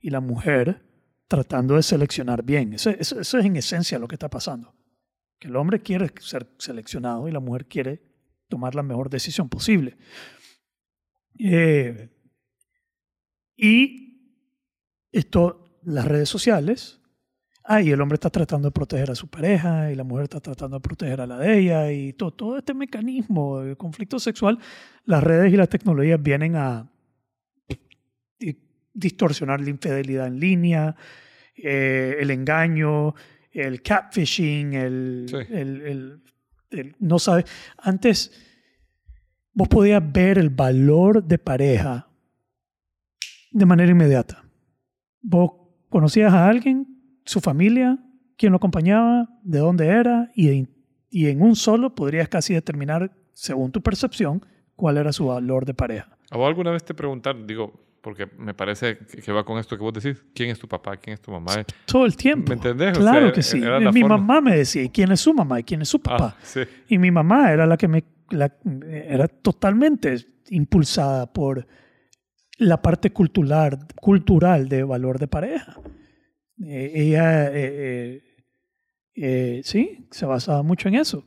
y 0.00 0.10
la 0.10 0.20
mujer 0.20 0.82
tratando 1.28 1.76
de 1.76 1.82
seleccionar 1.82 2.42
bien. 2.42 2.72
Eso, 2.72 2.90
eso- 2.90 3.20
eso 3.20 3.38
es 3.38 3.44
en 3.44 3.56
esencia 3.56 3.98
lo 3.98 4.08
que 4.08 4.14
está 4.16 4.28
pasando. 4.30 4.74
Que 5.42 5.48
el 5.48 5.56
hombre 5.56 5.80
quiere 5.80 6.08
ser 6.20 6.46
seleccionado 6.56 7.26
y 7.26 7.32
la 7.32 7.40
mujer 7.40 7.66
quiere 7.66 8.00
tomar 8.46 8.76
la 8.76 8.84
mejor 8.84 9.10
decisión 9.10 9.48
posible. 9.48 9.96
Eh, 11.36 12.10
y 13.56 14.36
esto, 15.10 15.80
las 15.82 16.06
redes 16.06 16.28
sociales, 16.28 17.00
ah, 17.64 17.82
y 17.82 17.90
el 17.90 18.00
hombre 18.00 18.14
está 18.14 18.30
tratando 18.30 18.68
de 18.68 18.72
proteger 18.72 19.10
a 19.10 19.16
su 19.16 19.26
pareja 19.26 19.90
y 19.90 19.96
la 19.96 20.04
mujer 20.04 20.24
está 20.24 20.38
tratando 20.38 20.76
de 20.76 20.80
proteger 20.80 21.20
a 21.20 21.26
la 21.26 21.38
de 21.38 21.58
ella 21.58 21.90
y 21.90 22.12
todo, 22.12 22.30
todo 22.30 22.58
este 22.58 22.72
mecanismo 22.72 23.62
de 23.62 23.74
conflicto 23.74 24.20
sexual, 24.20 24.60
las 25.06 25.24
redes 25.24 25.52
y 25.52 25.56
las 25.56 25.68
tecnologías 25.68 26.22
vienen 26.22 26.54
a 26.54 26.88
di- 28.38 28.60
distorsionar 28.94 29.60
la 29.60 29.70
infidelidad 29.70 30.28
en 30.28 30.38
línea, 30.38 30.94
eh, 31.56 32.16
el 32.20 32.30
engaño, 32.30 33.16
el 33.52 33.82
catfishing, 33.82 34.74
el, 34.74 35.26
Sí. 35.28 35.36
el- 35.50 35.80
el- 35.82 36.22
el- 36.70 36.96
no 36.98 37.18
sabe. 37.18 37.44
Antes, 37.78 38.32
vos 39.52 39.68
podías 39.68 40.02
ver 40.12 40.38
el 40.38 40.50
valor 40.50 41.22
de 41.24 41.38
pareja 41.38 42.08
de 43.50 43.66
manera 43.66 43.90
inmediata. 43.92 44.42
Vos 45.20 45.52
conocías 45.90 46.32
a 46.32 46.48
alguien, 46.48 46.86
su 47.24 47.40
familia, 47.40 47.98
quién 48.36 48.52
lo 48.52 48.56
acompañaba, 48.56 49.28
de 49.42 49.58
dónde 49.58 49.86
era, 49.86 50.30
y, 50.34 50.66
y 51.10 51.26
en 51.28 51.42
un 51.42 51.54
solo 51.54 51.94
podrías 51.94 52.28
casi 52.28 52.54
determinar, 52.54 53.12
según 53.34 53.70
tu 53.70 53.82
percepción, 53.82 54.44
cuál 54.74 54.96
era 54.96 55.12
su 55.12 55.26
valor 55.26 55.64
de 55.66 55.74
pareja. 55.74 56.16
¿A 56.30 56.38
vos 56.38 56.48
alguna 56.48 56.70
vez 56.70 56.82
te 56.84 56.94
preguntaron, 56.94 57.46
digo, 57.46 57.72
porque 58.02 58.28
me 58.36 58.52
parece 58.52 58.98
que 58.98 59.32
va 59.32 59.44
con 59.44 59.58
esto 59.58 59.76
que 59.76 59.82
vos 59.82 59.94
decís, 59.94 60.22
quién 60.34 60.50
es 60.50 60.58
tu 60.58 60.66
papá, 60.66 60.96
quién 60.96 61.14
es 61.14 61.20
tu 61.20 61.30
mamá? 61.30 61.64
Todo 61.86 62.04
el 62.04 62.16
tiempo. 62.16 62.48
¿Me 62.48 62.56
entendés? 62.56 62.98
Claro 62.98 63.32
que 63.32 63.42
sí. 63.42 63.62
Mi 63.92 64.02
mamá 64.02 64.40
me 64.40 64.56
decía, 64.56 64.90
¿quién 64.92 65.12
es 65.12 65.20
su 65.20 65.32
mamá 65.32 65.60
y 65.60 65.62
quién 65.62 65.82
es 65.82 65.88
su 65.88 65.98
ah, 65.98 66.02
papá? 66.02 66.36
Y 66.88 66.98
mi 66.98 67.12
mamá 67.12 67.52
era 67.52 67.64
la 67.64 67.76
que 67.76 67.86
me, 67.86 68.04
era 68.90 69.28
totalmente 69.28 70.16
impulsada 70.50 71.32
por 71.32 71.64
la 72.58 72.82
parte 72.82 73.12
cultural, 73.12 73.86
cultural 73.94 74.68
de 74.68 74.82
valor 74.82 75.20
de 75.20 75.28
pareja. 75.28 75.80
Eh, 76.64 76.92
ella, 76.94 77.50
eh, 77.52 78.22
eh, 79.14 79.60
sí, 79.62 80.08
se 80.10 80.26
basaba 80.26 80.64
mucho 80.64 80.88
en 80.88 80.96
eso. 80.96 81.24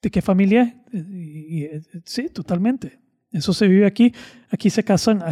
¿De 0.00 0.10
qué 0.10 0.22
familia 0.22 0.84
es? 0.92 1.88
sí, 2.04 2.28
totalmente. 2.28 3.00
Eso 3.36 3.52
se 3.52 3.68
vive 3.68 3.86
aquí. 3.86 4.12
Aquí 4.50 4.70
se 4.70 4.82
casan 4.82 5.22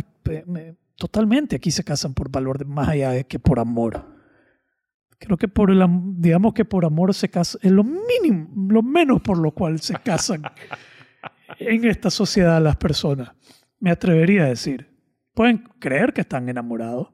totalmente. 0.97 1.57
Aquí 1.57 1.71
se 1.71 1.85
casan 1.85 2.15
por 2.15 2.31
valor 2.31 2.59
de, 2.59 2.65
más 2.65 2.89
allá 2.89 3.23
que 3.25 3.39
por 3.39 3.59
amor. 3.59 4.05
Creo 5.19 5.37
que 5.37 5.49
por 5.49 5.71
el, 5.71 5.83
digamos 6.17 6.53
que 6.53 6.65
por 6.65 6.85
amor 6.85 7.15
se 7.15 7.29
casan, 7.29 7.61
es 7.63 7.73
lo 7.73 7.85
mínimo, 7.85 8.49
lo 8.71 8.83
menos 8.83 9.23
por 9.23 9.39
lo 9.39 9.53
cual 9.53 9.81
se 9.81 9.95
casan 9.95 10.43
en 11.59 11.85
esta 11.87 12.11
sociedad 12.11 12.61
las 12.61 12.77
personas. 12.77 13.31
Me 13.81 13.91
atrevería 13.91 14.45
a 14.45 14.49
decir. 14.49 14.93
Pueden 15.33 15.65
creer 15.81 16.13
que 16.13 16.21
están 16.21 16.49
enamorados. 16.49 17.09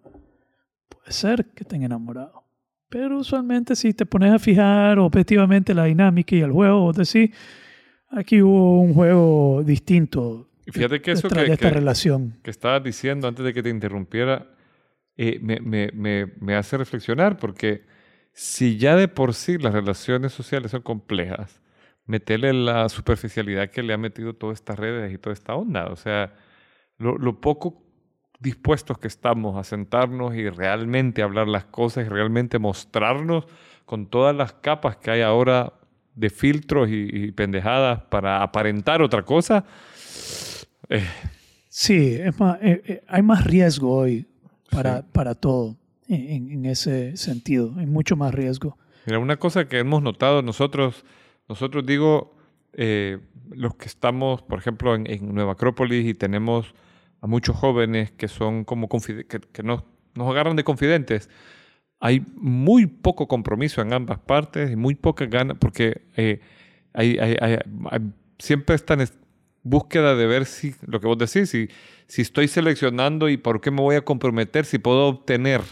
Puede 0.89 1.13
ser 1.13 1.47
que 1.55 1.63
estén 1.63 1.85
enamorados. 1.85 2.43
Pero 2.91 3.19
usualmente 3.19 3.77
si 3.77 3.95
te 3.95 4.05
pones 4.05 4.33
a 4.33 4.39
fijar 4.39 4.99
objetivamente 4.99 5.73
la 5.73 5.85
dinámica 5.85 6.35
y 6.35 6.41
el 6.41 6.51
juego, 6.51 6.81
vos 6.81 6.97
decís, 6.97 7.35
aquí 8.11 8.43
hubo 8.43 8.81
un 8.81 8.93
juego 8.93 9.63
distinto 9.65 10.50
fíjate 10.67 11.01
que 11.01 11.13
eso 11.13 11.29
que, 11.29 11.47
esta 11.47 11.71
relación. 11.71 12.39
que 12.43 12.51
estabas 12.51 12.83
diciendo 12.83 13.29
antes 13.29 13.45
de 13.45 13.53
que 13.53 13.63
te 13.63 13.71
interrumpiera 13.71 14.47
eh, 15.17 15.39
me, 15.43 15.61
me, 15.61 15.91
me, 15.93 16.33
me, 16.41 16.55
hace 16.55 16.79
reflexionar 16.79 17.37
porque 17.37 17.85
si 18.33 18.79
ya 18.79 18.97
de 18.97 19.09
por 19.09 19.35
sí 19.35 19.59
las 19.59 19.75
relaciones 19.75 20.33
sociales 20.33 20.71
son 20.71 20.83
complejas, 20.83 21.61
meterle 22.07 22.53
la 22.53 22.89
superficialidad 22.89 23.71
que 23.71 23.83
le 23.83 23.93
ha 23.93 23.99
metido 23.99 24.35
todas 24.35 24.59
estas 24.59 24.79
redes 24.79 25.13
y 25.13 25.19
toda 25.19 25.35
esta 25.35 25.55
onda, 25.55 25.87
o 25.87 25.97
sea, 25.97 26.33
lo, 26.97 27.19
lo 27.19 27.41
poco 27.41 27.83
dispuestos 28.39 28.99
que 28.99 29.09
estamos 29.09 29.59
a 29.59 29.65
sentarnos 29.65 30.35
y 30.35 30.49
realmente 30.49 31.23
hablar 31.23 31.49
las 31.49 31.67
cosas 31.67 32.07
y 32.07 32.09
realmente 32.09 32.59
mostrarnos 32.59 33.45
con 33.85 34.07
todas 34.07 34.35
las 34.35 34.55
capas 34.55 34.97
que 34.97 35.11
hay 35.11 35.21
ahora 35.21 35.75
de 36.15 36.31
filtros 36.31 36.89
y 36.91 37.31
pendejadas 37.33 38.03
para 38.05 38.43
aparentar 38.43 39.03
otra 39.03 39.23
cosa, 39.23 39.65
eh. 40.91 41.07
Sí, 41.69 42.15
es 42.15 42.39
más, 42.39 42.59
eh, 42.63 42.83
eh, 42.85 43.03
hay 43.07 43.23
más 43.23 43.45
riesgo 43.45 43.95
hoy 43.95 44.27
para, 44.71 45.03
para 45.03 45.35
todo 45.35 45.77
en, 46.09 46.67
ese 46.67 47.17
sentido, 47.17 47.73
hay 47.79 47.87
mucho 47.87 48.17
más 48.17 48.35
riesgo. 48.35 48.77
Mira, 49.07 49.21
una 49.21 49.37
cosa 49.37 49.69
que 49.69 49.79
hemos 49.79 50.03
notado 50.03 50.43
nosotros, 50.43 51.05
nosotros 51.49 51.87
digo, 51.87 52.35
los 52.73 53.75
que 53.77 53.87
estamos, 53.87 54.43
por 54.43 54.59
ejemplo, 54.59 54.95
en, 54.97 55.35
Nueva 55.35 55.53
Acrópolis 55.53 56.05
y 56.07 56.15
tenemos 56.15 56.75
a 57.21 57.29
muchos 57.29 57.57
jóvenes 57.57 58.11
que 58.11 58.27
son 58.27 58.65
como 58.65 58.89
que, 58.89 59.25
que 59.25 59.63
nos, 59.63 59.85
nos 60.15 60.29
agarran 60.29 60.57
de 60.57 60.65
confidentes, 60.65 61.31
hay 62.01 62.25
muy 62.35 62.87
poco 62.87 63.29
compromiso 63.29 63.81
en 63.83 63.93
ambas 63.93 64.19
partes 64.19 64.71
y 64.73 64.77
muy 64.77 64.97
poca 64.97 65.27
ganas, 65.27 65.57
porque 65.61 66.03
hay, 66.93 67.19
hay, 67.19 67.37
hay, 67.41 67.59
siempre 68.39 68.75
están 68.75 69.01
búsqueda 69.63 70.15
de 70.15 70.27
ver 70.27 70.47
si, 70.47 70.75
lo 70.87 71.01
que 71.01 71.07
vos 71.07 71.19
decís, 71.19 71.51
si, 71.51 71.69
si 72.07 72.23
estoy 72.23 72.49
seleccionando 72.49 73.29
y 73.29 73.37
por 73.37 73.61
qué 73.61 73.71
me 73.71 73.81
voy 73.81 73.97
a 73.97 74.05
comprometer, 74.05 74.65
si 74.65 74.79
puedo 74.79 75.07
obtener, 75.07 75.63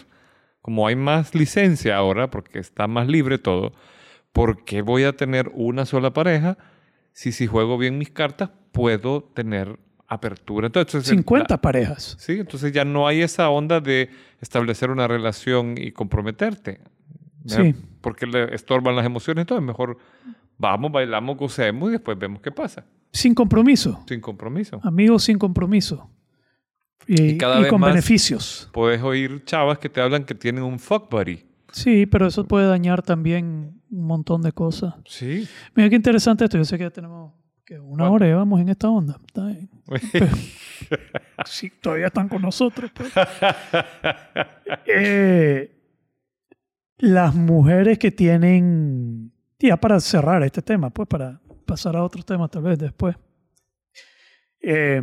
como 0.62 0.86
hay 0.86 0.96
más 0.96 1.34
licencia 1.34 1.96
ahora, 1.96 2.30
porque 2.30 2.58
está 2.58 2.86
más 2.86 3.08
libre 3.08 3.38
todo, 3.38 3.72
¿por 4.32 4.64
qué 4.64 4.82
voy 4.82 5.04
a 5.04 5.14
tener 5.14 5.50
una 5.54 5.86
sola 5.86 6.12
pareja? 6.12 6.58
Si 7.12 7.32
si 7.32 7.46
juego 7.46 7.78
bien 7.78 7.98
mis 7.98 8.10
cartas, 8.10 8.50
puedo 8.72 9.22
tener 9.34 9.78
apertura. 10.08 10.66
Entonces, 10.66 11.04
50 11.04 11.60
parejas. 11.60 12.16
Sí, 12.18 12.38
entonces 12.40 12.72
ya 12.72 12.84
no 12.84 13.06
hay 13.06 13.22
esa 13.22 13.50
onda 13.50 13.80
de 13.80 14.10
establecer 14.40 14.90
una 14.90 15.06
relación 15.06 15.74
y 15.76 15.92
comprometerte. 15.92 16.80
Sí. 17.46 17.74
Porque 18.00 18.26
le 18.26 18.54
estorban 18.54 18.96
las 18.96 19.04
emociones, 19.04 19.42
entonces 19.42 19.64
mejor 19.64 19.98
vamos, 20.56 20.90
bailamos, 20.90 21.36
gocemos 21.36 21.90
y 21.90 21.92
después 21.92 22.18
vemos 22.18 22.40
qué 22.40 22.50
pasa. 22.50 22.84
Sin 23.12 23.34
compromiso. 23.34 24.04
Sin 24.06 24.20
compromiso. 24.20 24.80
Amigos 24.82 25.24
sin 25.24 25.38
compromiso. 25.38 26.10
Y, 27.06 27.38
cada 27.38 27.60
vez 27.60 27.70
con 27.70 27.80
beneficios. 27.80 28.68
Puedes 28.72 29.02
oír 29.02 29.42
chavas 29.44 29.78
que 29.78 29.88
te 29.88 30.00
hablan 30.00 30.24
que 30.24 30.34
tienen 30.34 30.62
un 30.62 30.78
fuck 30.78 31.10
buddy. 31.10 31.42
Sí, 31.72 32.06
pero 32.06 32.26
eso 32.26 32.44
puede 32.44 32.66
dañar 32.66 33.02
también 33.02 33.80
un 33.90 34.06
montón 34.06 34.42
de 34.42 34.52
cosas. 34.52 34.94
Sí. 35.06 35.48
Mira 35.74 35.88
qué 35.88 35.96
interesante 35.96 36.44
esto. 36.44 36.58
Yo 36.58 36.64
sé 36.64 36.76
que 36.76 36.90
tenemos 36.90 37.32
que 37.64 37.78
una 37.78 38.10
hora 38.10 38.28
y 38.28 38.32
vamos 38.32 38.60
en 38.60 38.68
esta 38.70 38.88
onda. 38.88 39.18
sí, 41.44 41.70
todavía 41.82 42.06
están 42.06 42.28
con 42.28 42.42
nosotros. 42.42 42.90
Pues. 42.94 43.12
Eh, 44.84 45.78
las 46.98 47.34
mujeres 47.34 47.98
que 47.98 48.10
tienen, 48.10 49.32
ya 49.58 49.78
para 49.78 49.98
cerrar 50.00 50.42
este 50.42 50.60
tema, 50.60 50.90
pues 50.90 51.08
para 51.08 51.40
pasar 51.68 51.94
a 51.94 52.02
otros 52.02 52.24
temas 52.24 52.50
tal 52.50 52.62
vez 52.62 52.78
después. 52.78 53.14
Eh, 54.60 55.00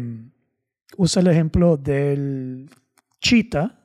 usa 0.97 1.21
el 1.21 1.27
ejemplo 1.27 1.77
del 1.77 2.69
chita, 3.21 3.79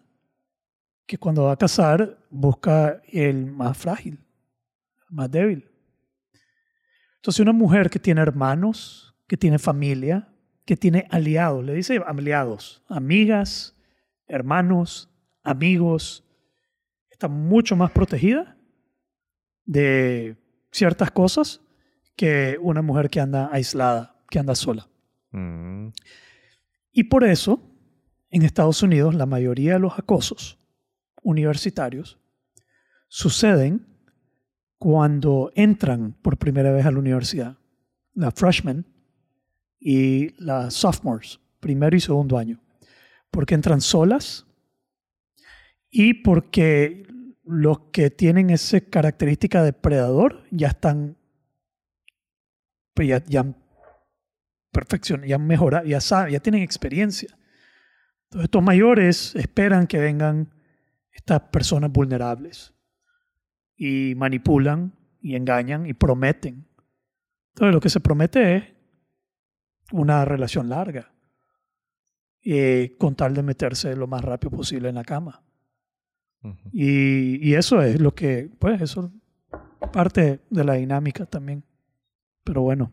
que 1.07 1.19
cuando 1.19 1.45
va 1.45 1.53
a 1.53 1.57
cazar 1.57 2.19
busca 2.31 3.03
el 3.07 3.47
más 3.47 3.77
frágil, 3.77 4.15
el 4.15 5.15
más 5.15 5.31
débil. 5.31 5.71
Entonces 7.17 7.41
una 7.41 7.53
mujer 7.53 7.91
que 7.91 7.99
tiene 7.99 8.23
hermanos, 8.23 9.15
que 9.29 9.37
tiene 9.37 9.59
familia, 9.59 10.29
que 10.65 10.77
tiene 10.77 11.07
aliados, 11.11 11.63
le 11.65 11.75
dice 11.75 12.01
aliados, 12.07 12.83
amigas, 12.89 13.77
hermanos, 14.27 15.11
amigos, 15.43 16.25
está 17.11 17.29
mucho 17.29 17.77
más 17.77 17.91
protegida 17.91 18.57
de 19.67 20.37
ciertas 20.71 21.11
cosas 21.11 21.61
que 22.21 22.59
una 22.61 22.83
mujer 22.83 23.09
que 23.09 23.19
anda 23.19 23.49
aislada, 23.51 24.15
que 24.29 24.39
anda 24.39 24.55
sola. 24.55 24.87
Mm. 25.31 25.89
Y 26.93 27.05
por 27.05 27.25
eso, 27.25 27.63
en 28.29 28.43
Estados 28.43 28.83
Unidos, 28.83 29.15
la 29.15 29.25
mayoría 29.25 29.73
de 29.73 29.79
los 29.79 29.99
acosos 29.99 30.59
universitarios 31.23 32.19
suceden 33.09 33.87
cuando 34.77 35.51
entran 35.55 36.13
por 36.21 36.37
primera 36.37 36.71
vez 36.73 36.85
a 36.85 36.91
la 36.91 36.99
universidad, 36.99 37.57
la 38.13 38.31
freshmen 38.33 38.85
y 39.79 40.35
las 40.45 40.75
sophomores, 40.75 41.41
primero 41.59 41.97
y 41.97 42.01
segundo 42.01 42.37
año, 42.37 42.61
porque 43.31 43.55
entran 43.55 43.81
solas 43.81 44.47
y 45.89 46.13
porque 46.13 47.07
los 47.45 47.81
que 47.93 48.11
tienen 48.11 48.51
esa 48.51 48.79
característica 48.83 49.63
de 49.63 49.73
predador 49.73 50.45
ya 50.51 50.69
están 50.69 51.17
pues 52.95 53.09
ya, 53.09 53.25
ya 53.25 53.41
han 53.41 53.57
perfeccionado, 54.73 55.29
ya 55.29 55.37
han 55.37 55.47
mejorado, 55.47 55.87
ya 55.87 56.01
saben, 56.01 56.33
ya 56.33 56.41
tienen 56.41 56.63
experiencia. 56.63 57.37
Entonces 58.25 58.45
estos 58.45 58.63
mayores 58.63 59.35
esperan 59.35 59.87
que 59.87 59.99
vengan 59.99 60.55
estas 61.13 61.41
personas 61.51 61.91
vulnerables 61.91 62.73
y 63.77 64.15
manipulan 64.17 64.95
y 65.21 65.35
engañan 65.37 65.87
y 65.87 65.95
prometen. 65.95 66.69
Entonces 67.55 67.75
lo 67.75 67.81
que 67.81 67.91
se 67.91 68.01
promete 68.01 68.57
es 68.57 68.65
una 69.93 70.25
relación 70.25 70.69
larga 70.69 71.13
y 72.43 72.91
con 72.91 73.17
tal 73.17 73.35
de 73.35 73.43
meterse 73.43 73.95
lo 73.97 74.07
más 74.07 74.23
rápido 74.23 74.51
posible 74.51 74.89
en 74.89 74.95
la 74.95 75.05
cama. 75.05 75.43
y, 76.73 77.47
y, 77.47 77.55
eso 77.55 77.83
es 77.83 78.01
lo 78.01 78.15
que, 78.15 78.51
pues 78.59 78.81
eso 78.81 79.13
parte 79.93 80.41
de 80.49 80.65
la 80.65 80.75
dinámica 80.75 81.27
también. 81.27 81.65
Pero 82.45 82.63
bueno, 82.63 82.93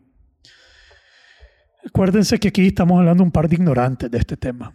acuérdense 1.86 2.38
que 2.38 2.48
aquí 2.48 2.66
estamos 2.66 2.98
hablando 2.98 3.22
un 3.22 3.30
par 3.30 3.48
de 3.48 3.56
ignorantes 3.56 4.10
de 4.10 4.18
este 4.18 4.36
tema. 4.36 4.72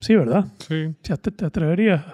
Sí, 0.00 0.14
¿verdad? 0.14 0.46
Sí. 0.58 0.94
¿Te, 1.02 1.16
te 1.16 1.46
atreverías? 1.46 2.04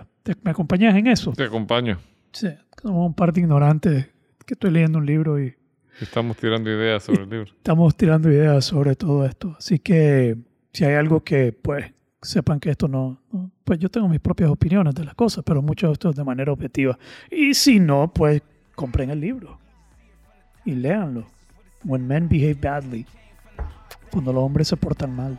¿Me 0.42 0.50
acompañas 0.50 0.94
en 0.96 1.08
eso? 1.08 1.32
Te 1.32 1.44
acompaño. 1.44 1.98
Sí, 2.32 2.48
somos 2.80 3.06
un 3.06 3.14
par 3.14 3.32
de 3.32 3.40
ignorantes 3.40 4.06
que 4.46 4.54
estoy 4.54 4.70
leyendo 4.70 4.98
un 4.98 5.06
libro 5.06 5.40
y 5.42 5.54
Estamos 6.00 6.36
tirando 6.36 6.70
ideas 6.70 7.02
sobre 7.02 7.24
el 7.24 7.30
libro. 7.30 7.52
Estamos 7.52 7.94
tirando 7.96 8.30
ideas 8.30 8.64
sobre 8.64 8.96
todo 8.96 9.24
esto. 9.26 9.54
Así 9.58 9.78
que 9.78 10.36
si 10.72 10.84
hay 10.84 10.94
algo 10.94 11.22
que, 11.22 11.52
pues, 11.52 11.92
sepan 12.20 12.60
que 12.60 12.70
esto 12.70 12.88
no, 12.88 13.20
pues 13.64 13.78
yo 13.78 13.90
tengo 13.90 14.08
mis 14.08 14.20
propias 14.20 14.50
opiniones 14.50 14.94
de 14.94 15.04
las 15.04 15.14
cosas, 15.14 15.44
pero 15.44 15.60
mucho 15.60 15.88
de 15.88 15.92
esto 15.92 16.10
es 16.10 16.16
de 16.16 16.24
manera 16.24 16.52
objetiva. 16.52 16.98
Y 17.30 17.54
si 17.54 17.78
no, 17.78 18.12
pues 18.12 18.42
compren 18.74 19.10
el 19.10 19.20
libro 19.20 19.58
y 20.64 20.72
léanlo. 20.72 21.26
When 21.84 22.06
Men 22.06 22.28
Behave 22.28 22.54
Badly, 22.54 23.06
cuando 24.10 24.32
los 24.32 24.42
hombres 24.42 24.68
se 24.68 24.76
portan 24.76 25.14
mal, 25.14 25.38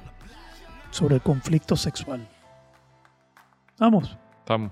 sobre 0.91 1.15
el 1.15 1.21
conflicto 1.21 1.75
sexual. 1.75 2.27
Vamos. 3.79 4.17
Estamos. 4.39 4.71